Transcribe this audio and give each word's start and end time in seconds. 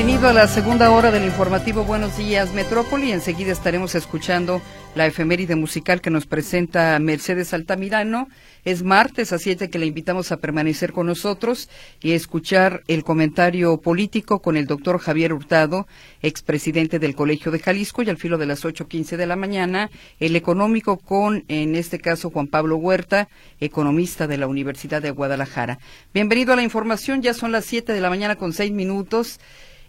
Bienvenido 0.00 0.30
a 0.30 0.32
la 0.32 0.48
segunda 0.48 0.90
hora 0.92 1.10
del 1.10 1.26
informativo 1.26 1.84
Buenos 1.84 2.16
Días 2.16 2.54
Metrópoli. 2.54 3.12
Enseguida 3.12 3.52
estaremos 3.52 3.94
escuchando 3.94 4.62
la 4.94 5.06
efeméride 5.06 5.56
musical 5.56 6.00
que 6.00 6.08
nos 6.08 6.24
presenta 6.24 6.98
Mercedes 6.98 7.52
Altamirano. 7.52 8.26
Es 8.64 8.82
martes, 8.82 9.34
así 9.34 9.50
es 9.50 9.58
que 9.68 9.78
le 9.78 9.84
invitamos 9.84 10.32
a 10.32 10.38
permanecer 10.38 10.94
con 10.94 11.06
nosotros 11.06 11.68
y 12.00 12.12
escuchar 12.12 12.82
el 12.88 13.04
comentario 13.04 13.76
político 13.82 14.40
con 14.40 14.56
el 14.56 14.66
doctor 14.66 15.00
Javier 15.00 15.34
Hurtado, 15.34 15.86
expresidente 16.22 16.98
del 16.98 17.14
Colegio 17.14 17.52
de 17.52 17.58
Jalisco, 17.58 18.02
y 18.02 18.08
al 18.08 18.16
filo 18.16 18.38
de 18.38 18.46
las 18.46 18.64
8.15 18.64 19.18
de 19.18 19.26
la 19.26 19.36
mañana, 19.36 19.90
el 20.18 20.34
económico 20.34 20.96
con, 20.96 21.44
en 21.48 21.76
este 21.76 21.98
caso, 21.98 22.30
Juan 22.30 22.46
Pablo 22.46 22.76
Huerta, 22.76 23.28
economista 23.60 24.26
de 24.26 24.38
la 24.38 24.46
Universidad 24.46 25.02
de 25.02 25.10
Guadalajara. 25.10 25.78
Bienvenido 26.14 26.54
a 26.54 26.56
la 26.56 26.62
información, 26.62 27.20
ya 27.20 27.34
son 27.34 27.52
las 27.52 27.66
7 27.66 27.92
de 27.92 28.00
la 28.00 28.08
mañana 28.08 28.36
con 28.36 28.54
6 28.54 28.72
minutos. 28.72 29.38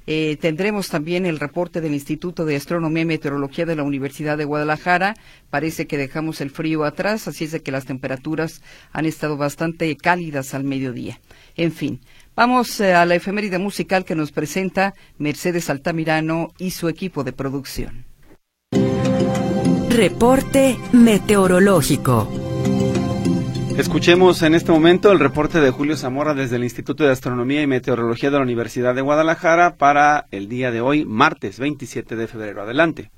Eh, 0.08 0.38
tendremos 0.42 0.90
también 0.90 1.26
el 1.26 1.40
reporte 1.40 1.82
del 1.82 1.94
Instituto 1.94 2.46
de 2.46 2.56
Astronomía 2.56 3.04
y 3.04 3.06
Meteorología 3.06 3.66
de 3.66 3.76
la 3.76 3.84
Universidad 3.84 4.38
de 4.38 4.46
Guadalajara. 4.46 5.16
Parece 5.50 5.88
que 5.88 5.98
dejamos 5.98 6.42
el 6.42 6.50
frío 6.50 6.84
atrás, 6.84 7.28
así 7.28 7.46
es 7.46 7.52
de 7.52 7.62
que 7.62 7.72
las 7.72 7.86
temperaturas 7.86 8.62
han 8.92 9.06
estado 9.06 9.38
bastante 9.38 9.96
cálidas 9.96 10.54
al 10.54 10.64
mediodía. 10.64 11.20
En 11.56 11.72
fin, 11.72 12.02
vamos 12.36 12.80
eh, 12.80 12.94
a 12.94 13.06
la 13.06 13.16
efeméride 13.16 13.60
musical 13.60 14.06
que 14.06 14.16
nos 14.16 14.32
presenta 14.32 14.94
Mercedes 15.18 15.70
Altamirano 15.70 16.50
y 16.58 16.72
su 16.72 16.90
equipo 16.90 17.24
de 17.24 17.34
producción. 17.34 18.06
Reporte 19.90 20.78
meteorológico. 20.94 22.28
Escuchemos 23.82 24.44
en 24.44 24.54
este 24.54 24.72
momento 24.72 25.12
el 25.12 25.20
reporte 25.20 25.60
de 25.60 25.72
Julio 25.72 25.96
Zamora 25.96 26.36
desde 26.36 26.58
el 26.58 26.64
Instituto 26.64 27.04
de 27.04 27.10
Astronomía 27.10 27.64
y 27.64 27.68
Meteorología 27.68 28.30
de 28.30 28.38
la 28.38 28.44
Universidad 28.44 28.94
de 28.94 29.02
Guadalajara 29.02 29.74
para 29.76 30.26
el 30.30 30.48
día 30.48 30.70
de 30.70 30.82
hoy, 30.82 31.04
martes 31.04 31.60
27 31.60 32.16
de 32.16 32.28
febrero. 32.28 32.62
Adelante. 32.62 33.10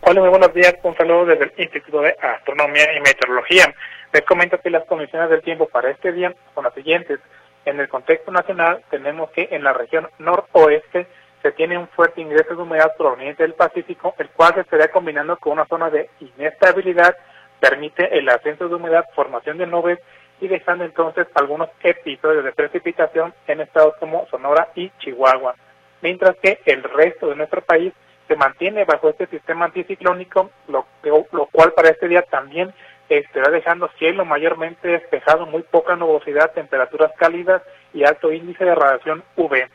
Hola, 0.00 0.20
muy 0.22 0.30
buenos 0.30 0.54
días. 0.54 0.74
Un 0.82 0.96
saludo 0.96 1.26
desde 1.26 1.44
el 1.44 1.52
Instituto 1.58 2.00
de 2.00 2.16
Astronomía 2.18 2.96
y 2.96 3.00
Meteorología. 3.00 3.74
Les 4.14 4.22
comento 4.22 4.58
que 4.58 4.70
las 4.70 4.86
condiciones 4.86 5.28
del 5.28 5.42
tiempo 5.42 5.68
para 5.68 5.90
este 5.90 6.12
día 6.12 6.34
son 6.54 6.64
las 6.64 6.72
siguientes. 6.72 7.20
En 7.66 7.78
el 7.78 7.90
contexto 7.90 8.32
nacional 8.32 8.82
tenemos 8.90 9.30
que 9.32 9.48
en 9.50 9.64
la 9.64 9.74
región 9.74 10.08
noroeste 10.18 11.06
se 11.42 11.52
tiene 11.52 11.76
un 11.76 11.88
fuerte 11.88 12.22
ingreso 12.22 12.56
de 12.56 12.62
humedad 12.62 12.94
proveniente 12.96 13.42
del 13.42 13.52
Pacífico, 13.52 14.14
el 14.16 14.30
cual 14.30 14.54
se 14.54 14.60
estaría 14.62 14.88
combinando 14.88 15.36
con 15.36 15.52
una 15.52 15.66
zona 15.66 15.90
de 15.90 16.08
inestabilidad 16.20 17.14
permite 17.62 18.18
el 18.18 18.28
ascenso 18.28 18.68
de 18.68 18.74
humedad, 18.74 19.04
formación 19.14 19.56
de 19.56 19.68
nubes 19.68 20.00
y 20.40 20.48
dejando 20.48 20.84
entonces 20.84 21.28
algunos 21.36 21.68
episodios 21.80 22.42
de 22.44 22.50
precipitación 22.50 23.32
en 23.46 23.60
estados 23.60 23.94
como 24.00 24.26
Sonora 24.32 24.70
y 24.74 24.90
Chihuahua, 24.98 25.54
mientras 26.00 26.34
que 26.42 26.58
el 26.66 26.82
resto 26.82 27.28
de 27.28 27.36
nuestro 27.36 27.62
país 27.62 27.92
se 28.26 28.34
mantiene 28.34 28.84
bajo 28.84 29.10
este 29.10 29.28
sistema 29.28 29.66
anticiclónico, 29.66 30.50
lo, 30.66 30.86
lo 31.04 31.46
cual 31.52 31.72
para 31.72 31.90
este 31.90 32.08
día 32.08 32.22
también 32.22 32.74
estará 33.08 33.52
dejando 33.52 33.88
cielo 33.96 34.24
mayormente 34.24 34.88
despejado, 34.88 35.46
muy 35.46 35.62
poca 35.62 35.94
nubosidad, 35.94 36.50
temperaturas 36.54 37.12
cálidas 37.16 37.62
y 37.94 38.02
alto 38.02 38.32
índice 38.32 38.64
de 38.64 38.74
radiación 38.74 39.22
UV. 39.36 39.68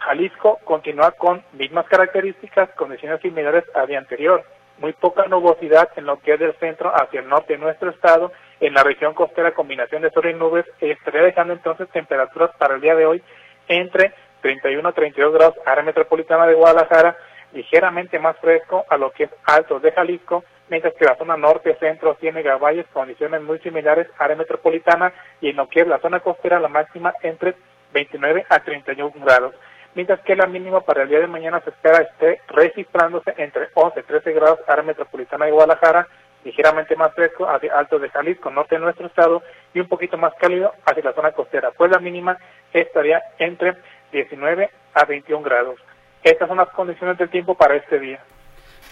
Jalisco 0.00 0.58
continúa 0.64 1.12
con 1.12 1.42
mismas 1.52 1.86
características, 1.86 2.68
condiciones 2.72 3.22
similares 3.22 3.64
a 3.74 3.86
día 3.86 3.98
anterior 3.98 4.44
muy 4.82 4.92
poca 4.94 5.26
nubosidad 5.28 5.90
en 5.94 6.06
lo 6.06 6.18
que 6.18 6.34
es 6.34 6.40
del 6.40 6.54
centro 6.58 6.92
hacia 6.92 7.20
el 7.20 7.28
norte 7.28 7.52
de 7.52 7.60
nuestro 7.60 7.90
estado, 7.90 8.32
en 8.60 8.74
la 8.74 8.82
región 8.82 9.14
costera 9.14 9.54
combinación 9.54 10.02
de 10.02 10.10
sol 10.10 10.28
y 10.28 10.34
nubes, 10.34 10.66
estaría 10.80 11.22
dejando 11.22 11.52
entonces 11.52 11.88
temperaturas 11.90 12.50
para 12.58 12.74
el 12.74 12.80
día 12.80 12.96
de 12.96 13.06
hoy 13.06 13.22
entre 13.68 14.12
31 14.42 14.88
a 14.88 14.92
32 14.92 15.34
grados 15.34 15.54
área 15.64 15.84
metropolitana 15.84 16.48
de 16.48 16.54
Guadalajara, 16.54 17.16
ligeramente 17.52 18.18
más 18.18 18.36
fresco 18.38 18.84
a 18.88 18.96
lo 18.96 19.12
que 19.12 19.24
es 19.24 19.30
alto 19.44 19.78
de 19.78 19.92
Jalisco, 19.92 20.42
mientras 20.68 20.94
que 20.94 21.04
la 21.04 21.16
zona 21.16 21.36
norte 21.36 21.76
centro 21.78 22.16
tiene 22.16 22.42
Valles 22.42 22.86
condiciones 22.92 23.40
muy 23.40 23.60
similares 23.60 24.08
área 24.18 24.36
metropolitana 24.36 25.12
y 25.40 25.50
en 25.50 25.56
lo 25.56 25.68
que 25.68 25.82
es 25.82 25.86
la 25.86 26.00
zona 26.00 26.18
costera 26.18 26.58
la 26.58 26.68
máxima 26.68 27.14
entre 27.22 27.54
29 27.92 28.46
a 28.48 28.58
31 28.58 29.12
grados 29.24 29.54
mientras 29.94 30.20
que 30.20 30.36
la 30.36 30.46
mínima 30.46 30.80
para 30.80 31.02
el 31.02 31.08
día 31.08 31.20
de 31.20 31.26
mañana 31.26 31.60
se 31.60 31.70
espera 31.70 31.98
esté 31.98 32.40
registrándose 32.48 33.34
entre 33.36 33.68
11 33.74 34.00
y 34.00 34.02
13 34.02 34.32
grados 34.32 34.58
área 34.66 34.82
metropolitana 34.82 35.46
de 35.46 35.52
Guadalajara, 35.52 36.08
ligeramente 36.44 36.96
más 36.96 37.14
fresco 37.14 37.48
hacia 37.48 37.76
Alto 37.78 37.98
de 37.98 38.10
Jalisco, 38.10 38.50
norte 38.50 38.74
de 38.74 38.80
nuestro 38.80 39.06
estado, 39.06 39.42
y 39.74 39.80
un 39.80 39.88
poquito 39.88 40.18
más 40.18 40.32
cálido 40.40 40.72
hacia 40.84 41.04
la 41.04 41.12
zona 41.12 41.32
costera, 41.32 41.70
pues 41.76 41.90
la 41.90 41.98
mínima 41.98 42.36
estaría 42.72 43.22
entre 43.38 43.76
19 44.12 44.70
a 44.94 45.04
21 45.04 45.42
grados. 45.42 45.76
Estas 46.22 46.48
son 46.48 46.58
las 46.58 46.68
condiciones 46.70 47.18
del 47.18 47.30
tiempo 47.30 47.54
para 47.54 47.76
este 47.76 47.98
día. 47.98 48.20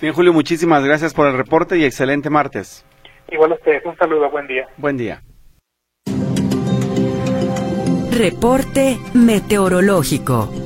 Bien, 0.01 0.15
Julio, 0.15 0.33
muchísimas 0.33 0.85
gracias 0.85 1.13
por 1.15 1.27
el 1.27 1.37
reporte 1.37 1.77
y 1.77 1.85
excelente 1.85 2.31
martes. 2.31 2.87
Igual 3.31 3.53
a 3.53 3.55
ustedes, 3.55 3.85
un 3.85 3.97
saludo, 3.97 4.31
buen 4.31 4.47
día. 4.47 4.67
Buen 4.77 4.97
día. 4.97 5.23
Reporte 8.13 8.99
meteorológico. 9.15 10.60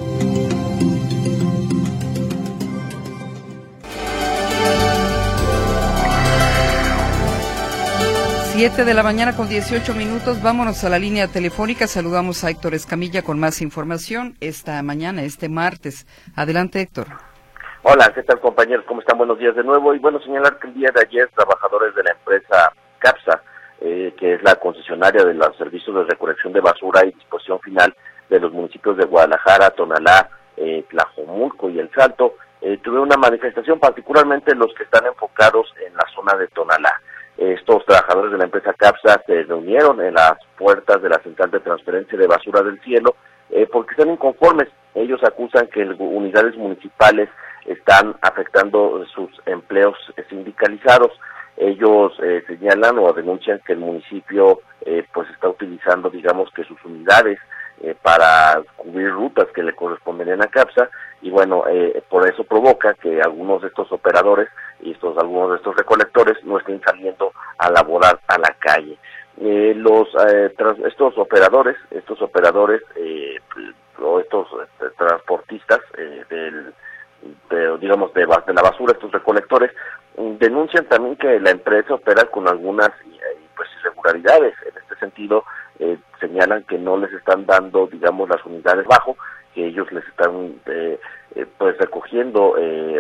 Siete 8.57 8.85
de 8.85 8.95
la 8.95 9.03
mañana 9.03 9.35
con 9.35 9.49
18 9.49 9.95
minutos. 9.95 10.41
Vámonos 10.41 10.85
a 10.85 10.89
la 10.89 11.01
línea 11.01 11.27
telefónica. 11.27 11.89
Saludamos 11.89 12.45
a 12.45 12.51
Héctor 12.51 12.75
Escamilla 12.75 13.23
con 13.23 13.41
más 13.41 13.61
información 13.61 14.37
esta 14.41 14.81
mañana, 14.85 15.25
este 15.25 15.49
martes. 15.49 16.07
Adelante, 16.37 16.81
Héctor. 16.81 17.09
Hola, 17.83 18.13
¿qué 18.15 18.23
tal, 18.23 18.39
compañeros? 18.39 18.85
¿Cómo 18.87 19.01
están? 19.01 19.19
Buenos 19.19 19.41
días 19.41 19.57
de 19.57 19.65
nuevo. 19.65 19.93
Y 19.93 19.99
bueno, 19.99 20.21
señalar 20.21 20.61
que 20.61 20.69
el 20.69 20.75
día 20.75 20.89
de 20.95 21.03
ayer, 21.05 21.29
trabajadores 21.35 21.97
de 21.97 22.05
la 22.05 22.13
empresa 22.13 22.73
CAPSA, 23.01 23.43
eh, 23.81 24.15
que 24.17 24.35
es 24.35 24.43
la 24.45 24.55
concesionaria 24.55 25.25
de 25.25 25.35
los 25.35 25.57
servicios 25.57 25.97
de 25.97 26.05
recolección 26.05 26.53
de 26.53 26.61
basura 26.61 27.05
y 27.05 27.11
disposición 27.11 27.59
final 27.59 27.93
de 28.31 28.39
los 28.39 28.53
municipios 28.53 28.97
de 28.97 29.05
Guadalajara, 29.05 29.71
Tonalá, 29.71 30.31
eh, 30.57 30.85
Tlajomulco 30.91 31.71
y 31.71 31.81
El 31.81 31.91
Salto, 31.91 32.37
eh, 32.61 32.79
tuvieron 32.85 33.09
una 33.09 33.17
manifestación, 33.17 33.81
particularmente 33.81 34.55
los 34.55 34.73
que 34.75 34.85
están 34.85 35.05
enfocados 35.07 35.75
en 35.85 35.93
la 35.95 36.07
zona 36.15 36.37
de 36.37 36.47
Tonalá. 36.47 37.03
Estos 37.37 37.85
trabajadores 37.85 38.33
de 38.33 38.39
la 38.39 38.45
empresa 38.45 38.73
CAPSA 38.73 39.23
se 39.27 39.43
reunieron 39.43 40.01
en 40.01 40.15
las 40.15 40.35
puertas 40.57 41.03
de 41.03 41.09
la 41.09 41.19
central 41.19 41.51
de 41.51 41.61
transferencia 41.61 42.19
de 42.19 42.27
basura 42.27 42.63
del 42.63 42.81
cielo 42.83 43.17
eh, 43.51 43.69
porque 43.71 43.93
están 43.93 44.11
inconformes. 44.11 44.69
Ellos 44.95 45.21
acusan 45.25 45.67
que 45.67 45.83
unidades 45.83 46.57
municipales 46.57 47.29
están 47.67 48.15
afectando 48.21 49.05
sus 49.07 49.31
empleos 49.47 49.97
sindicalizados. 50.29 51.13
Ellos 51.57 52.13
eh, 52.23 52.45
señalan 52.47 52.99
o 52.99 53.13
denuncian 53.13 53.61
que 53.67 53.73
el 53.73 53.81
municipio 53.81 54.61
eh, 54.83 55.05
pues 55.13 55.29
está 55.31 55.49
utilizando, 55.49 56.11
digamos, 56.11 56.51
que 56.53 56.65
sus 56.65 56.83
unidades 56.85 57.39
eh, 57.81 57.97
para 58.01 58.63
cubrir 58.77 59.11
rutas 59.11 59.49
que 59.55 59.63
le 59.63 59.75
corresponderían 59.75 60.43
a 60.43 60.47
CAPSA 60.47 60.89
y 61.23 61.31
bueno, 61.31 61.65
eh, 61.69 62.03
por 62.09 62.29
eso 62.29 62.45
provoca 62.45 62.95
que 62.95 63.21
algunos 63.21 63.63
de 63.63 63.69
estos 63.69 63.91
operadores 63.91 64.49
y 64.85 64.93
estos 64.93 65.19
algunos 65.19 65.51
de 65.51 65.57
estos 65.57 65.75
recolectores 65.77 66.43
no 66.45 66.59
estén 66.59 66.81
saliendo 66.83 67.33
a 67.59 67.71
laborar 67.71 68.21
a 68.29 68.39
la 68.39 68.55
calle. 68.61 68.97
Eh, 69.41 69.75
los 69.77 70.09
estos 70.87 71.19
operadores, 71.19 71.77
estos 71.91 72.23
operadores 72.23 72.83
o 74.01 74.21
estos 74.21 74.47
transportistas 74.97 75.81
del 76.31 76.73
digamos 77.81 78.13
de, 78.15 78.21
de, 78.21 78.55
la 78.55 78.63
basura, 78.63 78.93
estos 78.93 79.13
recolectores, 79.13 79.73
mm, 80.17 80.37
denuncian 80.37 80.85
también 80.87 81.17
que 81.17 81.41
la 81.41 81.51
empresa 81.51 81.95
opera 81.95 82.25
con 82.27 82.47
algunas 82.49 82.91
pues 83.57 83.69
irregularidades. 83.81 84.55
En 84.63 84.77
este 84.77 84.97
sentido, 84.97 85.45
eh, 85.79 85.97
señalan 86.21 86.65
que 86.65 86.79
no 86.79 86.97
les 86.97 87.13
están 87.13 87.47
dando, 87.47 87.87
digamos, 87.87 88.29
las 88.29 88.45
unidades 88.45 88.87
bajo, 88.87 89.17
que 89.55 89.67
ellos 89.67 89.91
les 89.93 90.07
están 90.09 90.61
eh, 90.67 90.99
eh, 91.35 91.47
pues 91.59 91.77
recogiendo 91.79 92.55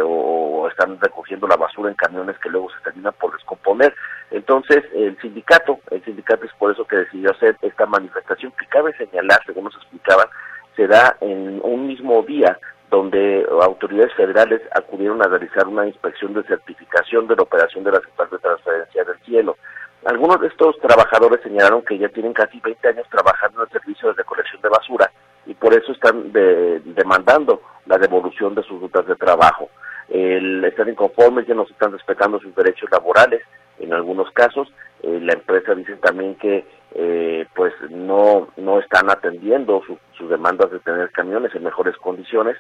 o, 0.05 0.69
están 0.69 0.99
recogiendo 1.01 1.47
la 1.47 1.57
basura 1.57 1.91
en 1.91 1.97
camiones 1.97 2.39
que 2.39 2.49
luego 2.49 2.69
se 2.71 2.83
terminan 2.83 3.15
por 3.21 3.33
descomponer. 3.33 3.95
Entonces, 4.31 4.83
el 4.95 5.17
sindicato, 5.21 5.79
el 5.91 6.03
sindicato 6.05 6.45
es 6.45 6.53
por 6.55 6.73
eso 6.73 6.85
que 6.87 6.97
decidió 6.97 7.31
hacer 7.31 7.57
esta 7.63 7.87
manifestación 7.87 8.53
que 8.59 8.67
cabe 8.67 8.97
señalar, 8.97 9.41
según 9.47 9.65
nos 9.65 9.77
explicaban, 9.77 10.27
será 10.75 11.17
en 11.21 11.61
un 11.63 11.87
mismo 11.87 12.23
día 12.23 12.59
donde 12.91 13.47
autoridades 13.63 14.13
federales 14.15 14.63
acudieron 14.75 15.23
a 15.23 15.29
realizar 15.29 15.67
una 15.67 15.87
inspección 15.87 16.33
de 16.35 16.45
certificación 16.45 17.27
de 17.27 17.37
la 17.37 17.43
operación 17.43 17.85
de 17.85 17.93
la 17.93 18.01
central 18.01 18.29
de 18.31 18.39
transferencia 18.39 19.05
del 19.05 19.19
cielo. 19.21 19.57
Algunos 20.05 20.41
de 20.41 20.49
estos 20.49 20.79
trabajadores 20.81 21.41
señalaron 21.43 21.83
que 21.83 21.99
ya 21.99 22.09
tienen 22.09 22.33
casi 22.33 22.61
20 22.61 22.89
años 22.89 23.07
trabajando 23.11 23.61
en 23.61 23.67
el 23.67 23.73
servicio 23.73 24.09
de 24.09 24.15
recolección 24.15 24.61
de 24.63 24.69
basura 24.69 25.11
y 25.47 25.55
por 25.55 25.75
eso 25.75 25.93
están 25.93 26.31
demandando 26.33 27.61
la 27.87 27.99
devolución 27.99 28.55
de 28.55 28.63
sus 28.63 28.81
rutas 28.81 29.07
de 29.07 29.17
trabajo. 29.17 29.71
El, 30.09 30.65
están 30.65 30.89
inconformes, 30.89 31.47
ya 31.47 31.55
no 31.55 31.65
se 31.67 31.73
están 31.73 31.93
respetando 31.93 32.39
sus 32.39 32.55
derechos 32.55 32.91
laborales 32.91 33.43
en 33.79 33.93
algunos 33.93 34.31
casos. 34.33 34.73
Eh, 35.03 35.19
la 35.21 35.33
empresa 35.35 35.75
dice 35.75 35.97
también 35.97 36.35
que 36.37 36.65
eh, 36.97 37.45
pues 37.57 37.73
no, 37.91 38.47
no 38.57 38.79
están 38.79 39.11
atendiendo 39.11 39.83
sus 40.17 40.31
demandas 40.31 40.71
de 40.71 40.79
tener 40.79 41.11
camiones 41.11 41.53
en 41.57 41.65
mejores 41.65 41.97
condiciones 41.97 42.57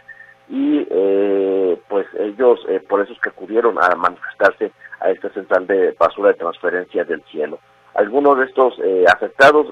y 0.48 0.84
eh, 0.90 1.80
pues 1.88 2.04
ellos 2.18 2.58
eh, 2.68 2.80
por 2.88 3.00
eso 3.00 3.12
es 3.12 3.20
que 3.20 3.28
acudieron 3.28 3.78
a 3.80 3.94
manifestarse 3.94 4.72
a 4.98 5.10
esta 5.10 5.30
central 5.30 5.68
de 5.68 5.92
basura 5.92 6.30
de 6.30 6.34
transferencia 6.34 7.04
del 7.04 7.22
cielo. 7.30 7.60
Algunos 7.94 8.36
de 8.38 8.46
estos 8.46 8.74
afectados, 9.06 9.68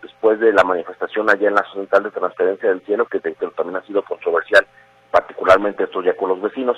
después 0.00 0.38
de 0.38 0.52
la 0.52 0.62
manifestación 0.62 1.28
allá 1.28 1.48
en 1.48 1.56
la 1.56 1.64
central 1.72 2.04
de 2.04 2.10
transferencia 2.12 2.68
del 2.68 2.80
cielo, 2.82 3.06
que, 3.06 3.18
también 3.18 3.76
ha 3.76 3.86
sido 3.86 4.04
controversial, 4.04 4.64
particularmente 5.16 5.84
esto 5.84 6.02
ya 6.02 6.14
con 6.14 6.28
los 6.28 6.42
vecinos, 6.42 6.76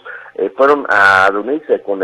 fueron 0.56 0.86
a 0.88 1.28
reunirse 1.32 1.82
con, 1.82 1.98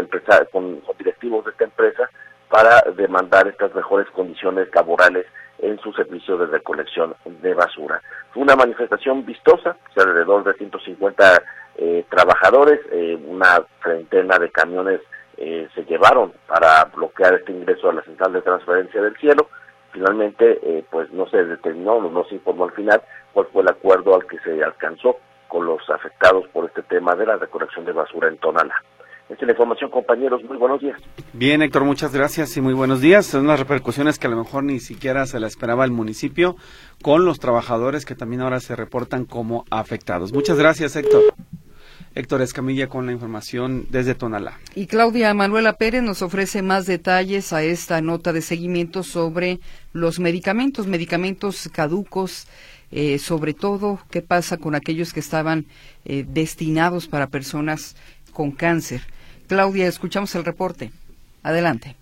con 0.51 0.83
directivos 0.99 1.45
de 1.45 1.53
esta 1.53 1.65
empresa 1.65 2.11
para 2.49 2.83
demandar 2.97 3.47
estas 3.47 3.73
mejores 3.73 4.11
condiciones 4.11 4.69
laborales 4.75 5.27
en 5.59 5.79
su 5.79 5.93
servicio 5.93 6.37
de 6.37 6.47
recolección 6.47 7.15
de 7.25 7.55
basura. 7.55 8.03
Fue 8.33 8.43
una 8.43 8.57
manifestación 8.57 9.25
vistosa, 9.25 9.77
alrededor 9.97 10.43
de 10.43 10.55
150 10.55 11.43
eh, 11.77 12.05
trabajadores, 12.11 12.81
eh, 12.91 13.17
una 13.27 13.65
treintena 13.83 14.39
de 14.39 14.51
camiones 14.51 15.01
eh, 15.37 15.69
se 15.75 15.85
llevaron 15.85 16.33
para 16.47 16.85
bloquear 16.95 17.35
este 17.35 17.53
ingreso 17.53 17.91
a 17.91 17.95
la 17.95 18.03
central 18.03 18.33
de 18.33 18.43
transferencia 18.43 19.01
del 19.01 19.17
cielo. 19.17 19.49
Finalmente, 19.93 20.85
pues 20.91 21.13
no 21.13 21.29
se 21.29 21.45
determinó, 21.45 22.01
no 22.01 22.25
se 22.25 22.35
informó 22.35 22.65
al 22.65 22.73
final 22.73 23.01
cuál 23.33 23.47
fue 23.53 23.63
el 23.63 23.69
acuerdo 23.69 24.17
al 24.17 24.27
que 24.27 24.41
se 24.41 24.63
alcanzó 24.65 25.19
con 25.55 25.67
los 25.67 25.89
afectados 25.89 26.49
por 26.53 26.65
este 26.65 26.83
tema 26.83 27.15
de 27.15 27.27
la 27.27 27.37
recolección 27.37 27.85
de 27.85 27.93
basura 27.93 28.27
en 28.27 28.39
Tonalá. 28.39 28.75
Esta 29.29 29.45
es 29.45 29.47
la 29.47 29.53
información, 29.53 29.89
compañeros. 29.89 30.43
Muy 30.43 30.57
buenos 30.57 30.81
días. 30.81 31.01
Bien, 31.33 31.63
Héctor, 31.63 31.85
muchas 31.85 32.13
gracias 32.13 32.57
y 32.57 32.61
muy 32.61 32.75
buenos 32.75 33.01
días. 33.01 33.25
Son 33.25 33.47
las 33.47 33.61
repercusiones 33.61 34.19
que 34.19 34.27
a 34.27 34.31
lo 34.31 34.37
mejor 34.37 34.65
ni 34.65 34.81
siquiera 34.81 35.27
se 35.27 35.39
la 35.39 35.47
esperaba 35.47 35.85
el 35.85 35.93
municipio 35.93 36.57
con 37.05 37.25
los 37.25 37.39
trabajadores 37.39 38.05
que 38.05 38.17
también 38.17 38.43
ahora 38.43 38.59
se 38.59 38.75
reportan 38.75 39.27
como 39.27 39.65
afectados. 39.71 40.33
Muchas 40.33 40.59
gracias, 40.59 40.97
Héctor. 40.97 41.23
Héctor 42.15 42.43
Escamilla 42.43 42.89
con 42.89 43.07
la 43.07 43.13
información 43.13 43.87
desde 43.91 44.15
Tonalá. 44.15 44.59
Y 44.75 44.87
Claudia 44.87 45.35
Manuela 45.35 45.75
Pérez 45.75 46.03
nos 46.03 46.23
ofrece 46.23 46.63
más 46.63 46.87
detalles 46.87 47.53
a 47.53 47.63
esta 47.63 48.01
nota 48.01 48.33
de 48.33 48.41
seguimiento 48.41 49.03
sobre 49.03 49.59
los 49.93 50.21
medicamentos, 50.21 50.87
medicamentos 50.87 51.69
caducos, 51.73 52.49
eh, 52.93 53.19
sobre 53.19 53.55
todo 53.55 53.99
qué 54.11 54.23
pasa 54.23 54.57
con 54.59 54.75
aquellos 54.75 55.13
que 55.13 55.21
estaban 55.21 55.65
eh, 56.05 56.25
destinados 56.27 57.09
para 57.09 57.27
personas 57.27 57.97
con 58.33 58.53
cáncer. 58.53 59.01
Claudia, 59.49 59.87
escuchamos 59.87 60.35
el 60.35 60.45
reporte. 60.45 60.91
Adelante. 61.43 61.97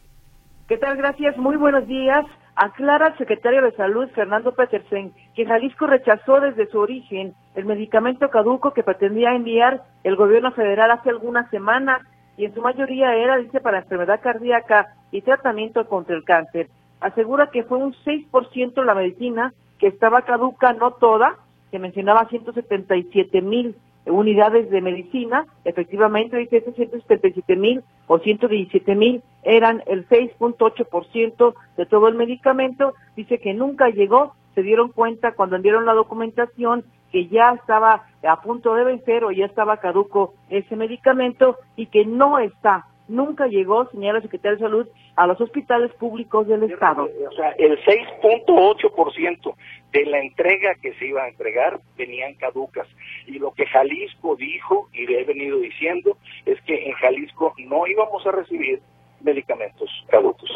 ¿Qué 0.69 0.77
tal? 0.77 0.97
Gracias. 0.97 1.37
Muy 1.37 1.57
buenos 1.57 1.87
días. 1.89 2.25
Aclara 2.55 3.09
el 3.09 3.19
secretario 3.19 3.63
de 3.63 3.73
Salud, 3.73 4.09
Fernando 4.15 4.55
Petersen, 4.55 5.13
que 5.35 5.47
Jalisco 5.47 5.87
rechazó 5.87 6.41
desde 6.41 6.67
su 6.67 6.79
origen 6.79 7.35
el 7.55 7.65
medicamento 7.65 8.29
caduco 8.31 8.73
que 8.73 8.83
pretendía 8.83 9.35
enviar 9.35 9.83
el 10.05 10.17
gobierno 10.17 10.53
federal 10.53 10.91
hace 10.91 11.11
algunas 11.11 11.49
semanas 11.51 12.03
y 12.37 12.47
en 12.47 12.55
su 12.55 12.61
mayoría 12.61 13.15
era, 13.15 13.37
dice, 13.37 13.61
para 13.61 13.81
enfermedad 13.81 14.21
cardíaca 14.23 14.95
y 15.11 15.23
tratamiento 15.23 15.87
contra 15.87 16.17
el 16.17 16.25
cáncer. 16.25 16.69
Asegura 17.01 17.49
que 17.49 17.65
fue 17.65 17.79
un 17.79 17.95
6% 18.05 18.85
la 18.85 18.95
medicina 18.95 19.53
que 19.79 19.89
estaba 19.89 20.23
caduca, 20.23 20.73
no 20.73 20.93
toda, 20.93 21.37
que 21.71 21.79
mencionaba 21.79 22.29
177 22.29 23.43
mil 23.43 23.77
unidades 24.07 24.69
de 24.71 24.81
medicina, 24.81 25.47
efectivamente 25.65 26.37
dice 26.37 26.59
esos 26.59 26.75
177 26.75 27.57
mil 27.57 27.83
o 28.09 28.19
117 28.19 28.95
mil 28.95 29.23
eran 29.43 29.83
el 29.87 30.09
6.8% 30.09 31.55
de 31.77 31.87
todo 31.87 32.09
el 32.09 32.15
medicamento, 32.15 32.95
dice 33.17 33.39
que 33.39 33.55
nunca 33.55 33.91
llegó, 33.91 34.35
se 34.55 34.63
dieron 34.63 34.91
cuenta 34.91 35.33
cuando 35.33 35.57
enviaron 35.57 35.87
la 35.87 35.95
documentación 35.95 36.85
que 37.11 37.29
ya 37.29 37.53
estaba 37.53 38.07
a 38.27 38.41
punto 38.41 38.75
de 38.75 38.85
vencer 38.85 39.25
o 39.25 39.31
ya 39.31 39.47
estaba 39.47 39.77
caduco 39.79 40.35
ese 40.49 40.77
medicamento 40.77 41.57
y 41.77 41.87
que 41.87 42.07
no 42.07 42.39
está 42.39 42.87
nunca 43.09 43.47
llegó, 43.47 43.89
señala 43.91 44.19
el 44.19 44.25
secretario 44.25 44.57
de 44.57 44.65
Salud, 44.65 44.89
a 45.17 45.27
los 45.27 45.41
hospitales 45.41 45.93
públicos 45.95 46.47
del 46.49 46.65
Estado. 46.65 47.09
O 47.29 47.33
sea, 47.33 47.51
el 47.59 47.79
6.8% 47.85 49.55
de 49.93 50.07
la 50.07 50.21
entrega 50.21 50.75
que 50.77 50.95
se 50.95 51.07
iba 51.07 51.23
a 51.23 51.29
entregar 51.29 51.81
venían 51.97 52.35
caducas. 52.35 52.89
Y 53.27 53.39
lo 53.39 53.53
que 53.53 53.67
Jalisco 53.67 54.37
dijo, 54.37 54.89
y 54.93 55.07
le 55.07 55.21
he 55.21 55.25
venido 55.25 55.59
diciendo, 55.59 56.17
es 56.47 56.61
que 56.63 56.89
en 56.89 56.93
Jalisco 56.95 57.55
no 57.67 57.87
íbamos 57.87 58.27
a 58.27 58.33
recibir 58.33 58.81
medicamentos 59.21 59.91
caducos. 60.09 60.51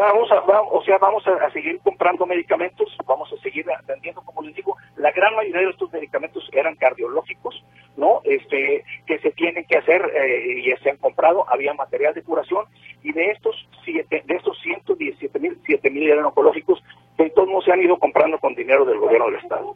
Vamos 0.00 0.32
a, 0.32 0.40
vamos, 0.40 0.70
o 0.72 0.82
sea, 0.82 0.96
vamos 0.96 1.22
a, 1.26 1.50
seguir 1.50 1.78
comprando 1.82 2.24
medicamentos, 2.24 2.88
vamos 3.06 3.30
a 3.34 3.42
seguir 3.42 3.66
vendiendo, 3.86 4.22
como 4.22 4.40
les 4.40 4.56
digo, 4.56 4.74
la 4.96 5.10
gran 5.10 5.36
mayoría 5.36 5.60
de 5.60 5.68
estos 5.68 5.92
medicamentos 5.92 6.48
eran 6.52 6.74
cardiológicos, 6.76 7.62
¿no? 7.98 8.22
Este, 8.24 8.82
que 9.06 9.18
se 9.18 9.30
tienen 9.32 9.66
que 9.66 9.76
hacer 9.76 10.00
eh, 10.14 10.62
y 10.64 10.82
se 10.82 10.88
han 10.88 10.96
comprado, 10.96 11.44
había 11.50 11.74
material 11.74 12.14
de 12.14 12.22
curación 12.22 12.64
y 13.02 13.12
de 13.12 13.30
estos 13.32 13.54
siete, 13.84 14.22
de 14.24 14.36
estos 14.36 14.58
117 14.62 15.38
mil, 15.38 15.58
7 15.66 15.90
mil 15.90 16.08
eran 16.08 16.24
oncológicos 16.24 16.82
que 17.18 17.30
no 17.36 17.60
se 17.60 17.70
han 17.70 17.82
ido 17.82 17.98
comprando 17.98 18.38
con 18.38 18.54
dinero 18.54 18.86
del 18.86 19.00
gobierno 19.00 19.26
del 19.26 19.34
estado. 19.34 19.74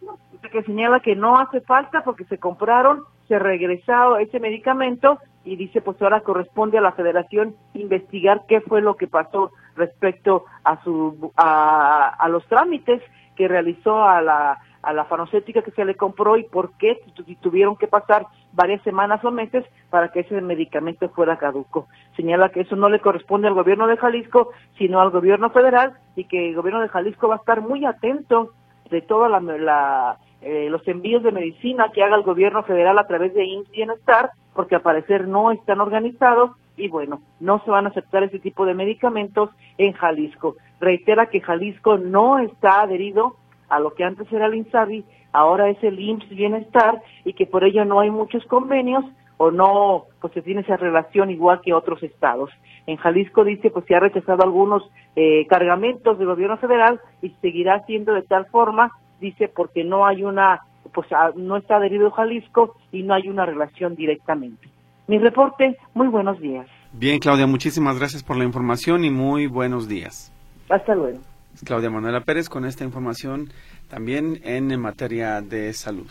Que 0.51 0.63
señala 0.63 1.01
que 1.01 1.15
no 1.15 1.37
hace 1.37 1.61
falta 1.61 2.03
porque 2.03 2.25
se 2.25 2.39
compraron, 2.39 3.03
se 3.29 3.39
regresado 3.39 4.17
ese 4.17 4.41
medicamento 4.41 5.19
y 5.45 5.57
dice 5.57 5.83
pues 5.83 6.01
ahora 6.01 6.23
corresponde 6.23 6.79
a 6.79 6.81
la 6.81 6.93
federación 6.93 7.55
investigar 7.75 8.45
qué 8.49 8.63
fue 8.63 8.81
lo 8.81 8.97
que 8.97 9.07
pasó 9.07 9.51
respecto 9.77 10.45
a 10.65 10.83
su 10.83 11.33
a, 11.37 12.27
los 12.29 12.45
trámites 12.47 13.03
que 13.37 13.49
realizó 13.49 14.03
a 14.03 14.21
la 14.21 14.59
a 14.83 14.93
la 14.93 15.07
farmacéutica 15.07 15.63
que 15.63 15.71
se 15.71 15.85
le 15.85 15.95
compró 15.95 16.37
y 16.37 16.45
por 16.45 16.77
qué 16.77 17.01
tuvieron 17.41 17.77
que 17.77 17.87
pasar 17.87 18.27
varias 18.53 18.83
semanas 18.83 19.25
o 19.25 19.31
meses 19.31 19.65
para 19.89 20.11
que 20.11 20.21
ese 20.21 20.41
medicamento 20.43 21.09
fuera 21.09 21.39
caduco. 21.39 21.89
Señala 22.17 22.51
que 22.51 22.61
eso 22.61 22.77
no 22.77 22.91
le 22.91 23.01
corresponde 23.01 23.49
al 23.49 23.55
gobierno 23.55 23.87
de 23.87 23.97
Jalisco, 23.97 24.51
sino 24.77 25.01
al 25.01 25.11
gobierno 25.11 25.49
federal 25.51 25.95
y 26.17 26.25
que 26.25 26.51
el 26.51 26.55
gobierno 26.55 26.83
de 26.83 26.89
Jalisco 26.89 27.29
va 27.29 27.37
a 27.37 27.39
estar 27.39 27.63
muy 27.63 27.87
atento 27.87 28.53
de 28.91 29.01
todos 29.01 29.31
la, 29.31 30.19
eh, 30.43 30.69
los 30.69 30.87
envíos 30.87 31.23
de 31.23 31.33
medicina 31.33 31.91
que 31.93 32.03
haga 32.03 32.17
el 32.17 32.23
gobierno 32.23 32.63
federal 32.65 32.99
a 32.99 33.07
través 33.07 33.33
de 33.35 33.47
IMSS 33.47 33.71
Bienestar, 33.71 34.31
porque 34.53 34.75
al 34.75 34.83
parecer 34.83 35.27
no 35.27 35.51
están 35.51 35.81
organizados 35.81 36.51
y 36.77 36.89
bueno, 36.89 37.21
no 37.41 37.63
se 37.65 37.71
van 37.71 37.87
a 37.87 37.91
aceptar 37.91 38.23
ese 38.25 38.39
tipo 38.39 38.67
de 38.67 38.75
medicamentos 38.75 39.51
en 39.79 39.93
Jalisco. 39.93 40.57
Reitera 40.81 41.27
que 41.27 41.41
Jalisco 41.41 41.99
no 41.99 42.39
está 42.39 42.83
adherido 42.83 43.37
a 43.69 43.81
lo 43.81 43.95
que 43.95 44.05
antes 44.05 44.31
era 44.33 44.47
el 44.47 44.55
INSABI, 44.55 45.05
ahora 45.33 45.69
es 45.69 45.83
el 45.83 45.99
IMSS 45.99 46.29
Bienestar 46.31 47.03
y 47.25 47.33
que 47.33 47.47
por 47.47 47.65
ello 47.65 47.85
no 47.85 48.01
hay 48.01 48.11
muchos 48.11 48.45
convenios 48.47 49.05
o 49.37 49.51
no, 49.51 50.05
pues 50.21 50.33
se 50.33 50.43
tiene 50.43 50.61
esa 50.61 50.77
relación 50.77 51.31
igual 51.31 51.61
que 51.61 51.75
otros 51.75 52.03
estados. 52.03 52.51
En 52.87 52.97
Jalisco 52.97 53.45
dice, 53.45 53.71
pues 53.71 53.85
se 53.87 53.95
ha 53.95 54.01
rechazado 54.01 54.45
algunos 54.45 54.89
eh, 55.17 55.47
cargamentos 55.49 56.19
del 56.19 56.29
gobierno 56.29 56.57
federal 56.59 57.01
y 57.23 57.31
seguirá 57.41 57.85
siendo 57.87 58.13
de 58.15 58.23
tal 58.23 58.47
forma, 58.47 58.93
dice, 59.21 59.49
porque 59.49 59.83
no 59.85 60.07
hay 60.07 60.23
una, 60.23 60.61
pues 60.93 61.09
ah, 61.13 61.33
no 61.35 61.57
está 61.57 61.77
adherido 61.77 62.11
Jalisco 62.11 62.77
y 62.93 63.03
no 63.03 63.15
hay 63.15 63.29
una 63.29 63.47
relación 63.47 63.97
directamente. 63.97 64.69
Mi 65.07 65.19
reporte, 65.19 65.77
muy 65.93 66.09
buenos 66.09 66.41
días. 66.41 66.67
Bien, 66.93 67.19
Claudia, 67.19 67.47
muchísimas 67.47 67.99
gracias 67.99 68.23
por 68.23 68.37
la 68.37 68.45
información 68.45 69.05
y 69.05 69.11
muy 69.11 69.47
buenos 69.47 69.87
días. 69.87 70.33
Hasta 70.71 70.95
luego. 70.95 71.19
Claudia 71.65 71.91
Manuela 71.91 72.23
Pérez 72.23 72.49
con 72.49 72.65
esta 72.65 72.85
información 72.85 73.51
también 73.89 74.41
en 74.45 74.81
materia 74.81 75.41
de 75.41 75.73
salud. 75.73 76.07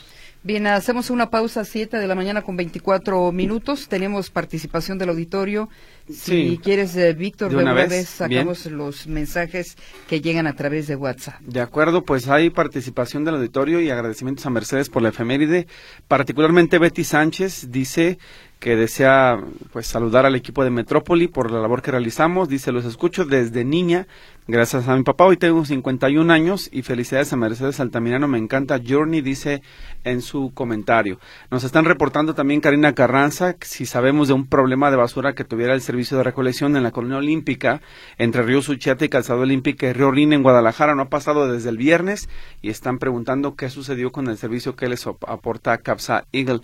Bien, 0.46 0.68
hacemos 0.68 1.10
una 1.10 1.30
pausa 1.30 1.62
a 1.62 1.66
7 1.66 1.98
de 1.98 2.06
la 2.06 2.16
mañana 2.16 2.42
con 2.42 2.58
24 2.58 3.32
minutos. 3.32 3.88
Tenemos 3.88 4.30
participación 4.30 4.98
del 4.98 5.10
auditorio. 5.10 5.70
Si 6.10 6.60
quieres, 6.62 6.98
eh, 6.98 7.14
Víctor, 7.14 7.52
de 7.52 7.64
una 7.64 7.72
vez, 7.72 8.10
sacamos 8.10 8.66
los 8.66 9.08
mensajes 9.08 9.78
que 10.10 10.20
llegan 10.20 10.46
a 10.46 10.54
través 10.54 10.88
de 10.88 10.98
WhatsApp. 10.98 11.40
De 11.40 11.62
acuerdo, 11.62 12.04
pues 12.04 12.28
hay 12.28 12.50
participación 12.50 13.24
del 13.24 13.36
auditorio 13.36 13.80
y 13.80 13.90
agradecimientos 13.90 14.46
a 14.46 14.50
Mercedes 14.50 14.90
por 14.90 15.02
la 15.02 15.10
efeméride. 15.10 15.66
Particularmente 16.10 16.78
Betty 16.78 17.06
Sánchez 17.06 17.72
dice 17.72 18.18
que 18.64 18.78
desea 18.78 19.44
pues 19.74 19.88
saludar 19.88 20.26
al 20.26 20.36
equipo 20.36 20.64
de 20.64 20.70
Metrópoli 20.70 21.28
por 21.28 21.52
la 21.52 21.60
labor 21.60 21.82
que 21.82 21.92
realizamos. 21.92 22.48
Dice, 22.48 22.72
los 22.72 22.86
escucho 22.86 23.26
desde 23.26 23.66
niña, 23.66 24.08
gracias 24.48 24.88
a 24.88 24.96
mi 24.96 25.04
papá. 25.04 25.26
Hoy 25.26 25.36
tengo 25.36 25.66
51 25.66 26.32
años 26.32 26.70
y 26.72 26.82
felicidades 26.82 27.34
a 27.34 27.36
Mercedes 27.36 27.82
Altamirano. 27.82 28.30
Me 28.30 28.38
encanta 28.38 28.80
Journey, 28.82 29.20
dice 29.20 29.62
en 30.06 30.22
su 30.22 30.54
comentario. 30.54 31.20
Nos 31.52 31.66
están 31.66 31.84
reportando 31.84 32.36
también 32.36 32.62
Karina 32.62 32.94
Carranza, 32.94 33.58
si 33.60 33.86
sabemos 33.86 34.30
de 34.30 34.34
un 34.34 34.48
problema 34.48 34.90
de 34.92 34.96
basura 34.96 35.34
que 35.36 35.44
tuviera 35.44 35.74
el 35.74 35.82
servicio 35.82 36.16
de 36.16 36.24
recolección 36.24 36.78
en 36.78 36.84
la 36.84 36.92
colonia 36.92 37.18
olímpica 37.18 37.82
entre 38.18 38.44
Río 38.44 38.62
Suchiate 38.62 39.04
y 39.04 39.10
Calzado 39.10 39.42
Olímpica 39.42 39.88
y 39.88 39.92
Río 39.92 40.10
Rin 40.10 40.32
en 40.32 40.42
Guadalajara. 40.42 40.96
No 40.96 41.02
ha 41.02 41.10
pasado 41.10 41.52
desde 41.52 41.68
el 41.68 41.76
viernes 41.76 42.30
y 42.62 42.70
están 42.70 42.98
preguntando 42.98 43.58
qué 43.58 43.70
sucedió 43.70 44.14
con 44.14 44.30
el 44.30 44.38
servicio 44.38 44.78
que 44.78 44.88
les 44.88 45.06
aporta 45.06 45.78
Capsa 45.80 46.28
Eagle. 46.32 46.62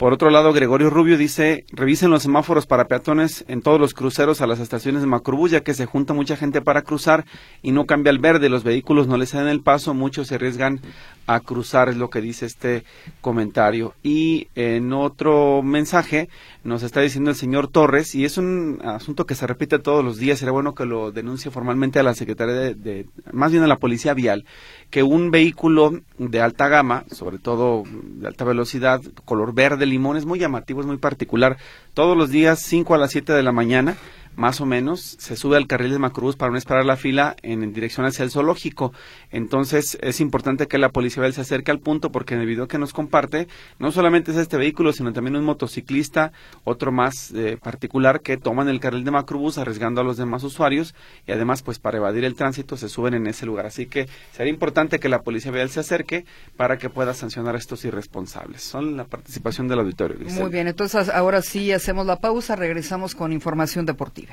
Por 0.00 0.14
otro 0.14 0.30
lado, 0.30 0.54
Gregorio 0.54 0.88
Rubio 0.88 1.18
dice, 1.18 1.66
revisen 1.72 2.08
los 2.08 2.22
semáforos 2.22 2.64
para 2.64 2.86
peatones 2.86 3.44
en 3.48 3.60
todos 3.60 3.78
los 3.78 3.92
cruceros 3.92 4.40
a 4.40 4.46
las 4.46 4.58
estaciones 4.58 5.02
de 5.02 5.06
Macrobús, 5.06 5.50
ya 5.50 5.60
que 5.60 5.74
se 5.74 5.84
junta 5.84 6.14
mucha 6.14 6.38
gente 6.38 6.62
para 6.62 6.80
cruzar 6.80 7.26
y 7.60 7.72
no 7.72 7.84
cambia 7.84 8.08
el 8.08 8.18
verde, 8.18 8.48
los 8.48 8.64
vehículos 8.64 9.08
no 9.08 9.18
les 9.18 9.32
dan 9.32 9.46
el 9.46 9.60
paso, 9.60 9.92
muchos 9.92 10.28
se 10.28 10.36
arriesgan 10.36 10.80
a 11.26 11.40
cruzar, 11.40 11.88
es 11.88 11.96
lo 11.96 12.10
que 12.10 12.20
dice 12.20 12.46
este 12.46 12.84
comentario. 13.20 13.94
Y 14.02 14.48
en 14.54 14.92
otro 14.92 15.62
mensaje 15.62 16.28
nos 16.64 16.82
está 16.82 17.00
diciendo 17.00 17.30
el 17.30 17.36
señor 17.36 17.68
Torres, 17.68 18.14
y 18.14 18.24
es 18.24 18.36
un 18.36 18.80
asunto 18.84 19.26
que 19.26 19.34
se 19.34 19.46
repite 19.46 19.78
todos 19.78 20.04
los 20.04 20.18
días, 20.18 20.38
sería 20.38 20.52
bueno 20.52 20.74
que 20.74 20.84
lo 20.84 21.12
denuncie 21.12 21.50
formalmente 21.50 21.98
a 21.98 22.02
la 22.02 22.14
Secretaría 22.14 22.54
de, 22.54 23.06
más 23.32 23.52
bien 23.52 23.62
a 23.62 23.68
la 23.68 23.76
Policía 23.76 24.14
Vial, 24.14 24.44
que 24.90 25.02
un 25.02 25.30
vehículo 25.30 26.00
de 26.18 26.40
alta 26.40 26.68
gama, 26.68 27.04
sobre 27.10 27.38
todo 27.38 27.84
de 27.86 28.26
alta 28.26 28.44
velocidad, 28.44 29.00
color 29.24 29.54
verde, 29.54 29.86
limón, 29.86 30.16
es 30.16 30.26
muy 30.26 30.38
llamativo, 30.38 30.80
es 30.80 30.86
muy 30.86 30.98
particular. 30.98 31.56
Todos 31.94 32.16
los 32.16 32.30
días, 32.30 32.60
5 32.60 32.94
a 32.94 32.98
las 32.98 33.10
7 33.12 33.32
de 33.32 33.42
la 33.42 33.52
mañana, 33.52 33.96
más 34.40 34.62
o 34.62 34.66
menos, 34.66 35.16
se 35.18 35.36
sube 35.36 35.58
al 35.58 35.66
carril 35.66 35.92
de 35.92 35.98
Macruz 35.98 36.34
para 36.34 36.50
no 36.50 36.56
esperar 36.56 36.86
la 36.86 36.96
fila 36.96 37.36
en, 37.42 37.74
dirección 37.74 38.06
hacia 38.06 38.22
el 38.22 38.30
zoológico. 38.30 38.94
Entonces, 39.30 39.98
es 40.00 40.18
importante 40.22 40.66
que 40.66 40.78
la 40.78 40.88
policía 40.88 41.30
se 41.30 41.42
acerque 41.42 41.70
al 41.70 41.78
punto 41.78 42.10
porque 42.10 42.32
en 42.32 42.40
el 42.40 42.46
video 42.46 42.66
que 42.66 42.78
nos 42.78 42.94
comparte, 42.94 43.48
no 43.78 43.92
solamente 43.92 44.30
es 44.30 44.38
este 44.38 44.56
vehículo, 44.56 44.94
sino 44.94 45.12
también 45.12 45.36
un 45.36 45.44
motociclista, 45.44 46.32
otro 46.64 46.90
más 46.90 47.32
eh, 47.32 47.58
particular, 47.62 48.22
que 48.22 48.38
toman 48.38 48.70
el 48.70 48.80
carril 48.80 49.04
de 49.04 49.10
Macrobús 49.10 49.58
arriesgando 49.58 50.00
a 50.00 50.04
los 50.04 50.16
demás 50.16 50.42
usuarios 50.42 50.94
y 51.26 51.32
además, 51.32 51.60
pues 51.60 51.78
para 51.78 51.98
evadir 51.98 52.24
el 52.24 52.34
tránsito, 52.34 52.78
se 52.78 52.88
suben 52.88 53.12
en 53.12 53.26
ese 53.26 53.44
lugar. 53.44 53.66
Así 53.66 53.84
que 53.84 54.08
sería 54.32 54.50
importante 54.50 55.00
que 55.00 55.10
la 55.10 55.20
policía 55.20 55.52
vial 55.52 55.68
se 55.68 55.80
acerque 55.80 56.24
para 56.56 56.78
que 56.78 56.88
pueda 56.88 57.12
sancionar 57.12 57.56
a 57.56 57.58
estos 57.58 57.84
irresponsables. 57.84 58.62
Son 58.62 58.96
la 58.96 59.04
participación 59.04 59.68
del 59.68 59.80
auditorio. 59.80 60.16
Muy 60.30 60.50
bien, 60.50 60.66
entonces 60.66 61.10
ahora 61.10 61.42
sí 61.42 61.72
hacemos 61.72 62.06
la 62.06 62.16
pausa, 62.16 62.56
regresamos 62.56 63.14
con 63.14 63.34
información 63.34 63.84
deportiva. 63.84 64.29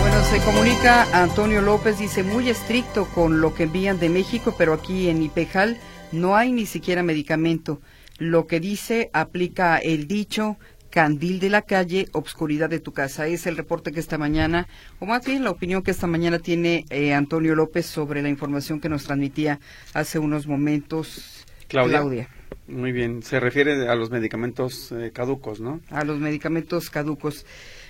Bueno, 0.00 0.24
se 0.30 0.38
comunica 0.44 1.22
Antonio 1.22 1.62
López, 1.62 1.98
dice 1.98 2.22
muy 2.22 2.48
estricto 2.48 3.06
con 3.06 3.40
lo 3.40 3.54
que 3.54 3.64
envían 3.64 3.98
de 3.98 4.08
México, 4.08 4.54
pero 4.56 4.72
aquí 4.72 5.08
en 5.08 5.22
Ipejal 5.22 5.78
no 6.12 6.36
hay 6.36 6.52
ni 6.52 6.66
siquiera 6.66 7.02
medicamento. 7.02 7.80
Lo 8.18 8.46
que 8.46 8.60
dice 8.60 9.10
aplica 9.12 9.78
el 9.78 10.06
dicho 10.08 10.56
candil 10.96 11.40
de 11.40 11.50
la 11.50 11.60
calle, 11.60 12.08
obscuridad 12.12 12.70
de 12.70 12.80
tu 12.80 12.92
casa. 12.92 13.26
Es 13.26 13.46
el 13.46 13.58
reporte 13.58 13.92
que 13.92 14.00
esta 14.00 14.16
mañana, 14.16 14.66
o 14.98 15.04
más 15.04 15.26
bien 15.26 15.44
la 15.44 15.50
opinión 15.50 15.82
que 15.82 15.90
esta 15.90 16.06
mañana 16.06 16.38
tiene 16.38 16.86
eh, 16.88 17.12
Antonio 17.12 17.54
López 17.54 17.84
sobre 17.84 18.22
la 18.22 18.30
información 18.30 18.80
que 18.80 18.88
nos 18.88 19.04
transmitía 19.04 19.60
hace 19.92 20.18
unos 20.18 20.46
momentos 20.46 21.45
Claudia. 21.68 22.28
Muy 22.68 22.90
bien, 22.90 23.22
se 23.22 23.38
refiere 23.38 23.88
a 23.88 23.94
los 23.94 24.10
medicamentos 24.10 24.90
eh, 24.90 25.12
caducos, 25.14 25.60
¿no? 25.60 25.80
A 25.90 26.04
los 26.04 26.18
medicamentos 26.18 26.90
caducos. 26.90 27.46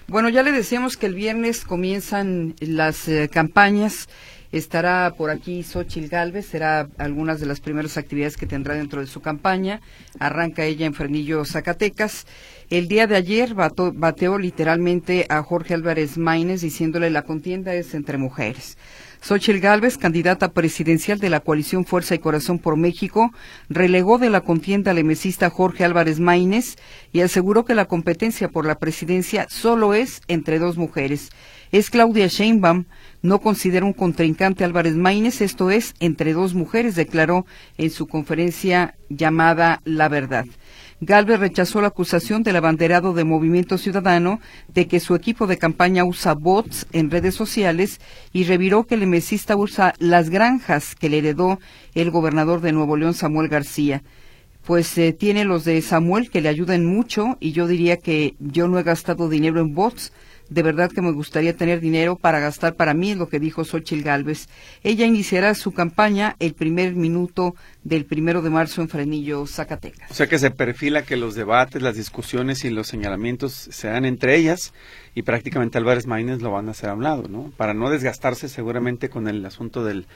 Bueno, 0.07 0.29
ya 0.29 0.43
le 0.43 0.53
decíamos 0.53 0.97
que 0.97 1.07
el 1.07 1.15
viernes 1.15 1.65
comienzan 1.65 2.55
las 2.61 3.09
eh, 3.09 3.29
campañas. 3.33 4.09
Estará 4.53 5.15
por 5.19 5.31
aquí 5.31 5.63
Xochil 5.63 6.09
Galvez, 6.09 6.47
será 6.47 6.89
algunas 6.99 7.41
de 7.41 7.47
las 7.47 7.61
primeras 7.61 7.97
actividades 7.97 8.37
que 8.37 8.47
tendrá 8.47 8.75
dentro 8.75 9.01
de 9.01 9.07
su 9.07 9.21
campaña. 9.21 9.81
Arranca 10.21 10.65
ella 10.65 10.87
en 10.87 10.95
Frenillo, 10.95 11.45
Zacatecas. 11.45 12.27
El 12.71 12.87
día 12.87 13.07
de 13.07 13.17
ayer 13.17 13.55
bateó 13.55 14.39
literalmente 14.39 15.27
a 15.29 15.43
Jorge 15.43 15.75
Álvarez 15.75 16.17
Maínez 16.19 16.61
diciéndole 16.61 17.11
la 17.11 17.23
contienda 17.23 17.75
es 17.75 17.95
entre 17.95 18.19
mujeres. 18.19 18.79
Xochitl 19.21 19.61
Gálvez, 19.61 19.99
candidata 19.99 20.53
presidencial 20.53 21.19
de 21.19 21.31
la 21.31 21.41
coalición 21.41 21.85
Fuerza 21.85 22.15
y 22.15 22.19
Corazón 22.19 22.59
por 22.59 22.77
México, 22.77 23.33
relegó 23.69 24.19
de 24.19 24.31
la 24.31 24.41
contienda 24.41 24.91
al 24.91 24.99
emesista 24.99 25.51
Jorge 25.51 25.85
Álvarez 25.85 26.21
Maínez 26.21 26.77
y 27.13 27.21
aseguró 27.21 27.65
que 27.65 27.75
la 27.75 27.87
competencia 27.87 28.49
por 28.49 28.67
la 28.67 28.79
presidencia 28.79 29.47
solo 29.49 29.95
es 29.95 30.23
entre 30.29 30.59
dos 30.59 30.77
mujeres. 30.77 31.31
Es 31.73 31.91
Claudia 31.91 32.29
Sheinbaum, 32.29 32.85
no 33.23 33.41
considera 33.41 33.85
un 33.85 33.93
contrincante 33.93 34.65
Álvarez 34.65 34.95
Maínez, 34.95 35.41
esto 35.41 35.71
es 35.71 35.95
entre 35.99 36.33
dos 36.33 36.55
mujeres, 36.55 36.95
declaró 36.95 37.45
en 37.77 37.91
su 37.91 38.07
conferencia 38.07 38.95
llamada 39.09 39.81
La 39.85 40.09
Verdad. 40.09 40.47
Galvez 41.01 41.39
rechazó 41.39 41.83
la 41.83 41.89
acusación 41.89 42.43
del 42.43 42.57
abanderado 42.57 43.13
de 43.13 43.25
Movimiento 43.25 43.77
Ciudadano 43.77 44.41
de 44.69 44.89
que 44.89 44.99
su 44.99 45.15
equipo 45.15 45.47
de 45.47 45.59
campaña 45.59 46.05
usa 46.05 46.33
bots 46.33 46.87
en 46.93 47.11
redes 47.11 47.35
sociales 47.35 48.01
y 48.33 48.45
reviró 48.45 48.85
que 48.85 48.95
el 48.95 49.03
emesista 49.03 49.57
usa 49.57 49.93
las 49.99 50.31
granjas 50.31 50.95
que 50.95 51.11
le 51.11 51.19
heredó 51.19 51.61
el 51.95 52.11
gobernador 52.11 52.63
de 52.63 52.73
Nuevo 52.73 52.97
León, 52.97 53.13
Samuel 53.13 53.49
García. 53.49 54.03
Pues 54.65 54.97
eh, 54.97 55.13
tiene 55.13 55.45
los 55.45 55.67
de 55.67 55.83
Samuel 55.83 56.31
que 56.31 56.41
le 56.41 56.49
ayudan 56.49 56.87
mucho 56.87 57.37
y 57.41 57.53
yo 57.53 57.67
diría 57.67 57.99
que 57.99 58.35
yo 58.39 58.67
no 58.67 58.79
he 58.79 58.83
gastado 58.83 59.29
dinero 59.29 59.61
en 59.61 59.75
bots, 59.75 60.15
de 60.49 60.63
verdad 60.63 60.91
que 60.91 61.03
me 61.03 61.13
gustaría 61.13 61.57
tener 61.57 61.81
dinero 61.81 62.17
para 62.17 62.41
gastar 62.41 62.75
para 62.75 62.95
mí, 62.95 63.13
es 63.13 63.17
lo 63.17 63.29
que 63.29 63.41
dijo 63.41 63.65
Xochil 63.65 64.03
Gálvez. 64.03 64.49
Ella 64.83 65.07
iniciará 65.07 65.55
su 65.55 65.73
campaña 65.73 66.37
el 66.39 66.55
primer 66.55 66.95
minuto 66.95 67.55
del 67.83 68.05
primero 68.05 68.43
de 68.43 68.51
marzo 68.51 68.83
en 68.83 68.89
Frenillo, 68.89 69.47
Zacatecas. 69.47 70.11
O 70.11 70.15
sea 70.15 70.27
que 70.27 70.39
se 70.39 70.51
perfila 70.51 71.03
que 71.03 71.17
los 71.17 71.35
debates, 71.35 71.83
las 71.83 71.97
discusiones 71.97 72.65
y 72.65 72.71
los 72.71 72.87
señalamientos 72.87 73.53
se 73.53 73.89
dan 73.89 74.05
entre 74.05 74.37
ellas 74.37 74.73
y 75.15 75.23
prácticamente 75.23 75.79
Álvarez 75.79 76.07
Maínez 76.07 76.41
lo 76.43 76.51
van 76.51 76.69
a 76.69 76.73
hacer 76.73 76.91
a 76.91 76.95
un 76.95 77.03
lado, 77.03 77.29
¿no? 77.29 77.53
Para 77.57 77.75
no 77.75 77.91
desgastarse 77.91 78.49
seguramente 78.49 79.09
con 79.09 79.29
el 79.29 79.45
asunto 79.45 79.85
del 79.85 80.07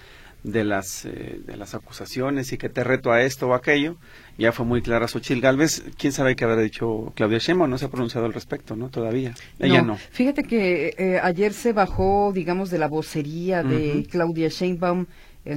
de 0.42 0.64
las, 0.64 1.04
eh, 1.04 1.40
de 1.44 1.56
las 1.56 1.74
acusaciones 1.74 2.52
y 2.52 2.58
que 2.58 2.68
te 2.68 2.84
reto 2.84 3.12
a 3.12 3.22
esto 3.22 3.48
o 3.48 3.54
aquello. 3.54 3.96
Ya 4.38 4.52
fue 4.52 4.64
muy 4.64 4.82
clara 4.82 5.06
Xochil 5.06 5.40
Galvez. 5.40 5.84
¿Quién 5.98 6.12
sabe 6.12 6.34
qué 6.36 6.44
habrá 6.44 6.60
dicho 6.62 7.12
Claudia 7.14 7.38
Sheinbaum? 7.38 7.68
No 7.68 7.78
se 7.78 7.84
ha 7.86 7.90
pronunciado 7.90 8.26
al 8.26 8.32
respecto, 8.32 8.76
¿no? 8.76 8.88
Todavía. 8.88 9.34
Ella 9.58 9.82
no. 9.82 9.96
Fíjate 9.96 10.42
que 10.44 10.94
eh, 10.96 11.20
ayer 11.22 11.52
se 11.52 11.72
bajó, 11.72 12.32
digamos, 12.32 12.70
de 12.70 12.78
la 12.78 12.88
vocería 12.88 13.62
de 13.62 14.06
Claudia 14.10 14.48
Sheinbaum 14.48 15.06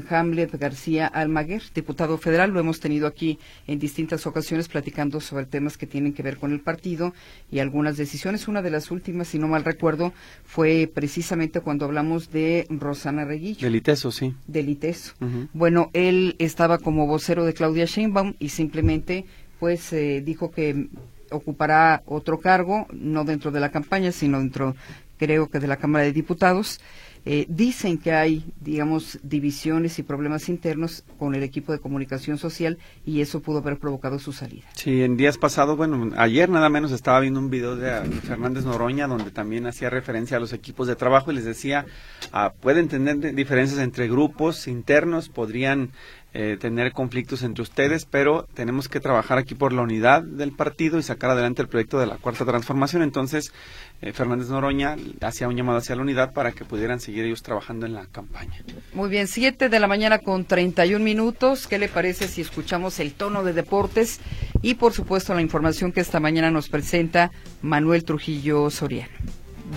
Hamlet 0.10 0.58
García 0.58 1.08
Almaguer, 1.08 1.62
diputado 1.74 2.18
federal. 2.18 2.52
Lo 2.52 2.60
hemos 2.60 2.80
tenido 2.80 3.08
aquí 3.08 3.40
en 3.68 3.80
distintas 3.80 4.26
ocasiones 4.26 4.68
platicando 4.68 5.20
sobre 5.20 5.46
temas 5.46 5.78
que 5.78 5.88
tienen 5.88 6.14
que 6.14 6.24
ver 6.24 6.38
con 6.38 6.52
el 6.52 6.62
partido 6.62 7.14
y 7.52 7.60
algunas 7.60 7.98
decisiones. 7.98 8.48
Una 8.48 8.62
de 8.62 8.72
las 8.72 8.92
últimas, 8.92 9.28
si 9.28 9.40
no 9.40 9.48
mal 9.48 9.64
recuerdo, 9.64 10.14
fue 10.46 10.90
precisamente 10.94 11.60
cuando 11.60 11.86
hablamos 11.86 12.32
de 12.32 12.66
Rosana 12.70 13.26
Reguillo. 13.26 13.62
Del 13.62 13.76
ITESO, 13.76 14.12
sí. 14.12 14.34
Del 14.48 14.70
ITESO. 14.70 15.14
Bueno, 15.54 15.90
él 15.94 16.36
estaba 16.40 16.78
como 16.78 17.08
vocero 17.08 17.46
de 17.46 17.54
Claudia 17.54 17.86
Sheinbaum 17.86 18.34
y 18.40 18.50
simplemente 18.50 19.26
pues 19.60 19.94
eh, 19.94 20.22
dijo 20.26 20.52
que 20.52 20.90
ocupará 21.32 22.04
otro 22.06 22.40
cargo, 22.40 22.88
no 22.92 23.24
dentro 23.24 23.52
de 23.52 23.60
la 23.60 23.72
campaña, 23.72 24.12
sino 24.12 24.40
dentro, 24.40 24.76
creo 25.18 25.50
que 25.50 25.60
de 25.60 25.68
la 25.68 25.78
Cámara 25.78 26.04
de 26.06 26.12
Diputados. 26.12 26.80
Eh, 27.26 27.46
dicen 27.48 27.98
que 27.98 28.12
hay, 28.12 28.46
digamos, 28.60 29.18
divisiones 29.24 29.98
y 29.98 30.04
problemas 30.04 30.50
internos 30.50 31.06
con 31.18 31.36
el 31.36 31.44
equipo 31.44 31.72
de 31.72 31.80
comunicación 31.80 32.38
social 32.38 32.78
y 33.06 33.22
eso 33.22 33.42
pudo 33.42 33.60
haber 33.60 33.78
provocado 33.78 34.20
su 34.20 34.34
salida. 34.34 34.66
Sí, 34.74 35.04
en 35.04 35.16
días 35.16 35.38
pasados, 35.38 35.78
bueno, 35.78 36.12
ayer 36.18 36.50
nada 36.50 36.70
menos 36.70 36.92
estaba 36.92 37.22
viendo 37.22 37.40
un 37.40 37.50
video 37.50 37.78
de 37.78 38.04
Fernández 38.22 38.66
Noroña 38.66 39.08
donde 39.08 39.32
también 39.32 39.66
hacía 39.68 39.90
referencia 39.90 40.36
a 40.38 40.40
los 40.42 40.52
equipos 40.52 40.88
de 40.88 40.98
trabajo 40.98 41.32
y 41.32 41.36
les 41.36 41.46
decía, 41.46 41.86
ah, 42.34 42.52
pueden 42.60 42.90
tener 42.90 43.34
diferencias 43.34 43.80
entre 43.80 44.10
grupos 44.10 44.68
internos, 44.68 45.30
podrían 45.30 45.92
eh, 46.36 46.58
tener 46.60 46.94
conflictos 46.94 47.44
entre 47.44 47.62
ustedes, 47.62 48.06
pero 48.06 48.48
tenemos 48.56 48.90
que 48.90 49.00
trabajar 49.00 49.38
aquí 49.38 49.54
por 49.54 49.72
la 49.72 49.84
unidad 49.84 50.24
del 50.24 50.52
partido 50.52 50.98
y 50.98 51.04
sacar 51.04 51.30
adelante 51.30 51.62
el 51.62 51.68
proyecto 51.68 52.00
de 52.00 52.08
la 52.08 52.18
cuarta 52.18 52.44
transformación. 52.44 53.04
Entonces, 53.04 53.54
eh, 54.02 54.14
Fernández 54.14 54.50
Noroña 54.50 54.96
hacía 55.22 55.48
un 55.48 55.56
llamado 55.56 55.78
hacia 55.78 55.96
la 55.96 56.02
unidad 56.02 56.34
para 56.34 56.52
que 56.52 56.66
pudieran 56.66 57.00
seguir 57.00 57.26
ellos 57.26 57.44
trabajando 57.44 57.86
en 57.86 57.94
la 57.94 58.08
campaña. 58.08 58.64
Muy 58.94 59.10
bien, 59.10 59.28
siete 59.28 59.70
de 59.70 59.80
la 59.80 59.88
mañana 59.88 60.20
con 60.20 60.46
31 60.46 61.04
minutos. 61.04 61.68
¿Qué 61.68 61.78
le 61.78 61.88
parece 61.88 62.28
si 62.28 62.42
escuchamos 62.42 63.00
el 63.00 63.14
tono 63.14 63.44
de 63.44 63.54
deportes 63.54 64.20
y, 64.64 64.74
por 64.74 64.94
supuesto, 64.94 65.36
la 65.36 65.42
información 65.42 65.92
que 65.92 66.02
esta 66.02 66.20
mañana 66.20 66.50
nos 66.50 66.68
presenta 66.68 67.32
Manuel 67.62 68.06
Trujillo 68.06 68.72
Soriano? 68.72 69.14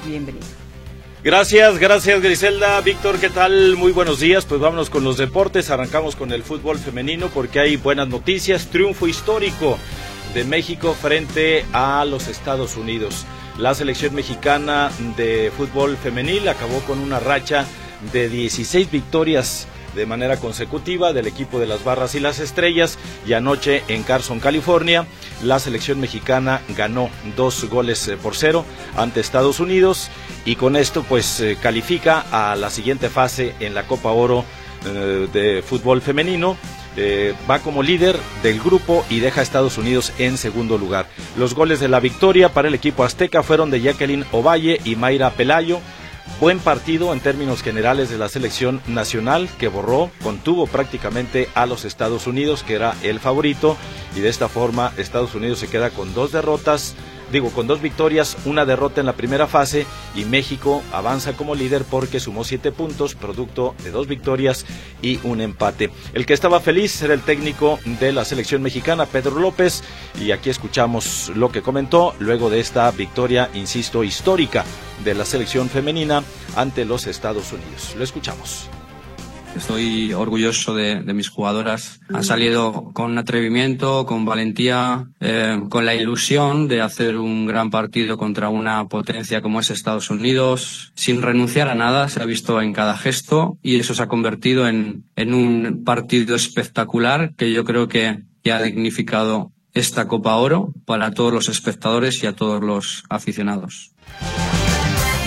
Bienvenido. 0.07 0.66
Gracias, 1.27 1.79
gracias 1.79 2.23
Griselda. 2.23 2.81
Víctor, 2.83 3.19
¿qué 3.19 3.29
tal? 3.29 3.75
Muy 3.75 3.91
buenos 3.91 4.21
días. 4.21 4.45
Pues 4.45 4.61
vámonos 4.61 4.91
con 4.91 5.03
los 5.03 5.17
deportes. 5.17 5.71
Arrancamos 5.71 6.15
con 6.15 6.31
el 6.31 6.45
fútbol 6.45 6.79
femenino 6.79 7.31
porque 7.35 7.59
hay 7.59 7.77
buenas 7.77 8.07
noticias. 8.07 8.69
Triunfo 8.69 9.09
histórico 9.09 9.77
de 10.35 10.45
México 10.45 10.95
frente 10.95 11.67
a 11.73 12.05
los 12.05 12.29
Estados 12.29 12.77
Unidos. 12.77 13.27
La 13.59 13.75
selección 13.75 14.15
mexicana 14.15 14.93
de 15.17 15.51
fútbol 15.57 15.97
femenil 15.97 16.49
acabó 16.49 16.79
con 16.83 17.01
una 17.01 17.19
racha 17.19 17.67
de 18.13 18.29
16 18.29 18.89
victorias 18.89 19.67
de 19.97 20.07
manera 20.07 20.37
consecutiva 20.37 21.13
del 21.13 21.27
equipo 21.27 21.59
de 21.59 21.67
las 21.67 21.83
Barras 21.83 22.15
y 22.15 22.21
las 22.21 22.39
Estrellas 22.39 22.99
y 23.27 23.33
anoche 23.33 23.83
en 23.89 24.03
Carson, 24.03 24.39
California, 24.39 25.07
la 25.43 25.59
selección 25.59 25.99
mexicana 25.99 26.61
ganó 26.77 27.11
dos 27.37 27.65
goles 27.65 28.07
eh, 28.07 28.17
por 28.17 28.37
cero 28.37 28.65
ante 28.97 29.21
Estados 29.21 29.59
Unidos 29.59 30.11
y 30.45 30.57
con 30.57 30.77
esto 30.77 31.03
pues 31.03 31.41
eh, 31.41 31.57
califica 31.61 32.25
a 32.31 32.55
la 32.57 32.71
siguiente 32.71 33.09
fase 33.09 33.55
en 33.59 33.75
la 33.75 33.87
Copa 33.87 34.11
Oro 34.11 34.45
eh, 34.85 35.29
de 35.33 35.63
fútbol 35.63 36.03
femenino. 36.03 36.57
va 37.51 37.59
como 37.59 37.83
líder 37.83 38.17
del 38.43 38.59
grupo 38.61 39.05
y 39.11 39.21
deja 39.21 39.41
a 39.41 39.43
Estados 39.43 39.77
Unidos 39.77 40.13
en 40.19 40.39
segundo 40.39 40.79
lugar. 40.79 41.07
Los 41.37 41.55
goles 41.55 41.81
de 41.81 41.89
la 41.89 42.01
victoria 42.01 42.49
para 42.51 42.69
el 42.69 42.75
equipo 42.75 43.05
azteca 43.05 43.43
fueron 43.43 43.71
de 43.71 43.81
Jacqueline 43.81 44.25
Ovalle 44.33 44.81
y 44.85 44.97
Mayra 44.97 45.31
Pelayo. 45.31 45.81
Buen 46.41 46.59
partido 46.59 47.15
en 47.15 47.21
términos 47.21 47.63
generales 47.63 48.11
de 48.11 48.19
la 48.19 48.29
selección 48.29 48.83
nacional 48.87 49.49
que 49.59 49.69
borró, 49.69 50.11
contuvo 50.23 50.67
prácticamente 50.67 51.49
a 51.55 51.65
los 51.65 51.87
Estados 51.87 52.27
Unidos, 52.27 52.63
que 52.63 52.75
era 52.75 52.95
el 53.03 53.21
favorito, 53.21 53.77
y 54.15 54.21
de 54.21 54.29
esta 54.29 54.49
forma 54.49 54.93
Estados 54.99 55.35
Unidos 55.35 55.61
se 55.61 55.69
queda 55.69 55.91
con 55.91 56.13
dos 56.13 56.33
derrotas 56.33 56.95
digo, 57.33 57.51
con 57.51 57.67
dos 57.67 57.81
victorias, 57.81 58.37
una 58.45 58.65
derrota 58.65 59.01
en 59.01 59.07
la 59.07 59.15
primera 59.15 59.47
fase 59.47 59.87
y 60.15 60.25
México 60.25 60.83
avanza 60.93 61.33
como 61.35 61.55
líder 61.55 61.85
porque 61.85 62.21
sumó 62.21 62.45
siete 62.45 62.73
puntos, 62.73 63.15
producto 63.15 63.75
de 63.85 63.91
dos 63.91 64.07
victorias 64.07 64.67
y 65.03 65.19
un 65.23 65.41
empate. 65.41 65.91
El 66.15 66.27
que 66.27 66.35
estaba 66.35 66.61
feliz 66.61 67.01
era 67.03 67.15
el 67.15 67.23
técnico 67.23 67.79
de 68.01 68.13
la 68.13 68.25
selección 68.25 68.63
mexicana, 68.63 69.07
Pedro 69.07 69.39
López, 69.41 69.83
y 70.21 70.33
aquí 70.33 70.51
escuchamos 70.51 71.33
lo 71.35 71.51
que 71.51 71.63
comentó 71.63 72.15
luego 72.19 72.51
de 72.51 72.61
esta 72.61 72.91
victoria, 72.91 73.51
insisto, 73.55 74.05
histórica 74.05 74.65
de 75.05 75.15
la 75.15 75.25
selección 75.25 75.69
femenina 75.69 76.23
ante 76.57 76.85
los 76.85 77.07
Estados 77.07 77.53
Unidos. 77.53 77.95
Lo 77.97 78.05
escuchamos. 78.05 78.69
Estoy 79.57 80.13
orgulloso 80.13 80.75
de, 80.75 81.01
mis 81.15 81.31
jugadoras. 81.31 82.01
Han 82.13 82.25
salido 82.25 82.93
con 82.93 83.17
atrevimiento, 83.17 84.05
con 84.05 84.27
valentía, 84.27 85.09
eh, 85.21 85.61
con 85.71 85.87
la 85.87 85.95
ilusión 85.95 86.69
de 86.69 86.83
hacer 86.83 87.17
un 87.17 87.47
gran 87.47 87.71
partido 87.71 88.19
contra 88.19 88.51
una 88.51 88.87
potencia 88.89 89.41
como 89.41 89.61
es 89.61 89.71
Estados 89.71 90.11
Unidos, 90.11 90.93
sin 90.95 91.23
renunciar 91.23 91.69
a 91.69 91.75
nada. 91.75 92.09
Se 92.11 92.23
ha 92.23 92.27
visto 92.27 92.61
en 92.61 92.75
cada 92.75 92.99
gesto 92.99 93.57
y 93.63 93.77
eso 93.77 93.95
se 93.95 94.03
ha 94.03 94.09
convertido 94.09 94.69
en, 94.69 95.05
en 95.17 95.33
un 95.33 95.85
partido 95.85 96.37
espectacular 96.37 97.35
que 97.35 97.51
yo 97.51 97.65
creo 97.65 97.89
que, 97.89 98.25
que 98.43 98.53
ha 98.53 98.61
dignificado 98.61 99.53
esta 99.73 100.07
Copa 100.07 100.37
Oro 100.37 100.73
para 100.85 101.13
todos 101.13 101.33
los 101.33 101.49
espectadores 101.49 102.23
y 102.23 102.27
a 102.27 102.35
todos 102.35 102.63
los 102.63 103.05
aficionados. 103.09 103.96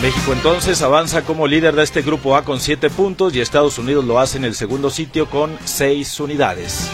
México 0.01 0.32
entonces 0.32 0.82
avanza 0.82 1.24
como 1.24 1.46
líder 1.46 1.75
de 1.75 1.84
este 1.84 2.01
grupo 2.01 2.38
A 2.38 2.46
con 2.46 2.62
7 2.62 2.89
puntos 2.89 3.36
y 3.36 3.41
Estados 3.41 3.77
Unidos 3.77 4.06
lo 4.06 4.18
hace 4.18 4.38
en 4.38 4.46
el 4.46 4.56
segundo 4.56 4.89
sitio 4.89 5.29
con 5.29 5.58
6 5.65 6.22
unidades. 6.22 6.89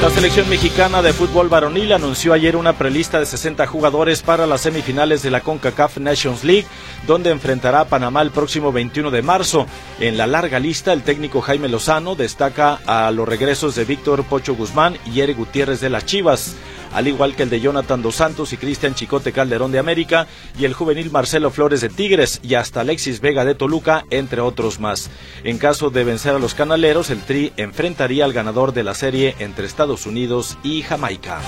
La 0.00 0.08
selección 0.10 0.48
mexicana 0.48 1.02
de 1.02 1.12
fútbol 1.12 1.48
varonil 1.48 1.92
anunció 1.92 2.32
ayer 2.32 2.56
una 2.56 2.74
prelista 2.74 3.20
de 3.20 3.26
60 3.26 3.66
jugadores 3.66 4.22
para 4.22 4.46
las 4.46 4.62
semifinales 4.62 5.22
de 5.22 5.30
la 5.30 5.40
CONCACAF 5.40 5.98
Nations 5.98 6.42
League, 6.42 6.66
donde 7.06 7.30
enfrentará 7.30 7.80
a 7.80 7.84
Panamá 7.86 8.22
el 8.22 8.30
próximo 8.30 8.72
21 8.72 9.10
de 9.10 9.22
marzo. 9.22 9.66
En 10.00 10.16
la 10.16 10.26
larga 10.26 10.58
lista, 10.58 10.92
el 10.92 11.02
técnico 11.02 11.42
Jaime 11.42 11.68
Lozano 11.68 12.14
destaca 12.16 12.80
a 12.86 13.10
los 13.10 13.28
regresos 13.28 13.74
de 13.74 13.84
Víctor 13.84 14.24
Pocho 14.24 14.54
Guzmán 14.54 14.96
y 15.12 15.20
Eric 15.20 15.36
Gutiérrez 15.36 15.80
de 15.80 15.90
las 15.90 16.06
Chivas 16.06 16.54
al 16.94 17.08
igual 17.08 17.36
que 17.36 17.42
el 17.42 17.50
de 17.50 17.60
Jonathan 17.60 18.02
Dos 18.02 18.16
Santos 18.16 18.52
y 18.52 18.56
Cristian 18.56 18.94
Chicote 18.94 19.32
Calderón 19.32 19.72
de 19.72 19.78
América, 19.78 20.26
y 20.58 20.64
el 20.64 20.74
juvenil 20.74 21.10
Marcelo 21.10 21.50
Flores 21.50 21.80
de 21.80 21.88
Tigres, 21.88 22.40
y 22.42 22.54
hasta 22.54 22.80
Alexis 22.80 23.20
Vega 23.20 23.44
de 23.44 23.54
Toluca, 23.54 24.04
entre 24.10 24.40
otros 24.40 24.80
más. 24.80 25.10
En 25.42 25.58
caso 25.58 25.90
de 25.90 26.04
vencer 26.04 26.34
a 26.34 26.38
los 26.38 26.54
canaleros, 26.54 27.10
el 27.10 27.20
Tri 27.20 27.52
enfrentaría 27.56 28.24
al 28.24 28.32
ganador 28.32 28.72
de 28.72 28.84
la 28.84 28.94
serie 28.94 29.34
entre 29.38 29.66
Estados 29.66 30.06
Unidos 30.06 30.56
y 30.62 30.82
Jamaica. 30.82 31.40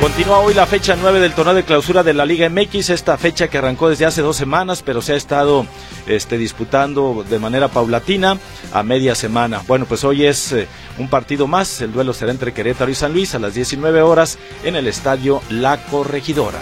Continúa 0.00 0.40
hoy 0.40 0.52
la 0.52 0.66
fecha 0.66 0.94
9 0.94 1.20
del 1.20 1.32
torneo 1.32 1.54
de 1.54 1.64
clausura 1.64 2.02
de 2.02 2.12
la 2.12 2.26
Liga 2.26 2.48
MX, 2.50 2.90
esta 2.90 3.16
fecha 3.16 3.48
que 3.48 3.58
arrancó 3.58 3.88
desde 3.88 4.04
hace 4.04 4.20
dos 4.20 4.36
semanas, 4.36 4.82
pero 4.84 5.00
se 5.00 5.14
ha 5.14 5.16
estado 5.16 5.66
este, 6.06 6.36
disputando 6.36 7.24
de 7.28 7.38
manera 7.38 7.68
paulatina 7.68 8.38
a 8.72 8.82
media 8.82 9.14
semana. 9.14 9.62
Bueno, 9.66 9.86
pues 9.86 10.04
hoy 10.04 10.26
es 10.26 10.52
eh, 10.52 10.68
un 10.98 11.08
partido 11.08 11.46
más, 11.46 11.80
el 11.80 11.92
duelo 11.92 12.12
será 12.12 12.30
entre 12.30 12.52
Querétaro 12.52 12.90
y 12.90 12.94
San 12.94 13.14
Luis 13.14 13.34
a 13.34 13.38
las 13.38 13.54
19 13.54 14.02
horas 14.02 14.38
en 14.64 14.76
el 14.76 14.86
estadio 14.86 15.40
La 15.48 15.78
Corregidora. 15.86 16.60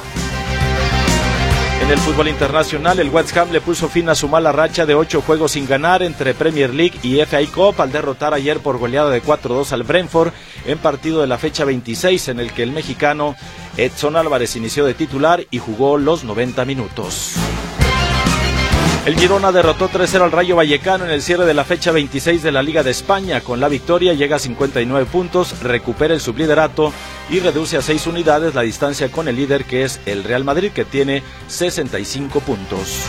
En 1.84 1.90
el 1.90 1.98
fútbol 1.98 2.28
internacional, 2.28 2.98
el 2.98 3.10
West 3.10 3.36
Ham 3.36 3.52
le 3.52 3.60
puso 3.60 3.90
fin 3.90 4.08
a 4.08 4.14
su 4.14 4.26
mala 4.26 4.52
racha 4.52 4.86
de 4.86 4.94
ocho 4.94 5.20
juegos 5.20 5.52
sin 5.52 5.66
ganar 5.66 6.02
entre 6.02 6.32
Premier 6.32 6.72
League 6.72 6.98
y 7.02 7.20
FA 7.20 7.40
Cup 7.54 7.78
al 7.78 7.92
derrotar 7.92 8.32
ayer 8.32 8.60
por 8.60 8.78
goleada 8.78 9.10
de 9.10 9.22
4-2 9.22 9.70
al 9.70 9.82
Brentford 9.82 10.32
en 10.64 10.78
partido 10.78 11.20
de 11.20 11.26
la 11.26 11.36
fecha 11.36 11.66
26 11.66 12.28
en 12.28 12.40
el 12.40 12.54
que 12.54 12.62
el 12.62 12.72
mexicano 12.72 13.36
Edson 13.76 14.16
Álvarez 14.16 14.56
inició 14.56 14.86
de 14.86 14.94
titular 14.94 15.44
y 15.50 15.58
jugó 15.58 15.98
los 15.98 16.24
90 16.24 16.64
minutos. 16.64 17.34
El 19.04 19.18
Girona 19.18 19.52
derrotó 19.52 19.90
3-0 19.90 20.22
al 20.22 20.32
Rayo 20.32 20.56
Vallecano 20.56 21.04
en 21.04 21.10
el 21.10 21.20
cierre 21.20 21.44
de 21.44 21.52
la 21.52 21.64
fecha 21.64 21.92
26 21.92 22.42
de 22.42 22.50
la 22.50 22.62
Liga 22.62 22.82
de 22.82 22.92
España. 22.92 23.42
Con 23.42 23.60
la 23.60 23.68
victoria 23.68 24.14
llega 24.14 24.36
a 24.36 24.38
59 24.38 25.04
puntos, 25.12 25.60
recupera 25.60 26.14
el 26.14 26.22
subliderato 26.22 26.90
y 27.30 27.40
reduce 27.40 27.76
a 27.76 27.82
6 27.82 28.06
unidades 28.06 28.54
la 28.54 28.62
distancia 28.62 29.10
con 29.10 29.28
el 29.28 29.36
líder 29.36 29.64
que 29.64 29.84
es 29.84 30.00
el 30.06 30.24
Real 30.24 30.44
Madrid 30.44 30.72
que 30.72 30.84
tiene 30.84 31.22
65 31.48 32.40
puntos. 32.40 33.04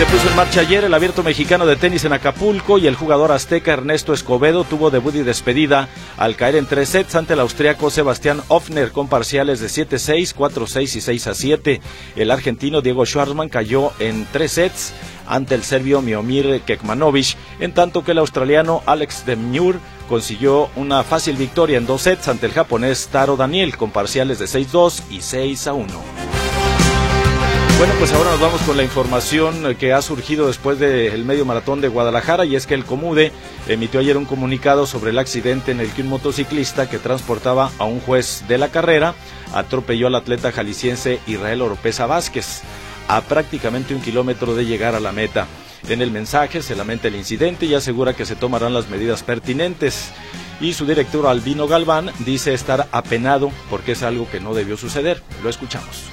Se 0.00 0.06
puso 0.06 0.30
en 0.30 0.36
marcha 0.36 0.62
ayer 0.62 0.84
el 0.84 0.94
abierto 0.94 1.22
mexicano 1.22 1.66
de 1.66 1.76
tenis 1.76 2.06
en 2.06 2.14
Acapulco 2.14 2.78
y 2.78 2.86
el 2.86 2.96
jugador 2.96 3.32
azteca 3.32 3.74
Ernesto 3.74 4.14
Escobedo 4.14 4.64
tuvo 4.64 4.90
debut 4.90 5.14
y 5.14 5.22
despedida 5.22 5.90
al 6.16 6.36
caer 6.36 6.56
en 6.56 6.64
tres 6.64 6.88
sets 6.88 7.16
ante 7.16 7.34
el 7.34 7.40
austriaco 7.40 7.90
Sebastián 7.90 8.40
Hoffner 8.48 8.92
con 8.92 9.08
parciales 9.08 9.60
de 9.60 9.66
7-6, 9.66 10.34
4-6 10.34 10.96
y 10.96 11.18
6-7. 11.18 11.80
El 12.16 12.30
argentino 12.30 12.80
Diego 12.80 13.04
Schwartzman 13.04 13.50
cayó 13.50 13.92
en 13.98 14.26
tres 14.32 14.52
sets 14.52 14.94
ante 15.26 15.54
el 15.54 15.64
serbio 15.64 16.00
Miomir 16.00 16.62
Kekmanovic, 16.62 17.36
en 17.58 17.74
tanto 17.74 18.02
que 18.02 18.12
el 18.12 18.18
australiano 18.20 18.82
Alex 18.86 19.26
Demure 19.26 19.80
consiguió 20.08 20.70
una 20.76 21.02
fácil 21.02 21.36
victoria 21.36 21.76
en 21.76 21.84
dos 21.84 22.00
sets 22.00 22.26
ante 22.28 22.46
el 22.46 22.52
japonés 22.52 23.08
Taro 23.12 23.36
Daniel 23.36 23.76
con 23.76 23.90
parciales 23.90 24.38
de 24.38 24.46
6-2 24.46 25.02
y 25.10 25.18
6-1. 25.18 26.39
Bueno, 27.80 27.94
pues 27.98 28.12
ahora 28.12 28.32
nos 28.32 28.40
vamos 28.40 28.60
con 28.60 28.76
la 28.76 28.82
información 28.82 29.74
que 29.76 29.94
ha 29.94 30.02
surgido 30.02 30.48
después 30.48 30.78
del 30.78 31.24
medio 31.24 31.46
maratón 31.46 31.80
de 31.80 31.88
Guadalajara 31.88 32.44
y 32.44 32.54
es 32.54 32.66
que 32.66 32.74
el 32.74 32.84
Comude 32.84 33.32
emitió 33.68 34.00
ayer 34.00 34.18
un 34.18 34.26
comunicado 34.26 34.84
sobre 34.84 35.12
el 35.12 35.18
accidente 35.18 35.72
en 35.72 35.80
el 35.80 35.90
que 35.90 36.02
un 36.02 36.08
motociclista 36.08 36.90
que 36.90 36.98
transportaba 36.98 37.70
a 37.78 37.84
un 37.84 38.00
juez 38.00 38.44
de 38.48 38.58
la 38.58 38.68
carrera 38.68 39.14
atropelló 39.54 40.08
al 40.08 40.14
atleta 40.16 40.52
jalisciense 40.52 41.20
Israel 41.26 41.62
Oropesa 41.62 42.04
Vázquez 42.04 42.60
a 43.08 43.22
prácticamente 43.22 43.94
un 43.94 44.02
kilómetro 44.02 44.54
de 44.54 44.66
llegar 44.66 44.94
a 44.94 45.00
la 45.00 45.12
meta. 45.12 45.46
En 45.88 46.02
el 46.02 46.10
mensaje 46.10 46.60
se 46.60 46.76
lamenta 46.76 47.08
el 47.08 47.16
incidente 47.16 47.64
y 47.64 47.72
asegura 47.72 48.12
que 48.12 48.26
se 48.26 48.36
tomarán 48.36 48.74
las 48.74 48.90
medidas 48.90 49.22
pertinentes. 49.22 50.10
Y 50.60 50.74
su 50.74 50.84
director 50.84 51.26
Albino 51.26 51.66
Galván 51.66 52.10
dice 52.26 52.52
estar 52.52 52.88
apenado 52.92 53.50
porque 53.70 53.92
es 53.92 54.02
algo 54.02 54.30
que 54.30 54.38
no 54.38 54.52
debió 54.52 54.76
suceder. 54.76 55.22
Lo 55.42 55.48
escuchamos 55.48 56.10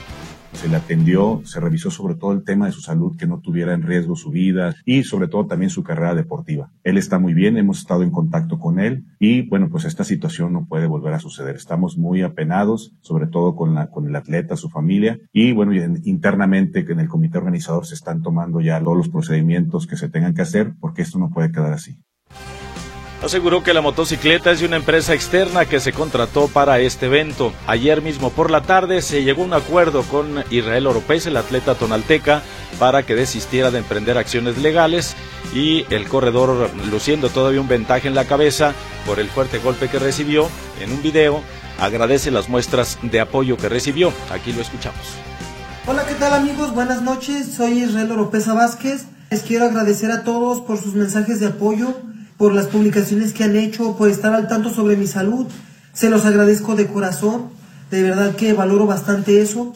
se 0.58 0.68
le 0.68 0.76
atendió, 0.76 1.42
se 1.46 1.60
revisó 1.60 1.92
sobre 1.92 2.16
todo 2.16 2.32
el 2.32 2.44
tema 2.44 2.66
de 2.66 2.72
su 2.72 2.82
salud, 2.82 3.16
que 3.16 3.28
no 3.28 3.42
tuviera 3.42 3.76
en 3.76 3.84
riesgo 3.84 4.16
su 4.16 4.32
vida 4.32 4.74
y 4.86 5.04
sobre 5.04 5.28
todo 5.28 5.46
también 5.46 5.70
su 5.70 5.84
carrera 5.84 6.16
deportiva. 6.16 6.72
Él 6.84 6.98
está 6.98 7.20
muy 7.20 7.36
bien, 7.36 7.58
hemos 7.58 7.78
estado 7.78 8.02
en 8.02 8.10
contacto 8.10 8.58
con 8.58 8.80
él 8.80 9.06
y 9.20 9.48
bueno, 9.48 9.70
pues 9.70 9.86
esta 9.86 10.04
situación 10.04 10.54
no 10.54 10.66
puede 10.66 10.88
volver 10.88 11.14
a 11.14 11.20
suceder. 11.20 11.56
Estamos 11.56 12.00
muy 12.00 12.24
apenados, 12.24 12.96
sobre 13.02 13.28
todo 13.28 13.56
con, 13.56 13.76
la, 13.76 13.92
con 13.92 14.08
el 14.08 14.16
atleta, 14.16 14.58
su 14.58 14.70
familia 14.70 15.20
y 15.32 15.52
bueno, 15.54 15.74
internamente 16.04 16.80
en 16.90 17.00
el 17.00 17.08
comité 17.08 17.38
organizador 17.38 17.86
se 17.86 17.94
están 17.94 18.24
tomando 18.24 18.60
ya 18.60 18.82
todos 18.82 18.98
los 18.98 19.10
procedimientos 19.10 19.86
que 19.86 19.96
se 19.96 20.10
tengan 20.10 20.34
que 20.34 20.42
hacer 20.42 20.74
porque 20.80 21.04
esto 21.04 21.20
no 21.20 21.30
puede 21.30 21.52
quedar 21.52 21.74
así. 21.74 22.00
Aseguró 23.24 23.64
que 23.64 23.74
la 23.74 23.82
motocicleta 23.82 24.52
es 24.52 24.60
de 24.60 24.68
una 24.68 24.76
empresa 24.76 25.16
externa 25.16 25.66
que 25.66 25.80
se 25.80 25.92
contrató 25.92 26.48
para 26.48 26.80
este 26.80 27.08
evento. 27.08 27.52
Ayer 27.66 28.04
mismo 28.04 28.30
por 28.30 28.52
la 28.52 28.62
tarde 28.62 29.02
se 29.02 29.24
llegó 29.24 29.42
a 29.42 29.46
un 29.46 29.54
acuerdo 29.54 30.04
con 30.04 30.44
Israel 30.52 30.86
Oropés, 30.86 31.26
el 31.26 31.36
atleta 31.36 31.74
tonalteca, 31.74 32.44
para 32.78 33.04
que 33.04 33.16
desistiera 33.16 33.72
de 33.72 33.80
emprender 33.80 34.20
acciones 34.20 34.60
legales 34.60 35.16
y 35.52 35.86
el 35.90 36.08
corredor, 36.08 36.70
luciendo 36.92 37.30
todavía 37.30 37.60
un 37.60 37.68
ventaje 37.68 38.08
en 38.08 38.14
la 38.14 38.26
cabeza 38.26 38.74
por 39.08 39.20
el 39.20 39.30
fuerte 39.30 39.58
golpe 39.58 39.90
que 39.90 39.98
recibió 39.98 40.48
en 40.80 40.92
un 40.92 41.02
video, 41.02 41.42
agradece 41.80 42.30
las 42.30 42.50
muestras 42.50 43.00
de 43.02 43.20
apoyo 43.20 43.58
que 43.58 43.68
recibió. 43.68 44.14
Aquí 44.32 44.54
lo 44.54 44.62
escuchamos. 44.62 45.02
Hola, 45.88 46.06
¿qué 46.06 46.14
tal 46.14 46.34
amigos? 46.34 46.72
Buenas 46.72 47.02
noches, 47.02 47.52
soy 47.56 47.84
Israel 47.84 48.12
Oropesa 48.12 48.54
Vázquez. 48.54 49.06
Les 49.32 49.42
quiero 49.42 49.66
agradecer 49.66 50.12
a 50.12 50.24
todos 50.24 50.62
por 50.62 50.78
sus 50.78 50.94
mensajes 50.94 51.40
de 51.40 51.48
apoyo 51.48 51.96
por 52.38 52.54
las 52.54 52.68
publicaciones 52.68 53.34
que 53.34 53.44
han 53.44 53.56
hecho, 53.56 53.98
por 53.98 54.10
estar 54.10 54.34
al 54.34 54.48
tanto 54.48 54.70
sobre 54.70 54.96
mi 54.96 55.08
salud. 55.08 55.48
Se 55.94 56.10
los 56.10 56.26
agradezco 56.26 56.76
de 56.76 56.88
corazón. 56.88 57.50
De 57.92 58.04
verdad 58.04 58.36
que 58.36 58.54
valoro 58.54 58.86
bastante 58.86 59.42
eso. 59.42 59.74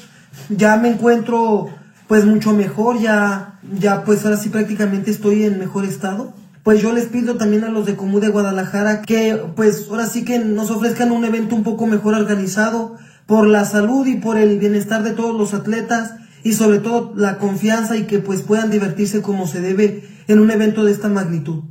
Ya 0.49 0.77
me 0.77 0.89
encuentro 0.89 1.69
pues 2.07 2.25
mucho 2.25 2.53
mejor, 2.53 2.99
ya, 2.99 3.59
ya 3.79 4.03
pues 4.03 4.25
ahora 4.25 4.37
sí 4.37 4.49
prácticamente 4.49 5.11
estoy 5.11 5.45
en 5.45 5.59
mejor 5.59 5.85
estado. 5.85 6.33
Pues 6.63 6.81
yo 6.81 6.91
les 6.91 7.05
pido 7.05 7.37
también 7.37 7.63
a 7.63 7.69
los 7.69 7.85
de 7.85 7.95
Comú 7.95 8.19
de 8.19 8.27
Guadalajara 8.27 9.01
que 9.01 9.41
pues 9.55 9.87
ahora 9.89 10.05
sí 10.05 10.25
que 10.25 10.37
nos 10.37 10.69
ofrezcan 10.69 11.11
un 11.11 11.25
evento 11.25 11.55
un 11.55 11.63
poco 11.63 11.87
mejor 11.87 12.13
organizado 12.13 12.97
por 13.25 13.47
la 13.47 13.65
salud 13.65 14.05
y 14.05 14.15
por 14.15 14.37
el 14.37 14.59
bienestar 14.59 15.03
de 15.03 15.11
todos 15.11 15.35
los 15.35 15.53
atletas 15.53 16.15
y 16.43 16.53
sobre 16.53 16.79
todo 16.79 17.13
la 17.15 17.37
confianza 17.37 17.95
y 17.95 18.03
que 18.03 18.19
pues 18.19 18.41
puedan 18.41 18.69
divertirse 18.69 19.21
como 19.21 19.47
se 19.47 19.61
debe 19.61 20.03
en 20.27 20.39
un 20.39 20.51
evento 20.51 20.83
de 20.83 20.91
esta 20.91 21.07
magnitud. 21.07 21.63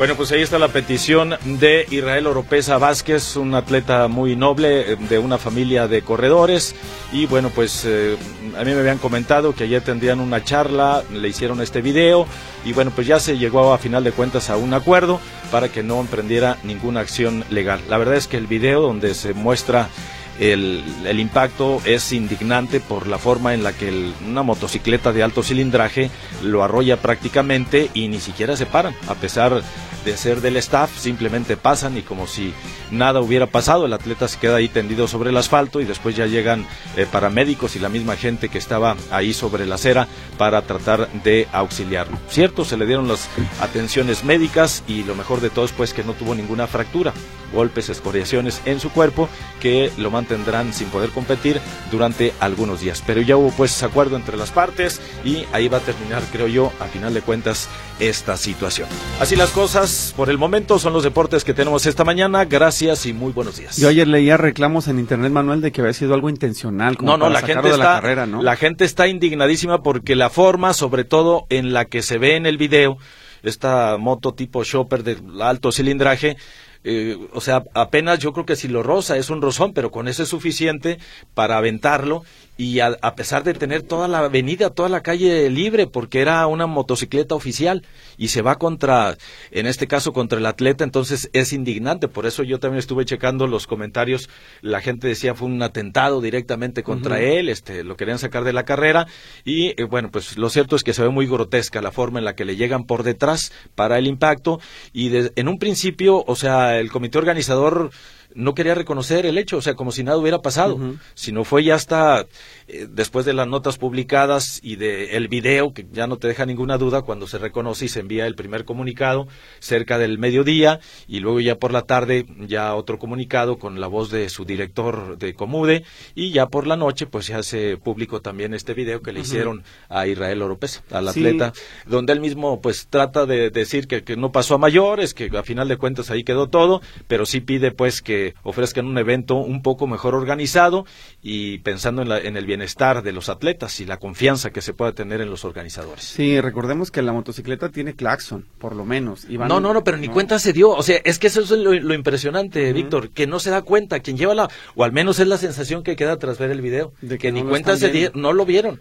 Bueno, 0.00 0.14
pues 0.14 0.32
ahí 0.32 0.40
está 0.40 0.58
la 0.58 0.68
petición 0.68 1.36
de 1.44 1.86
Israel 1.90 2.26
Oropesa 2.26 2.78
Vázquez, 2.78 3.36
un 3.36 3.54
atleta 3.54 4.08
muy 4.08 4.34
noble 4.34 4.92
eh, 4.92 4.96
de 4.96 5.18
una 5.18 5.36
familia 5.36 5.88
de 5.88 6.00
corredores. 6.00 6.74
Y 7.12 7.26
bueno, 7.26 7.50
pues 7.54 7.84
eh, 7.84 8.16
a 8.56 8.64
mí 8.64 8.72
me 8.72 8.80
habían 8.80 8.96
comentado 8.96 9.54
que 9.54 9.64
ayer 9.64 9.82
tendrían 9.82 10.20
una 10.20 10.42
charla, 10.42 11.04
le 11.12 11.28
hicieron 11.28 11.60
este 11.60 11.82
video 11.82 12.26
y 12.64 12.72
bueno, 12.72 12.92
pues 12.94 13.08
ya 13.08 13.20
se 13.20 13.36
llegó 13.36 13.74
a 13.74 13.78
final 13.78 14.02
de 14.02 14.12
cuentas 14.12 14.48
a 14.48 14.56
un 14.56 14.72
acuerdo 14.72 15.20
para 15.50 15.68
que 15.68 15.82
no 15.82 16.00
emprendiera 16.00 16.56
ninguna 16.62 17.00
acción 17.00 17.44
legal. 17.50 17.82
La 17.90 17.98
verdad 17.98 18.14
es 18.14 18.26
que 18.26 18.38
el 18.38 18.46
video 18.46 18.80
donde 18.80 19.12
se 19.12 19.34
muestra 19.34 19.90
el, 20.40 20.82
el, 21.04 21.20
impacto 21.20 21.80
es 21.84 22.12
indignante 22.12 22.80
por 22.80 23.06
la 23.06 23.18
forma 23.18 23.54
en 23.54 23.62
la 23.62 23.72
que 23.72 24.10
una 24.26 24.42
motocicleta 24.42 25.12
de 25.12 25.22
alto 25.22 25.42
cilindraje 25.42 26.10
lo 26.42 26.64
arrolla 26.64 26.96
prácticamente 26.96 27.90
y 27.94 28.08
ni 28.08 28.20
siquiera 28.20 28.56
se 28.56 28.66
paran, 28.66 28.94
a 29.06 29.14
pesar 29.14 29.62
de 30.04 30.16
ser 30.16 30.40
del 30.40 30.56
staff, 30.56 30.90
simplemente 30.98 31.56
pasan 31.56 31.96
y 31.98 32.02
como 32.02 32.26
si 32.26 32.54
nada 32.90 33.20
hubiera 33.20 33.46
pasado, 33.46 33.86
el 33.86 33.92
atleta 33.92 34.28
se 34.28 34.38
queda 34.38 34.56
ahí 34.56 34.68
tendido 34.68 35.06
sobre 35.08 35.30
el 35.30 35.36
asfalto 35.36 35.80
y 35.80 35.84
después 35.84 36.16
ya 36.16 36.26
llegan 36.26 36.66
eh, 36.96 37.06
paramédicos 37.10 37.76
y 37.76 37.78
la 37.78 37.88
misma 37.88 38.16
gente 38.16 38.48
que 38.48 38.58
estaba 38.58 38.96
ahí 39.10 39.32
sobre 39.32 39.66
la 39.66 39.74
acera 39.74 40.08
para 40.38 40.62
tratar 40.62 41.08
de 41.22 41.48
auxiliarlo. 41.52 42.18
Cierto, 42.28 42.64
se 42.64 42.76
le 42.76 42.86
dieron 42.86 43.08
las 43.08 43.28
atenciones 43.60 44.24
médicas 44.24 44.82
y 44.88 45.04
lo 45.04 45.14
mejor 45.14 45.40
de 45.40 45.50
todo 45.50 45.64
es 45.64 45.72
pues 45.72 45.92
que 45.92 46.04
no 46.04 46.14
tuvo 46.14 46.34
ninguna 46.34 46.66
fractura, 46.66 47.12
golpes, 47.52 47.88
escoriaciones 47.88 48.60
en 48.64 48.80
su 48.80 48.90
cuerpo 48.90 49.28
que 49.60 49.90
lo 49.98 50.10
mantendrán 50.10 50.72
sin 50.72 50.88
poder 50.88 51.10
competir 51.10 51.60
durante 51.90 52.32
algunos 52.40 52.80
días. 52.80 53.02
Pero 53.06 53.20
ya 53.20 53.36
hubo 53.36 53.50
pues 53.50 53.82
acuerdo 53.82 54.16
entre 54.16 54.36
las 54.36 54.50
partes 54.50 55.00
y 55.24 55.44
ahí 55.52 55.68
va 55.68 55.78
a 55.78 55.80
terminar, 55.80 56.22
creo 56.32 56.46
yo, 56.46 56.72
a 56.80 56.86
final 56.86 57.14
de 57.14 57.22
cuentas, 57.22 57.68
esta 57.98 58.36
situación. 58.36 58.88
Así 59.20 59.36
las 59.36 59.50
cosas, 59.50 60.14
por 60.16 60.30
el 60.30 60.38
momento 60.38 60.78
son 60.78 60.92
los 60.92 61.04
deportes 61.04 61.44
que 61.44 61.54
tenemos 61.54 61.84
esta 61.86 62.04
mañana. 62.04 62.44
Gracias 62.46 63.06
y 63.06 63.12
muy 63.12 63.32
buenos 63.32 63.58
días. 63.58 63.76
Yo 63.76 63.88
ayer 63.88 64.08
leía 64.08 64.36
reclamos 64.36 64.88
en 64.88 64.98
internet, 64.98 65.32
Manuel, 65.32 65.60
de 65.60 65.70
que 65.70 65.82
había 65.82 65.92
sido 65.92 66.14
algo 66.14 66.30
intencional. 66.30 66.96
Como 66.96 67.12
no, 67.12 67.18
no, 67.18 67.24
para 67.26 67.34
la 67.34 67.40
gente 67.40 67.52
sacarlo 67.52 67.68
de 67.68 67.74
está, 67.74 67.94
la 67.94 68.00
carrera, 68.00 68.26
¿no? 68.26 68.42
la 68.42 68.56
gente 68.56 68.84
está 68.84 69.06
indignadísima 69.06 69.82
porque 69.82 70.16
la 70.16 70.30
forma, 70.30 70.72
sobre 70.72 71.04
todo 71.04 71.46
en 71.50 71.72
la 71.72 71.84
que 71.84 72.02
se 72.02 72.18
ve 72.18 72.36
en 72.36 72.46
el 72.46 72.56
video, 72.56 72.96
esta 73.42 73.96
moto 73.98 74.34
tipo 74.34 74.64
shopper 74.64 75.02
de 75.02 75.18
alto 75.40 75.72
cilindraje, 75.72 76.36
eh, 76.82 77.16
o 77.32 77.40
sea, 77.40 77.62
apenas 77.74 78.18
yo 78.18 78.32
creo 78.32 78.46
que 78.46 78.56
si 78.56 78.68
lo 78.68 78.82
roza 78.82 79.16
es 79.16 79.28
un 79.30 79.42
rozón, 79.42 79.72
pero 79.74 79.90
con 79.90 80.08
eso 80.08 80.22
es 80.22 80.28
suficiente 80.28 80.98
para 81.34 81.58
aventarlo 81.58 82.22
y 82.56 82.80
a, 82.80 82.98
a, 83.00 83.14
pesar 83.14 83.42
de 83.42 83.54
tener 83.54 83.82
toda 83.82 84.06
la 84.06 84.18
avenida, 84.18 84.68
toda 84.68 84.90
la 84.90 85.00
calle 85.00 85.48
libre, 85.48 85.86
porque 85.86 86.20
era 86.20 86.46
una 86.46 86.66
motocicleta 86.66 87.34
oficial 87.34 87.86
y 88.18 88.28
se 88.28 88.42
va 88.42 88.56
contra, 88.56 89.16
en 89.50 89.66
este 89.66 89.86
caso 89.86 90.12
contra 90.12 90.38
el 90.38 90.44
atleta, 90.44 90.84
entonces 90.84 91.30
es 91.32 91.54
indignante. 91.54 92.06
Por 92.06 92.26
eso 92.26 92.42
yo 92.42 92.58
también 92.58 92.80
estuve 92.80 93.06
checando 93.06 93.46
los 93.46 93.66
comentarios. 93.66 94.28
La 94.60 94.82
gente 94.82 95.08
decía 95.08 95.34
fue 95.34 95.48
un 95.48 95.62
atentado 95.62 96.20
directamente 96.20 96.82
contra 96.82 97.16
uh 97.16 97.18
-huh. 97.18 97.38
él, 97.38 97.48
este, 97.48 97.82
lo 97.82 97.96
querían 97.96 98.18
sacar 98.18 98.44
de 98.44 98.52
la 98.52 98.64
carrera 98.64 99.06
y 99.42 99.68
eh, 99.80 99.84
bueno, 99.84 100.10
pues 100.10 100.36
lo 100.36 100.50
cierto 100.50 100.76
es 100.76 100.82
que 100.82 100.92
se 100.92 101.02
ve 101.02 101.08
muy 101.08 101.26
grotesca 101.26 101.80
la 101.80 101.92
forma 101.92 102.18
en 102.18 102.26
la 102.26 102.34
que 102.34 102.44
le 102.44 102.56
llegan 102.56 102.84
por 102.84 103.04
detrás 103.04 103.52
para 103.74 103.98
el 103.98 104.06
impacto 104.06 104.60
y 104.92 105.08
de, 105.08 105.32
en 105.36 105.48
un 105.48 105.58
principio, 105.58 106.24
o 106.26 106.36
sea, 106.36 106.69
el 106.78 106.90
comité 106.90 107.18
organizador 107.18 107.90
no 108.34 108.54
quería 108.54 108.74
reconocer 108.74 109.26
el 109.26 109.38
hecho, 109.38 109.56
o 109.58 109.62
sea, 109.62 109.74
como 109.74 109.92
si 109.92 110.04
nada 110.04 110.18
hubiera 110.18 110.40
pasado, 110.40 110.76
uh 110.76 110.78
-huh. 110.78 110.98
sino 111.14 111.44
fue 111.44 111.64
ya 111.64 111.74
hasta 111.74 112.26
eh, 112.68 112.86
después 112.88 113.26
de 113.26 113.32
las 113.32 113.48
notas 113.48 113.78
publicadas 113.78 114.60
y 114.62 114.76
de 114.76 115.16
el 115.16 115.28
video 115.28 115.72
que 115.72 115.86
ya 115.92 116.06
no 116.06 116.16
te 116.16 116.28
deja 116.28 116.46
ninguna 116.46 116.78
duda 116.78 117.02
cuando 117.02 117.26
se 117.26 117.38
reconoce 117.38 117.86
y 117.86 117.88
se 117.88 118.00
envía 118.00 118.26
el 118.26 118.34
primer 118.34 118.64
comunicado 118.64 119.26
cerca 119.58 119.98
del 119.98 120.18
mediodía 120.18 120.80
y 121.08 121.20
luego 121.20 121.40
ya 121.40 121.56
por 121.56 121.72
la 121.72 121.82
tarde 121.82 122.26
ya 122.46 122.74
otro 122.74 122.98
comunicado 122.98 123.58
con 123.58 123.80
la 123.80 123.86
voz 123.86 124.10
de 124.10 124.28
su 124.28 124.44
director 124.44 125.18
de 125.18 125.34
Comude 125.34 125.84
y 126.14 126.30
ya 126.30 126.46
por 126.46 126.66
la 126.66 126.76
noche 126.76 127.06
pues 127.06 127.26
se 127.26 127.34
hace 127.34 127.76
público 127.76 128.20
también 128.20 128.54
este 128.54 128.74
video 128.74 129.02
que 129.02 129.12
le 129.12 129.20
uh 129.20 129.22
-huh. 129.22 129.26
hicieron 129.26 129.62
a 129.88 130.06
Israel 130.06 130.42
Oropesa, 130.42 130.82
al 130.90 131.04
sí. 131.12 131.20
atleta, 131.20 131.52
donde 131.86 132.12
él 132.12 132.20
mismo 132.20 132.60
pues 132.60 132.86
trata 132.88 133.26
de 133.26 133.50
decir 133.50 133.86
que, 133.86 134.02
que 134.02 134.16
no 134.16 134.32
pasó 134.32 134.54
a 134.54 134.58
mayores, 134.58 135.14
que 135.14 135.30
a 135.36 135.42
final 135.42 135.68
de 135.68 135.76
cuentas 135.76 136.10
ahí 136.10 136.24
quedó 136.24 136.48
todo, 136.48 136.80
pero 137.08 137.26
sí 137.26 137.40
pide 137.40 137.70
pues 137.72 138.02
que 138.02 138.19
ofrezcan 138.42 138.86
un 138.86 138.98
evento 138.98 139.36
un 139.36 139.62
poco 139.62 139.86
mejor 139.86 140.14
organizado 140.14 140.86
y 141.22 141.58
pensando 141.58 142.02
en, 142.02 142.08
la, 142.08 142.18
en, 142.18 142.36
el 142.36 142.46
bienestar 142.46 143.02
de 143.02 143.12
los 143.12 143.28
atletas 143.28 143.80
y 143.80 143.86
la 143.86 143.98
confianza 143.98 144.50
que 144.50 144.60
se 144.62 144.72
pueda 144.72 144.92
tener 144.92 145.20
en 145.20 145.30
los 145.30 145.44
organizadores. 145.44 146.04
Sí, 146.04 146.40
recordemos 146.40 146.90
que 146.90 147.02
la 147.02 147.12
motocicleta 147.12 147.68
tiene 147.70 147.94
claxon, 147.94 148.46
por 148.58 148.74
lo 148.74 148.84
menos. 148.84 149.26
Y 149.28 149.36
van, 149.36 149.48
no, 149.48 149.60
no, 149.60 149.72
no, 149.74 149.84
pero 149.84 149.96
ni 149.96 150.08
no. 150.08 150.12
cuenta 150.12 150.38
se 150.38 150.52
dio. 150.52 150.70
O 150.70 150.82
sea, 150.82 151.00
es 151.04 151.18
que 151.18 151.28
eso 151.28 151.40
es 151.40 151.50
lo, 151.50 151.72
lo 151.72 151.94
impresionante, 151.94 152.66
uh 152.66 152.70
-huh. 152.70 152.74
Víctor, 152.74 153.10
que 153.10 153.26
no 153.26 153.40
se 153.40 153.50
da 153.50 153.62
cuenta. 153.62 154.00
Quien 154.00 154.16
lleva 154.16 154.34
la, 154.34 154.48
o 154.74 154.84
al 154.84 154.92
menos 154.92 155.18
es 155.18 155.26
la 155.26 155.38
sensación 155.38 155.82
que 155.82 155.96
queda 155.96 156.18
tras 156.18 156.38
ver 156.38 156.50
el 156.50 156.60
video, 156.60 156.92
de 157.00 157.18
que, 157.18 157.28
que 157.28 157.32
no 157.32 157.42
ni 157.42 157.48
cuenta 157.48 157.76
se 157.76 157.90
dio, 157.90 158.10
no 158.14 158.32
lo 158.32 158.44
vieron. 158.44 158.80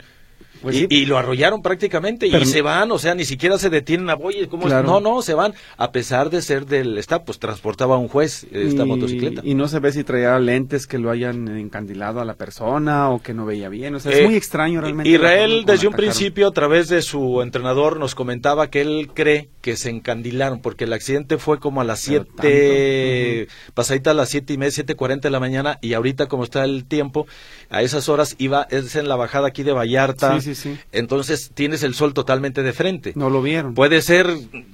Pues 0.62 0.76
y, 0.76 0.80
sí. 0.80 0.88
y, 0.90 1.06
lo 1.06 1.18
arrollaron 1.18 1.62
prácticamente 1.62 2.28
Pero, 2.30 2.44
y 2.44 2.46
se 2.46 2.62
van, 2.62 2.92
o 2.92 3.00
sea, 3.00 3.16
ni 3.16 3.26
siquiera 3.26 3.58
se 3.58 3.70
detienen 3.70 4.10
a 4.10 4.16
oye, 4.16 4.48
¿cómo 4.48 4.66
claro. 4.66 4.88
No, 4.88 5.00
no, 5.00 5.22
se 5.22 5.34
van, 5.34 5.54
a 5.78 5.92
pesar 5.92 6.30
de 6.30 6.42
ser 6.42 6.66
del 6.66 6.98
staff, 6.98 7.24
pues 7.26 7.40
transportaba 7.40 7.96
a 7.96 7.98
un 7.98 8.08
juez 8.08 8.46
esta 8.52 8.84
y, 8.84 8.86
motocicleta. 8.86 9.42
Y 9.44 9.56
no 9.56 9.68
se 9.68 9.80
ve 9.80 9.92
si 9.92 10.04
traía 10.04 10.38
lentes 10.40 10.88
que 10.88 10.98
lo 10.98 11.12
hayan 11.12 11.48
encandilado 11.48 12.20
a 12.20 12.26
la 12.26 12.36
persona 12.36 13.10
o 13.10 13.22
que 13.22 13.34
no 13.34 13.46
veía 13.46 13.70
bien, 13.70 13.96
o 13.96 14.00
sea, 14.00 14.12
es 14.12 14.20
eh, 14.20 14.26
muy 14.26 14.36
extraño 14.36 14.82
realmente. 14.82 15.10
Israel 15.10 15.64
desde 15.66 15.88
un 15.88 15.94
principio 15.94 16.48
a 16.48 16.52
través 16.52 16.90
de 16.90 17.02
su 17.02 17.42
entrenador 17.42 18.00
nos 18.00 18.16
comentaba 18.16 18.70
que 18.70 18.82
él 18.82 19.10
cree 19.14 19.50
que 19.62 19.76
se 19.76 19.90
encandilaron 19.90 20.60
porque 20.60 20.86
el 20.86 20.94
accidente 20.94 21.38
fue 21.38 21.60
como 21.60 21.82
a 21.82 21.84
las 21.84 22.00
7, 22.00 22.26
uh 22.26 22.42
-huh. 22.42 23.48
pasadita 23.74 24.12
a 24.12 24.14
las 24.14 24.30
siete 24.30 24.54
y 24.54 24.58
media, 24.58 24.72
siete 24.72 24.96
cuarenta 24.96 25.28
de 25.28 25.32
la 25.32 25.40
mañana 25.40 25.80
y 25.82 25.94
ahorita 25.94 26.28
como 26.28 26.44
está 26.44 26.64
el 26.64 26.86
tiempo, 26.86 27.28
a 27.70 27.82
esas 27.82 28.10
horas 28.10 28.36
iba, 28.38 28.68
es 28.70 28.96
en 28.96 29.08
la 29.08 29.16
bajada 29.16 29.48
aquí 29.48 29.64
de 29.64 29.72
Vallarta. 29.72 30.40
Sí, 30.40 30.42
sí, 30.42 30.49
sí. 30.56 30.78
Entonces 30.92 31.52
tienes 31.54 31.84
el 31.84 31.94
sol 31.94 32.14
totalmente 32.14 32.64
de 32.64 32.74
frente. 32.74 33.14
No 33.16 33.30
lo 33.30 33.42
vieron. 33.42 33.74
Puede 33.74 34.02
ser 34.02 34.28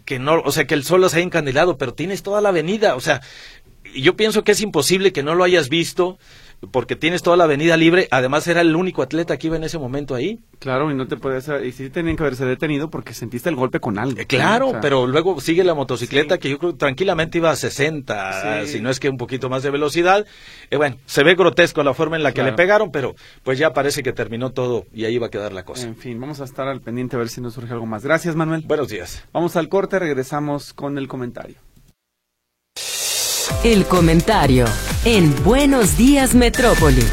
que 0.05 0.19
no, 0.19 0.41
o 0.41 0.51
sea, 0.51 0.65
que 0.65 0.73
el 0.73 0.83
sol 0.83 1.01
los 1.01 1.13
haya 1.13 1.23
encandilado, 1.23 1.77
pero 1.77 1.93
tienes 1.93 2.23
toda 2.23 2.41
la 2.41 2.49
avenida, 2.49 2.95
o 2.95 3.01
sea, 3.01 3.21
yo 3.95 4.15
pienso 4.15 4.43
que 4.43 4.51
es 4.51 4.61
imposible 4.61 5.13
que 5.13 5.23
no 5.23 5.35
lo 5.35 5.43
hayas 5.43 5.69
visto 5.69 6.17
porque 6.71 6.95
tienes 6.95 7.21
toda 7.21 7.37
la 7.37 7.45
avenida 7.45 7.77
libre, 7.77 8.07
además 8.11 8.47
era 8.47 8.61
el 8.61 8.75
único 8.75 9.01
atleta 9.01 9.37
que 9.37 9.47
iba 9.47 9.55
en 9.55 9.63
ese 9.63 9.77
momento 9.77 10.15
ahí. 10.15 10.39
Claro, 10.59 10.91
y 10.91 10.95
no 10.95 11.07
te 11.07 11.17
puedes, 11.17 11.49
y 11.63 11.71
sí 11.71 11.89
tenían 11.89 12.15
que 12.15 12.23
haberse 12.23 12.45
detenido 12.45 12.89
porque 12.89 13.13
sentiste 13.13 13.49
el 13.49 13.55
golpe 13.55 13.79
con 13.79 13.99
algo. 13.99 14.19
Eh, 14.19 14.25
claro, 14.25 14.67
o 14.67 14.71
sea, 14.71 14.81
pero 14.81 15.07
luego 15.07 15.39
sigue 15.41 15.63
la 15.63 15.73
motocicleta 15.73 16.35
sí. 16.35 16.41
que 16.41 16.49
yo 16.49 16.57
creo 16.57 16.71
que 16.71 16.77
tranquilamente 16.77 17.37
iba 17.37 17.51
a 17.51 17.55
60, 17.55 18.65
sí. 18.65 18.73
si 18.73 18.81
no 18.81 18.89
es 18.89 18.99
que 18.99 19.09
un 19.09 19.17
poquito 19.17 19.49
más 19.49 19.63
de 19.63 19.69
velocidad. 19.69 20.25
Eh, 20.71 20.77
bueno, 20.77 20.97
se 21.05 21.23
ve 21.23 21.35
grotesco 21.35 21.83
la 21.83 21.93
forma 21.93 22.15
en 22.15 22.23
la 22.23 22.31
que 22.31 22.35
claro. 22.35 22.51
le 22.51 22.57
pegaron, 22.57 22.91
pero 22.91 23.15
pues 23.43 23.59
ya 23.59 23.73
parece 23.73 24.03
que 24.03 24.13
terminó 24.13 24.51
todo 24.51 24.85
y 24.93 25.05
ahí 25.05 25.17
va 25.17 25.27
a 25.27 25.31
quedar 25.31 25.53
la 25.53 25.63
cosa. 25.63 25.87
En 25.87 25.95
fin, 25.95 26.19
vamos 26.19 26.41
a 26.41 26.45
estar 26.45 26.67
al 26.67 26.81
pendiente 26.81 27.15
a 27.15 27.19
ver 27.19 27.29
si 27.29 27.41
nos 27.41 27.53
surge 27.53 27.73
algo 27.73 27.85
más. 27.85 28.03
Gracias, 28.03 28.35
Manuel. 28.35 28.63
Buenos 28.65 28.89
días. 28.89 29.23
Vamos 29.33 29.55
al 29.55 29.69
corte, 29.69 29.99
regresamos 29.99 30.73
con 30.73 30.97
el 30.97 31.07
comentario. 31.07 31.55
El 33.63 33.85
comentario 33.85 34.65
en 35.05 35.31
Buenos 35.43 35.99
Días 35.99 36.33
Metrópoli. 36.33 37.03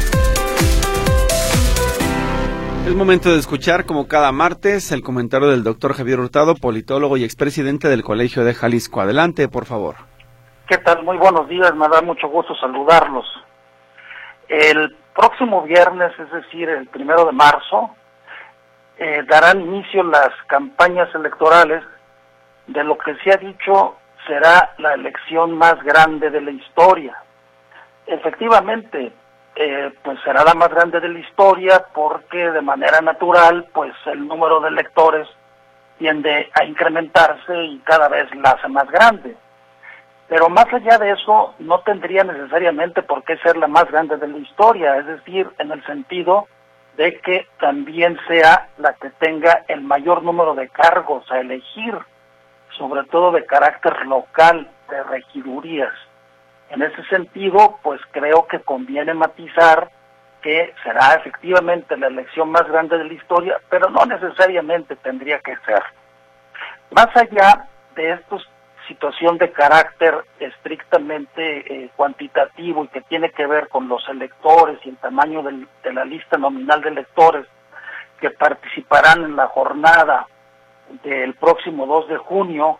Es 2.87 2.95
momento 2.95 3.31
de 3.31 3.37
escuchar, 3.37 3.85
como 3.85 4.07
cada 4.07 4.31
martes, 4.31 4.91
el 4.91 5.03
comentario 5.03 5.49
del 5.49 5.63
doctor 5.63 5.93
Javier 5.93 6.19
Hurtado, 6.19 6.55
politólogo 6.55 7.17
y 7.17 7.23
expresidente 7.23 7.87
del 7.87 8.03
Colegio 8.03 8.43
de 8.43 8.55
Jalisco. 8.55 8.99
Adelante, 8.99 9.47
por 9.47 9.65
favor. 9.65 9.95
¿Qué 10.67 10.79
tal? 10.79 11.03
Muy 11.03 11.17
buenos 11.17 11.47
días, 11.47 11.75
me 11.75 11.87
da 11.87 12.01
mucho 12.01 12.27
gusto 12.29 12.55
saludarlos. 12.55 13.25
El 14.49 14.95
próximo 15.15 15.61
viernes, 15.61 16.11
es 16.17 16.31
decir, 16.31 16.69
el 16.69 16.87
primero 16.87 17.25
de 17.25 17.31
marzo, 17.31 17.91
eh, 18.97 19.21
darán 19.29 19.61
inicio 19.61 20.01
las 20.01 20.31
campañas 20.47 21.13
electorales 21.13 21.83
de 22.65 22.83
lo 22.83 22.97
que 22.97 23.15
se 23.23 23.33
ha 23.33 23.37
dicho 23.37 23.97
será 24.25 24.73
la 24.79 24.95
elección 24.95 25.55
más 25.55 25.75
grande 25.83 26.31
de 26.31 26.41
la 26.41 26.51
historia. 26.51 27.15
Efectivamente, 28.05 29.11
eh, 29.55 29.93
pues 30.03 30.19
será 30.23 30.43
la 30.43 30.53
más 30.53 30.69
grande 30.69 30.99
de 30.99 31.09
la 31.09 31.19
historia 31.19 31.85
porque 31.93 32.51
de 32.51 32.61
manera 32.61 33.01
natural, 33.01 33.67
pues 33.73 33.93
el 34.05 34.27
número 34.27 34.59
de 34.59 34.69
electores 34.69 35.27
tiende 35.97 36.49
a 36.53 36.65
incrementarse 36.65 37.55
y 37.63 37.79
cada 37.79 38.09
vez 38.09 38.33
la 38.35 38.51
hace 38.51 38.67
más 38.67 38.89
grande. 38.89 39.35
Pero 40.27 40.49
más 40.49 40.65
allá 40.73 40.97
de 40.97 41.11
eso, 41.11 41.53
no 41.59 41.79
tendría 41.81 42.23
necesariamente 42.23 43.03
por 43.03 43.23
qué 43.23 43.37
ser 43.37 43.57
la 43.57 43.67
más 43.67 43.85
grande 43.91 44.17
de 44.17 44.27
la 44.27 44.37
historia, 44.37 44.97
es 44.97 45.05
decir, 45.05 45.49
en 45.59 45.71
el 45.71 45.85
sentido 45.85 46.47
de 46.97 47.19
que 47.19 47.47
también 47.59 48.17
sea 48.27 48.69
la 48.77 48.93
que 48.93 49.09
tenga 49.11 49.63
el 49.67 49.81
mayor 49.81 50.23
número 50.23 50.55
de 50.55 50.69
cargos 50.69 51.29
a 51.31 51.39
elegir, 51.39 51.97
sobre 52.77 53.03
todo 53.05 53.31
de 53.31 53.45
carácter 53.45 54.05
local, 54.05 54.69
de 54.89 55.03
regidurías. 55.03 55.93
En 56.69 56.81
ese 56.81 57.03
sentido, 57.05 57.79
pues 57.83 58.01
creo 58.11 58.47
que 58.47 58.59
conviene 58.61 59.13
matizar 59.13 59.89
que 60.41 60.73
será 60.83 61.13
efectivamente 61.13 61.95
la 61.97 62.07
elección 62.07 62.51
más 62.51 62.67
grande 62.67 62.97
de 62.97 63.05
la 63.05 63.13
historia, 63.13 63.57
pero 63.69 63.89
no 63.89 64.05
necesariamente 64.05 64.95
tendría 64.97 65.39
que 65.39 65.55
ser. 65.65 65.81
Más 66.91 67.07
allá 67.15 67.67
de 67.95 68.11
esta 68.11 68.37
situación 68.87 69.37
de 69.37 69.51
carácter 69.51 70.25
estrictamente 70.39 71.83
eh, 71.85 71.89
cuantitativo 71.95 72.83
y 72.83 72.87
que 72.89 73.01
tiene 73.01 73.31
que 73.31 73.47
ver 73.47 73.69
con 73.69 73.87
los 73.87 74.07
electores 74.09 74.77
y 74.83 74.89
el 74.89 74.97
tamaño 74.97 75.41
de 75.41 75.93
la 75.93 76.03
lista 76.03 76.37
nominal 76.37 76.81
de 76.81 76.89
electores 76.89 77.47
que 78.19 78.29
participarán 78.31 79.23
en 79.23 79.35
la 79.35 79.47
jornada 79.47 80.27
del 81.03 81.33
próximo 81.35 81.85
2 81.85 82.09
de 82.09 82.17
junio, 82.17 82.79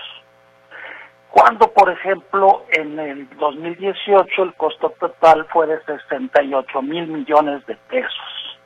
Cuando, 1.31 1.71
por 1.73 1.91
ejemplo, 1.91 2.65
en 2.71 2.99
el 2.99 3.29
2018 3.39 4.43
el 4.43 4.55
costo 4.55 4.91
total 4.91 5.47
fue 5.53 5.67
de 5.67 5.83
68 5.85 6.83
mil 6.83 7.07
millones 7.09 7.67
de 7.67 7.77
pesos. 7.89 8.59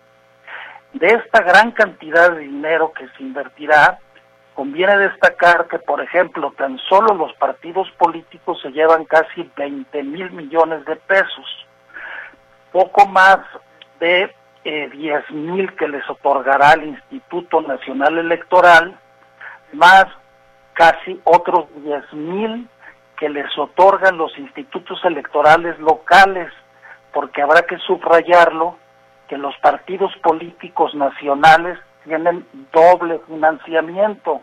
De 0.93 1.09
esta 1.09 1.43
gran 1.43 1.73
cantidad 1.73 2.31
de 2.33 2.41
dinero 2.41 2.93
que 2.93 3.09
se 3.09 3.23
invertirá, 3.23 3.99
conviene 4.55 4.99
destacar 4.99 5.67
que, 5.69 5.79
por 5.79 6.03
ejemplo, 6.03 6.53
tan 6.57 6.79
solo 6.89 7.15
los 7.15 7.33
partidos 7.35 7.91
políticos 7.93 8.61
se 8.61 8.71
llevan 8.71 9.05
casi 9.05 9.49
20 9.57 10.03
mil 10.03 10.33
millones 10.33 10.85
de 10.85 10.97
pesos, 10.97 11.68
poco 12.73 13.07
más 13.07 13.39
de 14.01 14.35
eh, 14.65 14.89
10 14.91 15.31
mil 15.31 15.75
que 15.77 15.89
les 15.89 16.09
otorgará 16.11 16.73
el 16.73 16.89
Instituto 16.89 17.61
Nacional 17.63 18.19
Electoral, 18.19 18.99
más 19.73 20.07
casi 20.75 21.21
otros 21.25 21.67
10 21.77 22.13
mil 22.13 22.69
que 23.19 23.29
les 23.29 23.47
otorgan 23.59 24.17
los 24.17 24.37
institutos 24.39 25.05
electorales 25.05 25.79
locales, 25.79 26.53
porque 27.13 27.43
habrá 27.43 27.63
que 27.63 27.79
subrayarlo, 27.79 28.77
que 29.29 29.37
los 29.37 29.57
partidos 29.59 30.13
políticos 30.23 30.95
nacionales 30.95 31.79
tienen 32.05 32.47
doble 32.73 33.21
financiamiento, 33.27 34.43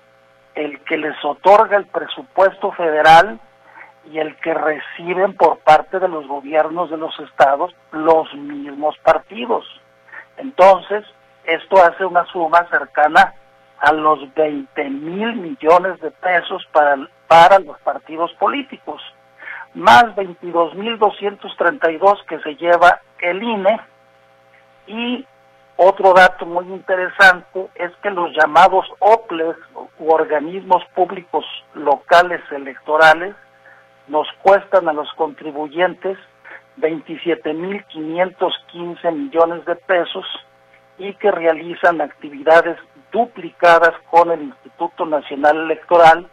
el 0.56 0.80
que 0.82 0.98
les 0.98 1.16
otorga 1.24 1.78
el 1.78 1.86
presupuesto 1.86 2.72
federal 2.74 3.40
y 4.12 4.20
el 4.20 4.36
que 4.38 4.54
reciben 4.54 5.34
por 5.36 5.60
parte 5.60 6.00
de 6.00 6.08
los 6.08 6.28
gobiernos 6.28 6.90
de 6.90 6.98
los 6.98 7.18
estados 7.20 7.74
los 7.92 8.34
mismos 8.34 8.98
partidos. 9.00 9.66
Entonces, 10.38 11.04
esto 11.46 11.78
hace 11.84 12.06
una 12.06 12.26
suma 12.26 12.68
cercana 12.70 13.34
a 13.80 13.92
los 13.92 14.34
20 14.34 14.90
mil 14.90 15.36
millones 15.36 16.00
de 16.02 16.12
pesos 16.12 16.66
para, 16.72 16.98
para 17.28 17.60
los 17.60 17.80
partidos 17.80 18.32
políticos, 18.34 19.02
más 19.74 20.16
22 20.16 20.76
mil 20.76 20.98
232 20.98 22.24
que 22.28 22.40
se 22.40 22.56
lleva 22.56 23.02
el 23.20 23.44
INE 23.44 23.80
y 24.88 25.26
otro 25.78 26.14
dato 26.14 26.46
muy 26.46 26.66
interesante 26.68 27.68
es 27.76 27.92
que 28.02 28.10
los 28.10 28.32
llamados 28.32 28.86
OPLES 29.00 29.58
u 30.00 30.10
organismos 30.10 30.84
públicos 30.96 31.44
locales 31.74 32.42
electorales 32.52 33.36
nos 34.08 34.28
cuestan 34.42 34.88
a 34.88 34.94
los 34.94 35.12
contribuyentes 35.14 36.18
27.515 36.78 39.12
millones 39.14 39.66
de 39.66 39.76
pesos 39.76 40.26
y 40.98 41.14
que 41.16 41.30
realizan 41.32 42.00
actividades 42.02 42.78
duplicadas 43.12 43.92
con 44.10 44.32
el 44.32 44.44
Instituto 44.44 45.06
Nacional 45.06 45.58
Electoral 45.58 46.30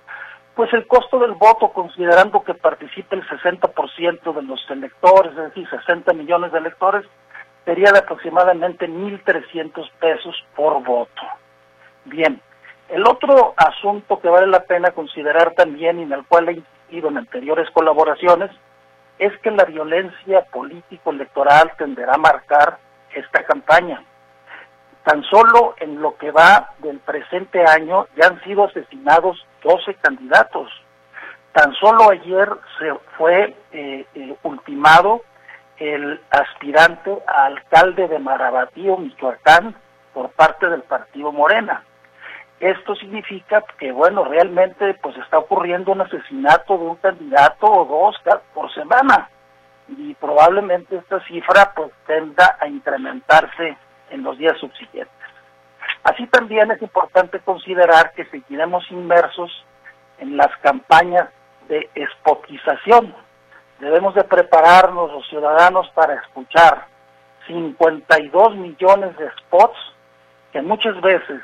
pues 0.54 0.72
el 0.74 0.86
costo 0.86 1.18
del 1.18 1.32
voto, 1.32 1.72
considerando 1.72 2.44
que 2.44 2.54
participe 2.54 3.16
el 3.16 3.26
60% 3.26 4.34
de 4.34 4.42
los 4.42 4.64
electores, 4.70 5.32
es 5.32 5.44
decir, 5.44 5.68
60 5.68 6.12
millones 6.12 6.52
de 6.52 6.58
electores, 6.58 7.04
sería 7.64 7.90
de 7.90 7.98
aproximadamente 8.00 8.86
1.300 8.88 9.90
pesos 9.98 10.44
por 10.54 10.84
voto. 10.84 11.22
Bien, 12.04 12.40
el 12.88 13.06
otro 13.06 13.54
asunto 13.56 14.20
que 14.20 14.28
vale 14.28 14.46
la 14.46 14.64
pena 14.64 14.90
considerar 14.90 15.54
también 15.54 16.00
y 16.00 16.02
en 16.02 16.12
el 16.12 16.26
cual 16.26 16.62
en 16.98 17.18
anteriores 17.18 17.70
colaboraciones 17.70 18.50
es 19.18 19.36
que 19.38 19.50
la 19.50 19.64
violencia 19.64 20.44
político-electoral 20.52 21.72
tenderá 21.78 22.14
a 22.14 22.18
marcar 22.18 22.78
esta 23.14 23.44
campaña. 23.44 24.02
Tan 25.04 25.22
solo 25.24 25.74
en 25.80 26.00
lo 26.00 26.16
que 26.16 26.30
va 26.30 26.70
del 26.78 26.98
presente 27.00 27.64
año 27.64 28.06
ya 28.16 28.28
han 28.28 28.42
sido 28.42 28.64
asesinados 28.64 29.44
12 29.64 29.94
candidatos. 29.94 30.70
Tan 31.52 31.72
solo 31.74 32.10
ayer 32.10 32.48
se 32.78 32.94
fue 33.16 33.56
eh, 33.72 34.06
eh, 34.14 34.36
ultimado 34.42 35.22
el 35.78 36.20
aspirante 36.30 37.18
a 37.26 37.46
alcalde 37.46 38.06
de 38.08 38.18
Marabatío, 38.18 38.96
Michoacán, 38.96 39.74
por 40.14 40.30
parte 40.30 40.68
del 40.68 40.82
partido 40.82 41.32
Morena. 41.32 41.82
Esto 42.62 42.94
significa 42.94 43.64
que, 43.76 43.90
bueno, 43.90 44.22
realmente 44.22 44.94
pues 45.02 45.16
está 45.16 45.36
ocurriendo 45.38 45.90
un 45.90 46.02
asesinato 46.02 46.78
de 46.78 46.84
un 46.84 46.94
candidato 46.94 47.66
o 47.66 47.84
dos 47.84 48.14
por 48.54 48.72
semana. 48.72 49.28
y 49.88 50.14
probablemente 50.14 50.96
esta 50.96 51.18
cifra 51.24 51.72
pues 51.74 51.90
tenda 52.06 52.56
a 52.60 52.68
incrementarse 52.68 53.76
en 54.10 54.22
los 54.22 54.38
días 54.38 54.56
subsiguientes. 54.58 55.12
Así 56.04 56.24
también 56.28 56.70
es 56.70 56.80
importante 56.80 57.40
considerar 57.40 58.12
que 58.12 58.26
seguiremos 58.26 58.88
inmersos 58.92 59.50
en 60.18 60.36
las 60.36 60.56
campañas 60.58 61.28
de 61.68 61.90
espotización. 61.96 63.12
Debemos 63.80 64.14
de 64.14 64.22
prepararnos 64.22 65.10
los 65.10 65.28
ciudadanos 65.28 65.90
para 65.96 66.14
escuchar 66.14 66.86
52 67.48 68.54
millones 68.54 69.16
de 69.16 69.28
spots 69.40 69.78
que 70.52 70.62
muchas 70.62 71.00
veces, 71.00 71.42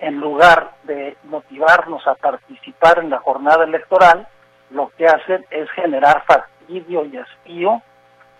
en 0.00 0.18
lugar 0.18 0.72
de 0.84 1.16
motivarnos 1.24 2.06
a 2.06 2.14
participar 2.14 2.98
en 2.98 3.10
la 3.10 3.18
jornada 3.18 3.64
electoral, 3.64 4.26
lo 4.70 4.90
que 4.96 5.06
hacen 5.06 5.44
es 5.50 5.70
generar 5.70 6.24
fastidio 6.26 7.04
y 7.04 7.16
espío 7.16 7.82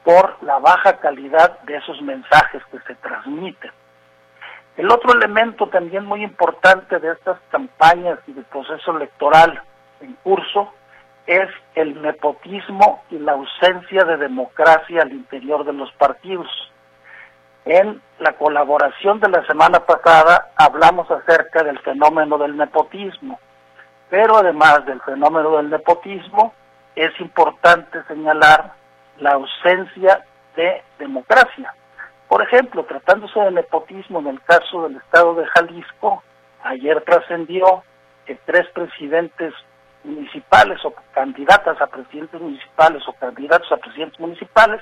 por 0.04 0.42
la 0.42 0.58
baja 0.58 0.98
calidad 0.98 1.60
de 1.60 1.76
esos 1.76 2.00
mensajes 2.02 2.62
que 2.70 2.78
se 2.80 2.94
transmiten. 2.96 3.70
El 4.76 4.90
otro 4.90 5.12
elemento 5.12 5.68
también 5.68 6.06
muy 6.06 6.22
importante 6.22 6.98
de 6.98 7.12
estas 7.12 7.38
campañas 7.50 8.18
y 8.26 8.32
del 8.32 8.44
proceso 8.44 8.96
electoral 8.96 9.60
en 10.00 10.14
curso 10.22 10.72
es 11.26 11.48
el 11.74 12.00
nepotismo 12.00 13.02
y 13.10 13.18
la 13.18 13.32
ausencia 13.32 14.04
de 14.04 14.16
democracia 14.16 15.02
al 15.02 15.12
interior 15.12 15.64
de 15.64 15.74
los 15.74 15.92
partidos. 15.92 16.48
En 17.64 18.00
la 18.18 18.32
colaboración 18.32 19.20
de 19.20 19.28
la 19.28 19.46
semana 19.46 19.80
pasada 19.80 20.50
hablamos 20.56 21.10
acerca 21.10 21.62
del 21.62 21.78
fenómeno 21.80 22.38
del 22.38 22.56
nepotismo, 22.56 23.38
pero 24.08 24.38
además 24.38 24.84
del 24.86 25.00
fenómeno 25.02 25.56
del 25.56 25.70
nepotismo 25.70 26.54
es 26.96 27.18
importante 27.20 28.02
señalar 28.08 28.72
la 29.18 29.32
ausencia 29.32 30.24
de 30.56 30.82
democracia. 30.98 31.74
Por 32.28 32.42
ejemplo, 32.42 32.84
tratándose 32.84 33.38
de 33.40 33.50
nepotismo 33.50 34.20
en 34.20 34.28
el 34.28 34.42
caso 34.42 34.84
del 34.84 34.96
estado 34.96 35.34
de 35.34 35.46
Jalisco, 35.46 36.22
ayer 36.62 37.02
trascendió 37.02 37.82
que 38.24 38.36
tres 38.46 38.66
presidentes 38.72 39.52
municipales 40.04 40.78
o 40.84 40.94
candidatas 41.12 41.80
a 41.80 41.86
presidentes 41.86 42.40
municipales 42.40 43.02
o 43.06 43.12
candidatos 43.14 43.70
a 43.72 43.76
presidentes 43.76 44.18
municipales, 44.18 44.80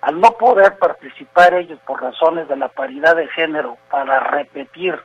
al 0.00 0.20
no 0.20 0.30
poder 0.32 0.78
participar 0.78 1.54
ellos 1.54 1.78
por 1.86 2.00
razones 2.00 2.48
de 2.48 2.56
la 2.56 2.68
paridad 2.68 3.16
de 3.16 3.26
género 3.28 3.76
para 3.90 4.20
repetir 4.20 4.98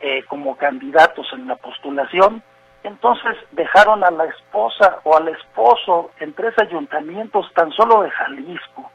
eh, 0.00 0.24
como 0.24 0.56
candidatos 0.56 1.26
en 1.32 1.46
la 1.46 1.56
postulación, 1.56 2.42
entonces 2.82 3.36
dejaron 3.52 4.04
a 4.04 4.10
la 4.10 4.24
esposa 4.24 5.00
o 5.04 5.16
al 5.16 5.28
esposo 5.28 6.10
en 6.20 6.32
tres 6.34 6.54
ayuntamientos 6.58 7.52
tan 7.54 7.70
solo 7.72 8.02
de 8.02 8.10
Jalisco. 8.10 8.90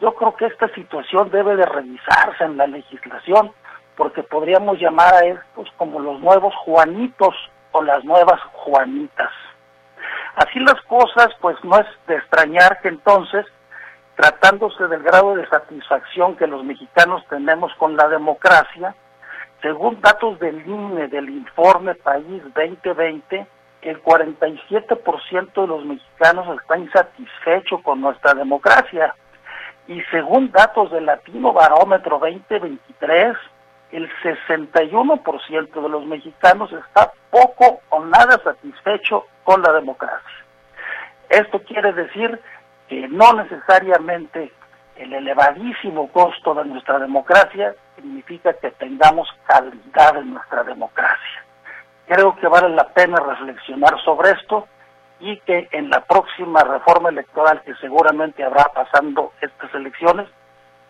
Yo 0.00 0.14
creo 0.14 0.34
que 0.34 0.46
esta 0.46 0.68
situación 0.74 1.30
debe 1.30 1.56
de 1.56 1.66
revisarse 1.66 2.44
en 2.44 2.56
la 2.56 2.66
legislación 2.66 3.52
porque 3.96 4.22
podríamos 4.22 4.78
llamar 4.78 5.14
a 5.14 5.26
estos 5.26 5.70
como 5.76 6.00
los 6.00 6.20
nuevos 6.20 6.54
Juanitos 6.56 7.34
o 7.72 7.82
las 7.82 8.04
nuevas 8.04 8.40
Juanitas. 8.52 9.32
Así 10.36 10.60
las 10.60 10.80
cosas, 10.82 11.28
pues 11.40 11.56
no 11.64 11.78
es 11.78 11.86
de 12.06 12.16
extrañar 12.16 12.80
que 12.82 12.88
entonces, 12.88 13.46
tratándose 14.16 14.88
del 14.88 15.02
grado 15.02 15.36
de 15.36 15.46
satisfacción 15.46 16.36
que 16.36 16.46
los 16.46 16.64
mexicanos 16.64 17.22
tenemos 17.28 17.72
con 17.74 17.96
la 17.96 18.08
democracia, 18.08 18.94
según 19.62 20.00
datos 20.00 20.38
del 20.38 20.66
INE, 20.66 21.08
del 21.08 21.28
informe 21.28 21.94
País 21.94 22.42
2020, 22.54 23.46
el 23.82 24.02
47% 24.02 25.60
de 25.60 25.66
los 25.66 25.84
mexicanos 25.84 26.58
está 26.60 26.78
insatisfecho 26.78 27.78
con 27.82 28.00
nuestra 28.00 28.34
democracia. 28.34 29.14
Y 29.86 30.02
según 30.10 30.50
datos 30.50 30.90
del 30.90 31.06
Latino 31.06 31.52
Barómetro 31.52 32.18
2023, 32.18 33.36
el 33.92 34.10
61% 34.22 35.82
de 35.82 35.88
los 35.88 36.04
mexicanos 36.06 36.72
está 36.72 37.12
poco 37.30 37.80
o 37.90 38.04
nada 38.04 38.40
satisfecho 38.42 39.26
con 39.44 39.62
la 39.62 39.72
democracia. 39.72 40.44
Esto 41.28 41.62
quiere 41.62 41.92
decir 41.92 42.40
que 42.88 43.08
no 43.08 43.32
necesariamente 43.32 44.52
el 44.96 45.12
elevadísimo 45.12 46.08
costo 46.08 46.54
de 46.54 46.64
nuestra 46.64 46.98
democracia 46.98 47.74
significa 47.94 48.54
que 48.54 48.70
tengamos 48.72 49.28
calidad 49.46 50.16
en 50.16 50.34
nuestra 50.34 50.64
democracia. 50.64 51.44
Creo 52.06 52.36
que 52.36 52.46
vale 52.46 52.70
la 52.70 52.88
pena 52.88 53.16
reflexionar 53.18 54.00
sobre 54.04 54.30
esto 54.30 54.68
y 55.20 55.38
que 55.40 55.68
en 55.72 55.90
la 55.90 56.04
próxima 56.04 56.62
reforma 56.62 57.08
electoral 57.08 57.62
que 57.62 57.74
seguramente 57.76 58.44
habrá 58.44 58.64
pasando 58.64 59.32
estas 59.40 59.74
elecciones, 59.74 60.28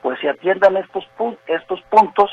pues 0.02 0.18
se 0.20 0.28
atiendan 0.28 0.76
estos, 0.76 1.06
estos 1.46 1.80
puntos 1.82 2.30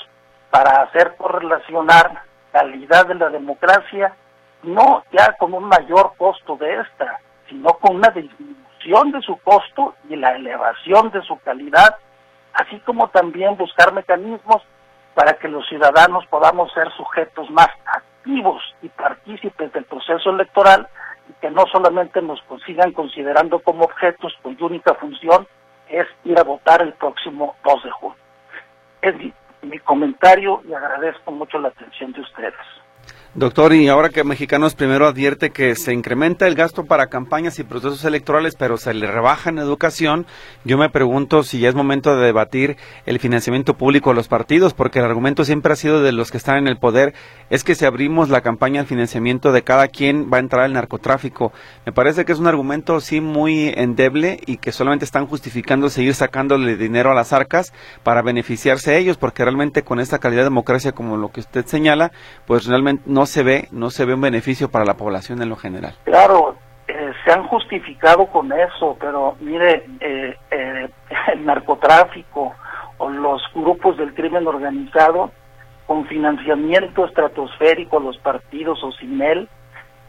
para 0.50 0.84
hacer 0.84 1.16
correlacionar 1.18 2.24
calidad 2.52 3.08
de 3.08 3.16
la 3.16 3.30
democracia, 3.30 4.16
no 4.64 5.04
ya 5.12 5.34
con 5.34 5.54
un 5.54 5.66
mayor 5.66 6.14
costo 6.18 6.56
de 6.58 6.82
esta, 6.82 7.20
sino 7.50 7.70
con 7.74 7.96
una 7.96 8.10
disminución 8.10 8.63
de 8.84 9.22
su 9.22 9.38
costo 9.38 9.96
y 10.10 10.16
la 10.16 10.36
elevación 10.36 11.10
de 11.12 11.22
su 11.22 11.40
calidad, 11.40 11.96
así 12.54 12.80
como 12.80 13.08
también 13.10 13.56
buscar 13.56 13.94
mecanismos 13.94 14.62
para 15.14 15.34
que 15.34 15.48
los 15.48 15.68
ciudadanos 15.68 16.26
podamos 16.28 16.72
ser 16.74 16.92
sujetos 16.92 17.50
más 17.50 17.70
activos 17.86 18.62
y 18.82 18.90
partícipes 18.90 19.72
del 19.72 19.86
proceso 19.86 20.32
electoral 20.32 20.88
y 21.30 21.34
que 21.40 21.50
no 21.50 21.66
solamente 21.72 22.22
nos 22.22 22.44
sigan 22.66 22.92
considerando 22.92 23.60
como 23.60 23.86
objetos 23.86 24.34
cuya 24.42 24.66
única 24.66 24.94
función 24.96 25.48
es 25.90 26.08
ir 26.26 26.38
a 26.38 26.44
votar 26.44 26.82
el 26.82 26.94
próximo 26.94 27.56
2 27.64 27.84
de 27.84 27.92
junio. 27.92 28.18
Es 29.02 29.16
mi 29.62 29.80
comentario 29.80 30.62
y 30.68 30.74
agradezco 30.74 31.32
mucho 31.32 31.58
la 31.60 31.70
atención 31.70 32.12
de 32.12 32.22
ustedes. 32.22 32.54
Doctor, 33.36 33.74
y 33.74 33.88
ahora 33.88 34.10
que 34.10 34.24
Mexicanos 34.24 34.76
primero 34.76 35.08
advierte 35.08 35.50
que 35.50 35.74
se 35.74 35.92
incrementa 35.92 36.46
el 36.46 36.54
gasto 36.54 36.86
para 36.86 37.08
campañas 37.08 37.58
y 37.58 37.64
procesos 37.64 38.06
electorales, 38.06 38.54
pero 38.54 38.78
se 38.78 38.94
le 38.94 39.08
rebaja 39.08 39.50
en 39.50 39.58
educación, 39.58 40.28
yo 40.66 40.78
me 40.78 40.92
pregunto 40.92 41.42
si 41.42 41.58
ya 41.58 41.68
es 41.68 41.74
momento 41.74 42.16
de 42.16 42.28
debatir 42.28 42.78
el 43.08 43.18
financiamiento 43.18 43.74
público 43.74 44.12
de 44.12 44.18
los 44.18 44.28
partidos, 44.28 44.76
porque 44.76 45.00
el 45.00 45.06
argumento 45.06 45.46
siempre 45.46 45.74
ha 45.74 45.76
sido 45.76 46.04
de 46.04 46.12
los 46.12 46.30
que 46.30 46.38
están 46.38 46.58
en 46.58 46.68
el 46.68 46.78
poder, 46.78 47.16
es 47.50 47.64
que 47.64 47.74
si 47.74 47.86
abrimos 47.86 48.30
la 48.30 48.42
campaña 48.42 48.82
al 48.82 48.86
financiamiento 48.86 49.52
de 49.52 49.64
cada 49.64 49.88
quien 49.88 50.30
va 50.32 50.38
a 50.38 50.42
entrar 50.42 50.68
el 50.68 50.74
narcotráfico. 50.74 51.52
Me 51.88 51.92
parece 51.92 52.26
que 52.26 52.34
es 52.34 52.40
un 52.40 52.46
argumento 52.46 53.02
sí 53.02 53.20
muy 53.20 53.74
endeble 53.76 54.42
y 54.46 54.58
que 54.58 54.72
solamente 54.72 55.06
están 55.06 55.26
justificando 55.26 55.90
seguir 55.90 56.14
sacándole 56.14 56.78
dinero 56.78 57.10
a 57.10 57.16
las 57.16 57.34
arcas 57.34 57.74
para 58.04 58.22
beneficiarse 58.22 58.92
a 58.92 58.98
ellos, 58.98 59.18
porque 59.18 59.44
realmente 59.44 59.82
con 59.82 60.00
esta 60.00 60.20
calidad 60.20 60.42
de 60.42 60.52
democracia 60.52 60.92
como 60.92 61.18
lo 61.18 61.32
que 61.32 61.40
usted 61.40 61.66
señala, 61.66 62.12
pues 62.46 62.68
realmente 62.68 63.02
no 63.08 63.23
no 63.24 63.28
se 63.28 63.42
ve, 63.42 63.70
no 63.72 63.90
se 63.90 64.04
ve 64.04 64.16
un 64.16 64.20
beneficio 64.20 64.70
para 64.70 64.84
la 64.84 64.96
población 64.96 65.42
en 65.42 65.48
lo 65.48 65.56
general. 65.56 65.96
Claro, 66.04 66.58
eh, 66.90 67.14
se 67.24 67.32
han 67.32 67.48
justificado 67.48 68.26
con 68.26 68.52
eso, 68.52 68.98
pero 69.00 69.38
mire, 69.40 69.86
eh, 70.02 70.36
eh, 70.52 70.90
el 71.34 71.46
narcotráfico 71.46 72.54
o 72.98 73.10
los 73.10 73.42
grupos 73.56 73.96
del 73.96 74.14
crimen 74.14 74.46
organizado 74.46 75.32
con 75.88 76.06
financiamiento 76.08 77.06
estratosférico 77.06 77.98
a 77.98 78.02
los 78.02 78.18
partidos 78.18 78.84
o 78.84 78.92
sin 78.92 79.22
él, 79.22 79.48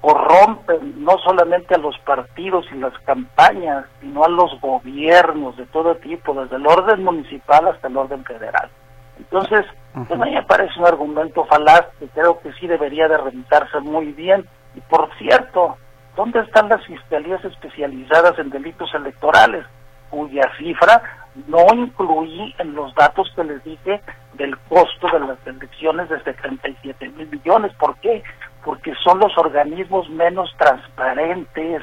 corrompen 0.01 1.05
no 1.05 1.17
solamente 1.19 1.77
a 1.77 1.79
los 1.79 1.97
partidos 2.01 2.67
y 2.73 2.79
las 2.79 2.99
campañas, 3.05 3.85
sino 4.01 4.25
a 4.25 4.29
los 4.29 4.61
gobiernos 4.61 5.57
de 5.57 5.67
todo 5.67 5.95
tipo, 5.99 6.35
desde 6.35 6.57
el 6.57 6.67
orden 6.67 7.05
municipal 7.05 7.69
hasta 7.69 7.87
el 7.87 7.97
orden 7.97 8.25
federal. 8.25 8.69
Entonces, 9.19 9.65
pues 9.95 10.11
a 10.11 10.25
mí 10.25 10.33
me 10.33 10.43
parece 10.43 10.79
un 10.79 10.87
argumento 10.87 11.45
falaz 11.45 11.87
que 11.99 12.09
creo 12.09 12.41
que 12.41 12.53
sí 12.55 12.67
debería 12.67 13.09
de 13.09 13.17
revisarse 13.17 13.81
muy 13.81 14.13
bien. 14.13 14.47
Y 14.75 14.81
por 14.81 15.09
cierto, 15.19 15.77
¿dónde 16.17 16.41
están 16.41 16.69
las 16.69 16.85
fiscalías 16.85 17.45
especializadas 17.45 18.39
en 18.39 18.51
delitos 18.51 18.93
electorales? 18.95 19.65
cuya 20.15 20.49
cifra 20.57 21.03
no 21.49 21.67
incluí 21.75 22.55
en 22.59 22.75
los 22.75 22.95
datos 22.95 23.31
que 23.35 23.43
les 23.43 23.63
dije 23.65 24.01
del 24.35 24.57
costo 24.69 25.09
de 25.13 25.21
las 25.21 25.39
elecciones 25.47 26.09
de 26.09 26.23
77 26.23 27.09
mil 27.11 27.29
millones. 27.29 27.73
¿Por 27.75 27.97
qué? 27.97 28.23
Porque 28.65 28.95
son 29.03 29.19
los 29.19 29.37
organismos 29.37 30.09
menos 30.11 30.55
transparentes, 30.57 31.83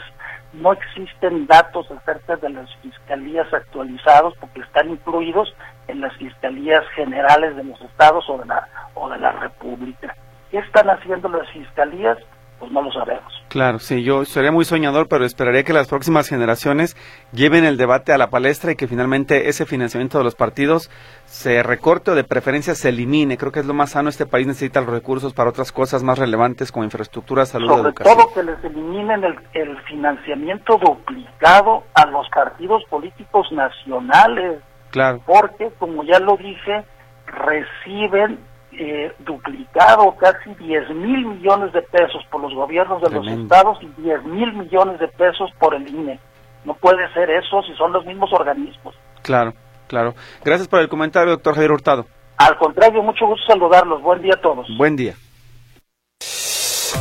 no 0.54 0.74
existen 0.74 1.48
datos 1.48 1.90
acerca 1.92 2.36
de 2.36 2.50
las 2.50 2.74
fiscalías 2.78 3.52
actualizados 3.54 4.34
porque 4.40 4.62
están 4.62 4.90
incluidos 4.90 5.54
en 5.88 6.02
las 6.02 6.16
fiscalías 6.18 6.84
generales 6.96 7.56
de 7.56 7.64
los 7.64 7.80
estados 7.82 8.30
o 8.30 8.38
de 8.38 8.46
la 8.46 8.68
o 8.94 9.10
de 9.10 9.18
la 9.18 9.32
república. 9.32 10.16
¿Qué 10.50 10.58
están 10.58 10.90
haciendo 10.90 11.30
las 11.30 11.50
fiscalías? 11.52 12.18
Pues 12.62 12.72
no 12.72 12.82
lo 12.82 12.92
sabemos. 12.94 13.24
Claro, 13.50 13.80
sí, 13.80 14.02
yo 14.04 14.24
sería 14.24 14.52
muy 14.54 14.64
soñador, 14.64 15.10
pero 15.10 15.26
esperaría 15.26 15.64
que 15.64 15.74
las 15.74 15.90
próximas 15.90 16.30
generaciones 16.30 16.96
lleven 17.34 17.66
el 17.66 17.76
debate 17.76 18.14
a 18.14 18.18
la 18.18 18.30
palestra 18.30 18.72
y 18.72 18.76
que 18.78 18.88
finalmente 18.88 19.50
ese 19.50 19.66
financiamiento 19.66 20.20
de 20.20 20.24
los 20.24 20.36
partidos 20.36 20.90
se 21.26 21.62
recorte 21.64 22.12
o 22.12 22.16
de 22.16 22.24
preferencia 22.24 22.76
se 22.76 22.90
elimine. 22.90 23.38
Creo 23.38 23.52
que 23.52 23.60
es 23.60 23.66
lo 23.66 23.74
más 23.74 23.92
sano. 23.92 24.08
Este 24.08 24.26
país 24.26 24.48
necesita 24.48 24.80
los 24.80 24.92
recursos 24.92 25.34
para 25.34 25.50
otras 25.50 25.72
cosas 25.74 26.02
más 26.04 26.18
relevantes 26.20 26.72
como 26.72 26.86
infraestructura, 26.86 27.46
salud, 27.46 27.68
Sobre 27.68 27.82
educación. 27.90 28.18
todo 28.18 28.34
que 28.34 28.44
les 28.44 28.64
eliminen 28.64 29.24
el, 29.26 29.36
el 29.54 29.78
financiamiento 29.82 30.78
duplicado 30.78 31.84
a 31.94 32.06
los 32.06 32.30
partidos 32.30 32.84
políticos 32.90 33.48
nacionales, 33.52 34.62
Claro. 34.92 35.22
porque, 35.26 35.72
como 35.80 36.04
ya 36.06 36.20
lo 36.20 36.38
dije, 36.38 36.86
reciben 37.26 38.40
eh, 38.74 39.12
duplicado 39.20 40.16
casi 40.18 40.54
10 40.56 40.90
mil 40.92 41.26
millones 41.26 41.74
de 41.74 41.82
pesos 41.82 42.24
por 42.32 42.42
los 42.42 42.54
gobiernos 42.54 43.02
de 43.02 43.10
los 43.10 43.28
estados 43.28 43.78
y 43.82 44.02
10 44.02 44.24
mil 44.24 44.54
millones 44.54 45.00
de 45.00 45.08
pesos 45.08 45.50
por 45.60 45.76
el 45.76 45.88
INE. 45.88 46.20
No 46.66 46.74
puede 46.76 47.12
ser 47.14 47.30
eso 47.30 47.62
si 47.64 47.74
son 47.76 47.92
los 47.92 48.06
mismos 48.06 48.32
organismos. 48.34 48.96
Claro, 49.24 49.54
claro. 49.88 50.14
Gracias 50.44 50.68
por 50.68 50.80
el 50.80 50.90
comentario, 50.90 51.32
doctor 51.32 51.56
Javier 51.56 51.72
Hurtado. 51.72 52.06
Al 52.38 52.58
contrario, 52.58 53.04
mucho 53.04 53.28
gusto 53.28 53.46
saludarlos. 53.48 54.02
Buen 54.02 54.22
día 54.22 54.34
a 54.36 54.42
todos. 54.42 54.68
Buen 54.78 54.96
día. 54.96 55.16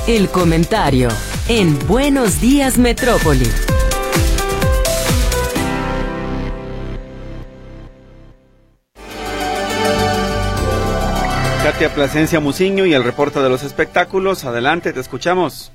El 0.06 0.28
comentario 0.28 1.08
en 1.48 1.78
Buenos 1.86 2.40
Días 2.40 2.78
Metrópoli. 2.78 3.46
Katia 11.80 11.94
Plasencia 11.94 12.40
Muciño 12.40 12.84
y 12.84 12.92
el 12.92 13.02
reporte 13.02 13.40
de 13.40 13.48
los 13.48 13.62
espectáculos. 13.62 14.44
Adelante, 14.44 14.92
te 14.92 15.00
escuchamos. 15.00 15.72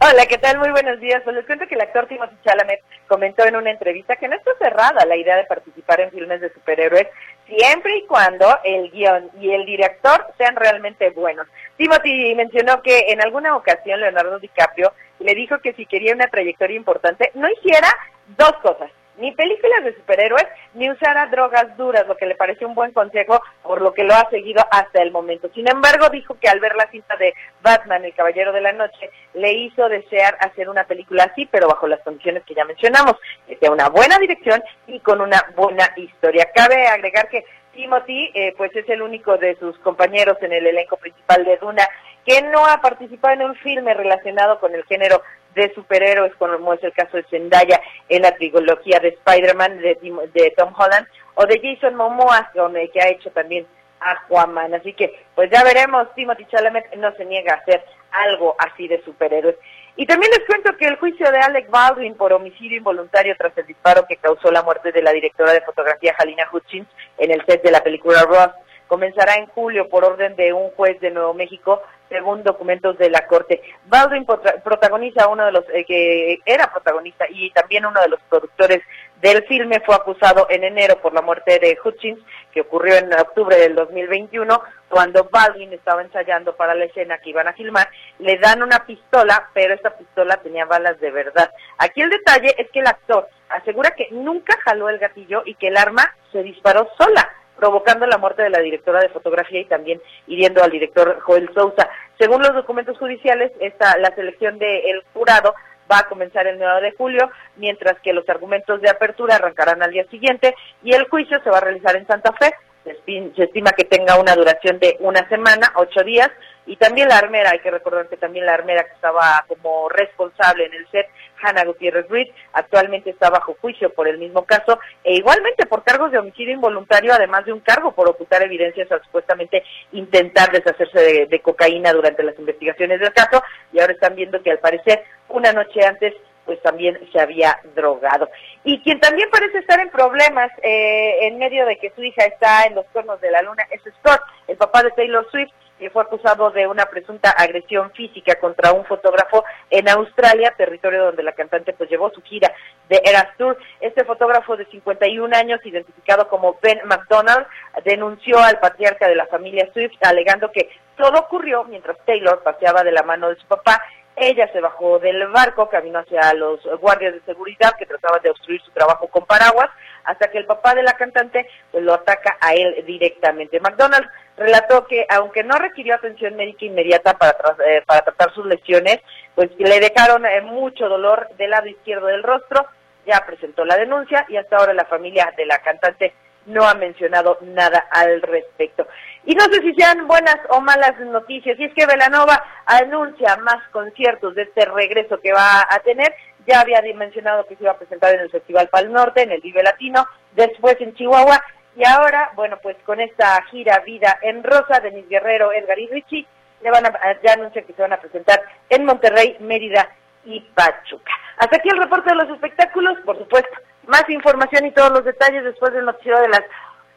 Hola, 0.00 0.24
¿qué 0.26 0.38
tal? 0.38 0.56
Muy 0.58 0.70
buenos 0.70 1.00
días. 1.00 1.20
Pues 1.24 1.34
les 1.34 1.46
cuento 1.46 1.66
que 1.66 1.74
el 1.74 1.80
actor 1.80 2.06
Timothy 2.06 2.36
Chalamet 2.44 2.78
comentó 3.08 3.44
en 3.44 3.56
una 3.56 3.72
entrevista 3.72 4.14
que 4.14 4.28
no 4.28 4.36
está 4.36 4.52
cerrada 4.60 5.04
la 5.04 5.16
idea 5.16 5.34
de 5.34 5.46
participar 5.46 6.00
en 6.00 6.12
filmes 6.12 6.40
de 6.40 6.52
superhéroes 6.52 7.08
siempre 7.48 7.96
y 7.96 8.06
cuando 8.06 8.46
el 8.62 8.92
guion 8.92 9.32
y 9.40 9.50
el 9.50 9.66
director 9.66 10.26
sean 10.38 10.54
realmente 10.54 11.10
buenos. 11.10 11.48
Timothy 11.76 12.36
mencionó 12.36 12.80
que 12.80 13.06
en 13.08 13.20
alguna 13.20 13.56
ocasión 13.56 14.00
Leonardo 14.00 14.38
DiCaprio 14.38 14.92
le 15.18 15.34
dijo 15.34 15.58
que 15.58 15.72
si 15.72 15.86
quería 15.86 16.14
una 16.14 16.28
trayectoria 16.28 16.76
importante 16.76 17.32
no 17.34 17.48
hiciera 17.50 17.88
dos 18.36 18.52
cosas, 18.62 18.92
ni 19.18 19.32
películas 19.32 19.84
de 19.84 19.94
superhéroes, 19.94 20.46
ni 20.74 20.90
usara 20.90 21.26
drogas 21.26 21.76
duras, 21.76 22.06
lo 22.06 22.16
que 22.16 22.26
le 22.26 22.34
pareció 22.34 22.68
un 22.68 22.74
buen 22.74 22.92
consejo, 22.92 23.40
por 23.62 23.82
lo 23.82 23.92
que 23.92 24.04
lo 24.04 24.14
ha 24.14 24.28
seguido 24.30 24.64
hasta 24.70 25.02
el 25.02 25.10
momento. 25.10 25.50
Sin 25.54 25.68
embargo, 25.68 26.08
dijo 26.10 26.36
que 26.40 26.48
al 26.48 26.60
ver 26.60 26.74
la 26.76 26.90
cinta 26.90 27.16
de 27.16 27.34
Batman, 27.62 28.04
El 28.04 28.14
Caballero 28.14 28.52
de 28.52 28.60
la 28.60 28.72
Noche, 28.72 29.10
le 29.34 29.52
hizo 29.52 29.88
desear 29.88 30.36
hacer 30.40 30.68
una 30.68 30.84
película 30.84 31.24
así, 31.24 31.46
pero 31.46 31.68
bajo 31.68 31.86
las 31.86 32.00
condiciones 32.00 32.44
que 32.44 32.54
ya 32.54 32.64
mencionamos, 32.64 33.16
que 33.46 33.56
sea 33.56 33.70
una 33.70 33.88
buena 33.88 34.18
dirección 34.18 34.62
y 34.86 35.00
con 35.00 35.20
una 35.20 35.42
buena 35.56 35.90
historia. 35.96 36.48
Cabe 36.54 36.86
agregar 36.86 37.28
que 37.28 37.44
Timothy, 37.72 38.30
eh, 38.34 38.54
pues 38.56 38.74
es 38.74 38.88
el 38.88 39.02
único 39.02 39.36
de 39.36 39.56
sus 39.56 39.78
compañeros 39.78 40.36
en 40.40 40.52
el 40.52 40.66
elenco 40.66 40.96
principal 40.96 41.44
de 41.44 41.56
Duna 41.58 41.88
que 42.28 42.42
no 42.42 42.66
ha 42.66 42.80
participado 42.80 43.34
en 43.34 43.42
un 43.42 43.54
filme 43.56 43.94
relacionado 43.94 44.60
con 44.60 44.74
el 44.74 44.84
género 44.84 45.22
de 45.58 45.74
superhéroes, 45.74 46.34
como 46.36 46.72
es 46.74 46.82
el 46.82 46.92
caso 46.92 47.16
de 47.16 47.24
Zendaya 47.24 47.80
en 48.08 48.22
la 48.22 48.32
trilogía 48.32 48.98
de 49.00 49.08
Spider-Man 49.08 49.78
de, 49.78 49.98
de 50.32 50.54
Tom 50.56 50.72
Holland, 50.76 51.06
o 51.34 51.46
de 51.46 51.60
Jason 51.62 51.94
Momoa, 51.94 52.50
el 52.54 52.90
que 52.90 53.00
ha 53.00 53.08
hecho 53.08 53.30
también 53.30 53.66
Aquaman. 54.00 54.74
Así 54.74 54.92
que, 54.92 55.24
pues 55.34 55.50
ya 55.50 55.62
veremos, 55.64 56.12
Timothy 56.14 56.46
Chalamet 56.46 56.94
no 56.96 57.12
se 57.16 57.24
niega 57.24 57.54
a 57.54 57.58
hacer 57.58 57.84
algo 58.12 58.56
así 58.58 58.88
de 58.88 59.02
superhéroes. 59.02 59.56
Y 59.96 60.06
también 60.06 60.30
les 60.30 60.46
cuento 60.46 60.76
que 60.76 60.86
el 60.86 60.96
juicio 60.96 61.30
de 61.30 61.38
Alec 61.38 61.68
Baldwin 61.70 62.14
por 62.14 62.32
homicidio 62.32 62.78
involuntario 62.78 63.34
tras 63.36 63.56
el 63.58 63.66
disparo 63.66 64.06
que 64.08 64.16
causó 64.16 64.50
la 64.50 64.62
muerte 64.62 64.92
de 64.92 65.02
la 65.02 65.12
directora 65.12 65.52
de 65.52 65.60
fotografía 65.62 66.14
Halina 66.16 66.48
Hutchins 66.52 66.86
en 67.18 67.32
el 67.32 67.44
set 67.44 67.62
de 67.62 67.72
la 67.72 67.82
película 67.82 68.22
Ross 68.22 68.50
comenzará 68.88 69.36
en 69.36 69.46
julio 69.46 69.88
por 69.88 70.04
orden 70.04 70.34
de 70.34 70.52
un 70.52 70.70
juez 70.70 70.98
de 71.00 71.10
Nuevo 71.10 71.34
México, 71.34 71.82
según 72.08 72.42
documentos 72.42 72.96
de 72.98 73.10
la 73.10 73.26
Corte. 73.26 73.62
Baldwin 73.86 74.26
protagoniza 74.64 75.28
uno 75.28 75.44
de 75.44 75.52
los 75.52 75.64
eh, 75.72 75.84
que 75.84 76.38
era 76.44 76.72
protagonista 76.72 77.26
y 77.28 77.50
también 77.50 77.84
uno 77.84 78.00
de 78.00 78.08
los 78.08 78.20
productores 78.28 78.80
del 79.20 79.44
filme 79.44 79.80
fue 79.84 79.94
acusado 79.94 80.46
en 80.48 80.64
enero 80.64 81.00
por 81.00 81.12
la 81.12 81.22
muerte 81.22 81.58
de 81.58 81.76
Hutchins, 81.84 82.18
que 82.52 82.62
ocurrió 82.62 82.96
en 82.96 83.12
octubre 83.12 83.56
del 83.56 83.74
2021, 83.74 84.60
cuando 84.88 85.28
Baldwin 85.30 85.72
estaba 85.72 86.02
ensayando 86.02 86.56
para 86.56 86.74
la 86.74 86.86
escena 86.86 87.18
que 87.18 87.30
iban 87.30 87.48
a 87.48 87.52
filmar, 87.52 87.88
le 88.20 88.38
dan 88.38 88.62
una 88.62 88.86
pistola, 88.86 89.50
pero 89.52 89.74
esta 89.74 89.96
pistola 89.96 90.36
tenía 90.38 90.64
balas 90.64 90.98
de 91.00 91.10
verdad. 91.10 91.50
Aquí 91.78 92.00
el 92.00 92.10
detalle 92.10 92.54
es 92.56 92.70
que 92.70 92.80
el 92.80 92.86
actor 92.86 93.28
asegura 93.50 93.90
que 93.90 94.08
nunca 94.12 94.56
jaló 94.64 94.88
el 94.88 94.98
gatillo 94.98 95.42
y 95.44 95.54
que 95.54 95.68
el 95.68 95.76
arma 95.76 96.14
se 96.32 96.42
disparó 96.42 96.88
sola 96.96 97.28
provocando 97.58 98.06
la 98.06 98.18
muerte 98.18 98.42
de 98.42 98.50
la 98.50 98.60
directora 98.60 99.00
de 99.00 99.08
fotografía 99.08 99.60
y 99.60 99.64
también 99.66 100.00
hiriendo 100.26 100.62
al 100.62 100.70
director 100.70 101.20
Joel 101.20 101.50
Sousa. 101.54 101.88
Según 102.18 102.42
los 102.42 102.54
documentos 102.54 102.96
judiciales, 102.98 103.52
esta, 103.60 103.98
la 103.98 104.14
selección 104.14 104.58
del 104.58 105.02
jurado 105.12 105.54
va 105.90 106.00
a 106.00 106.08
comenzar 106.08 106.46
el 106.46 106.58
9 106.58 106.82
de 106.82 106.92
julio, 106.92 107.30
mientras 107.56 107.98
que 108.00 108.12
los 108.12 108.28
argumentos 108.28 108.80
de 108.80 108.90
apertura 108.90 109.36
arrancarán 109.36 109.82
al 109.82 109.90
día 109.90 110.04
siguiente 110.08 110.54
y 110.82 110.94
el 110.94 111.08
juicio 111.08 111.40
se 111.42 111.50
va 111.50 111.58
a 111.58 111.62
realizar 111.62 111.96
en 111.96 112.06
Santa 112.06 112.32
Fe. 112.32 112.54
Se 112.88 112.94
estim- 113.04 113.34
se 113.36 113.44
estima 113.44 113.72
que 113.72 113.84
tenga 113.84 114.18
una 114.18 114.34
duración 114.34 114.78
de 114.78 114.96
una 115.00 115.28
semana, 115.28 115.72
ocho 115.76 116.02
días, 116.04 116.30
y 116.64 116.76
también 116.76 117.08
la 117.08 117.18
armera, 117.18 117.50
hay 117.50 117.58
que 117.60 117.70
recordar 117.70 118.08
que 118.08 118.16
también 118.16 118.46
la 118.46 118.54
armera 118.54 118.84
que 118.84 118.92
estaba 118.92 119.44
como 119.46 119.88
responsable 119.90 120.64
en 120.66 120.72
el 120.74 120.88
set, 120.90 121.06
Hannah 121.42 121.64
Gutiérrez 121.64 122.08
Reed, 122.08 122.28
actualmente 122.52 123.10
está 123.10 123.28
bajo 123.30 123.56
juicio 123.60 123.90
por 123.92 124.08
el 124.08 124.18
mismo 124.18 124.44
caso, 124.44 124.78
e 125.04 125.14
igualmente 125.14 125.66
por 125.66 125.82
cargos 125.84 126.12
de 126.12 126.18
homicidio 126.18 126.54
involuntario, 126.54 127.12
además 127.12 127.44
de 127.44 127.52
un 127.52 127.60
cargo 127.60 127.92
por 127.92 128.08
ocultar 128.08 128.42
evidencias 128.42 128.90
al 128.90 129.02
supuestamente 129.02 129.62
intentar 129.92 130.50
deshacerse 130.50 130.98
de, 130.98 131.26
de 131.26 131.40
cocaína 131.40 131.92
durante 131.92 132.22
las 132.22 132.38
investigaciones 132.38 133.00
del 133.00 133.12
caso, 133.12 133.42
y 133.72 133.80
ahora 133.80 133.92
están 133.92 134.14
viendo 134.14 134.42
que 134.42 134.50
al 134.50 134.58
parecer 134.58 135.04
una 135.28 135.52
noche 135.52 135.84
antes 135.84 136.14
pues 136.48 136.62
también 136.62 136.98
se 137.12 137.20
había 137.20 137.60
drogado. 137.74 138.30
Y 138.64 138.80
quien 138.80 138.98
también 139.00 139.28
parece 139.30 139.58
estar 139.58 139.78
en 139.80 139.90
problemas 139.90 140.50
eh, 140.62 141.26
en 141.26 141.36
medio 141.36 141.66
de 141.66 141.76
que 141.76 141.90
su 141.90 142.02
hija 142.02 142.24
está 142.24 142.64
en 142.64 142.74
los 142.74 142.86
cuernos 142.86 143.20
de 143.20 143.30
la 143.30 143.42
luna 143.42 143.64
es 143.70 143.82
Scott, 143.98 144.22
el 144.46 144.56
papá 144.56 144.82
de 144.82 144.90
Taylor 144.92 145.30
Swift, 145.30 145.52
que 145.78 145.90
fue 145.90 146.00
acusado 146.00 146.50
de 146.50 146.66
una 146.66 146.86
presunta 146.86 147.32
agresión 147.32 147.92
física 147.92 148.36
contra 148.36 148.72
un 148.72 148.86
fotógrafo 148.86 149.44
en 149.68 149.90
Australia, 149.90 150.54
territorio 150.56 151.04
donde 151.04 151.22
la 151.22 151.32
cantante 151.32 151.74
pues 151.74 151.90
llevó 151.90 152.10
su 152.14 152.22
gira 152.22 152.50
de 152.88 153.02
Eras 153.04 153.36
Tour. 153.36 153.58
Este 153.80 154.06
fotógrafo 154.06 154.56
de 154.56 154.64
51 154.64 155.36
años, 155.36 155.60
identificado 155.66 156.28
como 156.28 156.58
Ben 156.62 156.80
McDonald, 156.86 157.46
denunció 157.84 158.38
al 158.38 158.58
patriarca 158.58 159.06
de 159.06 159.16
la 159.16 159.26
familia 159.26 159.68
Swift, 159.74 159.98
alegando 160.00 160.50
que 160.50 160.70
todo 160.96 161.20
ocurrió 161.20 161.64
mientras 161.64 161.98
Taylor 162.06 162.42
paseaba 162.42 162.82
de 162.84 162.92
la 162.92 163.02
mano 163.02 163.28
de 163.28 163.36
su 163.36 163.46
papá 163.46 163.82
ella 164.20 164.50
se 164.52 164.60
bajó 164.60 164.98
del 164.98 165.26
barco, 165.28 165.68
caminó 165.68 166.00
hacia 166.00 166.32
los 166.34 166.60
guardias 166.80 167.14
de 167.14 167.20
seguridad 167.22 167.74
que 167.78 167.86
trataban 167.86 168.22
de 168.22 168.30
obstruir 168.30 168.60
su 168.62 168.70
trabajo 168.72 169.08
con 169.08 169.24
paraguas, 169.26 169.70
hasta 170.04 170.30
que 170.30 170.38
el 170.38 170.46
papá 170.46 170.74
de 170.74 170.82
la 170.82 170.94
cantante 170.94 171.48
pues, 171.70 171.84
lo 171.84 171.94
ataca 171.94 172.36
a 172.40 172.54
él 172.54 172.84
directamente. 172.86 173.60
McDonald 173.60 174.08
relató 174.36 174.86
que 174.86 175.06
aunque 175.10 175.44
no 175.44 175.56
requirió 175.56 175.94
atención 175.94 176.36
médica 176.36 176.64
inmediata 176.64 177.18
para, 177.18 177.36
tra- 177.36 177.56
eh, 177.66 177.82
para 177.86 178.02
tratar 178.02 178.32
sus 178.32 178.46
lesiones, 178.46 179.00
pues 179.34 179.50
le 179.58 179.80
dejaron 179.80 180.24
eh, 180.26 180.40
mucho 180.40 180.88
dolor 180.88 181.28
del 181.36 181.50
lado 181.50 181.66
izquierdo 181.66 182.06
del 182.06 182.22
rostro, 182.22 182.66
ya 183.06 183.24
presentó 183.26 183.64
la 183.64 183.76
denuncia 183.76 184.24
y 184.28 184.36
hasta 184.36 184.56
ahora 184.56 184.72
la 184.74 184.84
familia 184.84 185.32
de 185.36 185.46
la 185.46 185.58
cantante 185.58 186.14
no 186.48 186.66
ha 186.66 186.74
mencionado 186.74 187.38
nada 187.42 187.86
al 187.90 188.20
respecto. 188.22 188.86
Y 189.24 189.34
no 189.34 189.44
sé 189.44 189.60
si 189.62 189.74
sean 189.74 190.06
buenas 190.06 190.38
o 190.50 190.60
malas 190.60 190.98
noticias, 191.00 191.58
y 191.58 191.64
es 191.64 191.74
que 191.74 191.86
Velanova 191.86 192.42
anuncia 192.66 193.36
más 193.36 193.66
conciertos 193.70 194.34
de 194.34 194.42
este 194.42 194.64
regreso 194.64 195.20
que 195.20 195.32
va 195.32 195.66
a 195.68 195.78
tener. 195.80 196.14
Ya 196.46 196.60
había 196.60 196.80
mencionado 196.94 197.46
que 197.46 197.56
se 197.56 197.64
iba 197.64 197.72
a 197.72 197.78
presentar 197.78 198.14
en 198.14 198.20
el 198.20 198.30
Festival 198.30 198.68
Pal 198.68 198.90
Norte, 198.90 199.22
en 199.22 199.32
el 199.32 199.42
Vive 199.42 199.62
Latino, 199.62 200.06
después 200.32 200.76
en 200.80 200.94
Chihuahua, 200.94 201.42
y 201.76 201.86
ahora, 201.86 202.32
bueno, 202.34 202.58
pues 202.62 202.76
con 202.84 203.00
esta 203.00 203.40
gira 203.50 203.80
Vida 203.80 204.18
en 204.22 204.42
Rosa, 204.42 204.80
Denis 204.80 205.08
Guerrero, 205.08 205.52
Edgar 205.52 205.78
y 205.78 205.86
Richie, 205.88 206.26
le 206.62 206.70
van 206.70 206.86
a, 206.86 206.92
ya 207.22 207.34
anuncian 207.34 207.64
que 207.64 207.72
se 207.72 207.82
van 207.82 207.92
a 207.92 208.00
presentar 208.00 208.40
en 208.68 208.84
Monterrey, 208.84 209.36
Mérida 209.40 209.88
y 210.24 210.40
Pachuca. 210.40 211.12
Hasta 211.36 211.56
aquí 211.56 211.68
el 211.70 211.78
reporte 211.78 212.10
de 212.10 212.16
los 212.16 212.30
espectáculos, 212.30 212.98
por 213.04 213.16
supuesto. 213.18 213.58
Más 213.88 214.04
información 214.08 214.64
y 214.66 214.70
todos 214.72 214.92
los 214.92 215.04
detalles 215.04 215.42
después 215.44 215.72
del 215.72 215.84
noticiero 215.84 216.20
de 216.20 216.28
las 216.28 216.42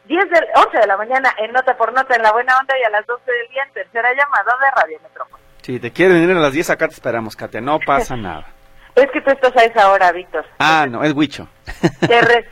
10 0.06 0.30
del 0.30 0.44
11 0.66 0.78
de 0.78 0.86
la 0.86 0.96
mañana 0.96 1.34
en 1.38 1.52
Nota 1.52 1.76
por 1.76 1.92
Nota 1.92 2.14
en 2.14 2.22
La 2.22 2.32
Buena 2.32 2.54
Onda 2.60 2.74
y 2.80 2.84
a 2.84 2.90
las 2.90 3.06
12 3.06 3.22
del 3.30 3.48
día 3.50 3.62
en 3.66 3.72
tercera 3.72 4.10
llamada 4.10 4.52
de 4.60 4.70
Radio 4.82 4.98
Metrópoli. 5.02 5.42
Si 5.62 5.80
te 5.80 5.90
quieres 5.90 6.20
venir 6.20 6.36
a 6.36 6.40
las 6.40 6.52
10 6.52 6.70
acá 6.70 6.88
te 6.88 6.94
esperamos, 6.94 7.34
Katia. 7.36 7.60
No 7.60 7.78
pasa 7.84 8.16
nada. 8.16 8.46
Es 8.94 9.10
que 9.10 9.22
tú 9.22 9.30
estás 9.30 9.56
a 9.56 9.64
esa 9.64 9.90
hora, 9.90 10.12
Víctor. 10.12 10.44
Ah, 10.58 10.86
no, 10.88 11.02
es 11.02 11.12
Huicho. 11.14 11.48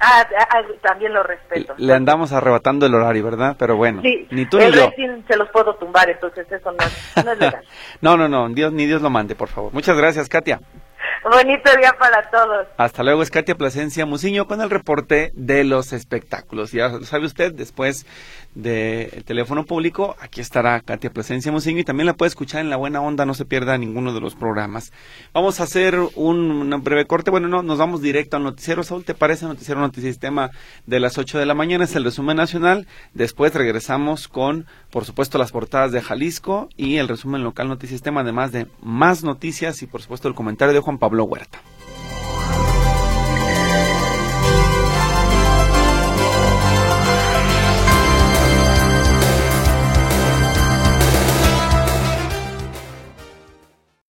Ah, 0.03 0.27
ah, 0.39 0.49
ah, 0.51 0.63
también 0.81 1.13
lo 1.13 1.23
respeto. 1.23 1.75
Le 1.77 1.93
andamos 1.93 2.33
arrebatando 2.33 2.87
el 2.87 2.95
horario, 2.95 3.23
¿verdad? 3.25 3.57
Pero 3.59 3.77
bueno, 3.77 4.01
Sí, 4.01 4.27
ni 4.31 4.47
tú 4.47 4.59
el 4.59 4.71
ni 4.71 4.77
yo. 4.77 4.91
se 5.29 5.37
los 5.37 5.51
puedo 5.51 5.75
tumbar, 5.77 6.09
entonces 6.09 6.51
eso 6.51 6.73
no, 6.73 6.79
no 7.23 7.33
es 7.33 7.39
legal. 7.39 7.65
No, 8.01 8.17
no, 8.17 8.29
no, 8.29 8.49
Dios, 8.49 8.73
ni 8.73 8.87
Dios 8.87 9.03
lo 9.03 9.11
mande, 9.11 9.35
por 9.35 9.49
favor. 9.49 9.73
Muchas 9.75 9.97
gracias, 9.99 10.29
Katia. 10.29 10.61
Bonito 11.23 11.71
día 11.77 11.95
para 11.99 12.31
todos. 12.31 12.67
Hasta 12.79 13.03
luego, 13.03 13.23
es 13.23 13.31
Katia 13.31 13.55
Plasencia 13.55 14.07
Muciño 14.07 14.47
con 14.47 14.63
el 14.63 14.71
reporte 14.71 15.33
de 15.35 15.65
los 15.65 15.93
espectáculos. 15.93 16.73
Ya 16.73 16.99
sabe 17.03 17.27
usted, 17.27 17.53
después 17.53 18.07
del 18.55 19.23
teléfono 19.25 19.65
público, 19.67 20.17
aquí 20.21 20.41
estará 20.41 20.81
Katia 20.81 21.11
Plasencia 21.11 21.53
Muciño 21.53 21.81
y 21.81 21.85
también 21.85 22.07
la 22.07 22.15
puede 22.15 22.29
escuchar 22.29 22.63
en 22.63 22.71
La 22.71 22.77
Buena 22.77 23.03
Onda, 23.03 23.27
no 23.27 23.35
se 23.35 23.45
pierda 23.45 23.77
ninguno 23.77 24.15
de 24.15 24.21
los 24.21 24.35
programas. 24.35 24.93
Vamos 25.35 25.61
a 25.61 25.65
hacer 25.65 25.99
un, 26.15 26.71
breve 26.83 27.05
corte, 27.05 27.31
bueno, 27.31 27.49
no, 27.49 27.63
nos 27.63 27.79
vamos 27.79 28.01
directo 28.01 28.39
al 28.39 28.43
noticiero. 28.43 28.83
Saúl, 28.83 29.05
¿te 29.05 29.15
parece? 29.15 29.45
Noticiero 29.45 29.81
Notisistema 29.81 30.51
de 30.87 31.01
las 31.01 31.19
8 31.19 31.39
de 31.39 31.45
la 31.45 31.55
mañana, 31.55 31.85
es 31.85 31.95
el 31.97 32.05
resumen 32.05 32.39
nacional. 32.39 32.87
Después 33.13 33.55
regresamos 33.55 34.27
con, 34.27 34.67
por 34.91 35.05
supuesto, 35.05 35.37
las 35.37 35.53
portadas 35.53 35.93
de 35.93 36.01
Jalisco 36.01 36.71
y 36.79 36.97
el 36.97 37.09
resumen 37.09 37.45
local 37.45 37.69
Notisistema, 37.69 38.23
además 38.23 38.53
de 38.53 38.69
más 38.81 39.23
noticias 39.23 39.83
y, 39.83 39.87
por 39.87 40.01
supuesto, 40.01 40.29
el 40.29 40.35
comentario 40.35 40.73
de 40.73 40.81
Juan 40.81 40.99
Pablo 41.11 41.25
Huerta. 41.25 41.61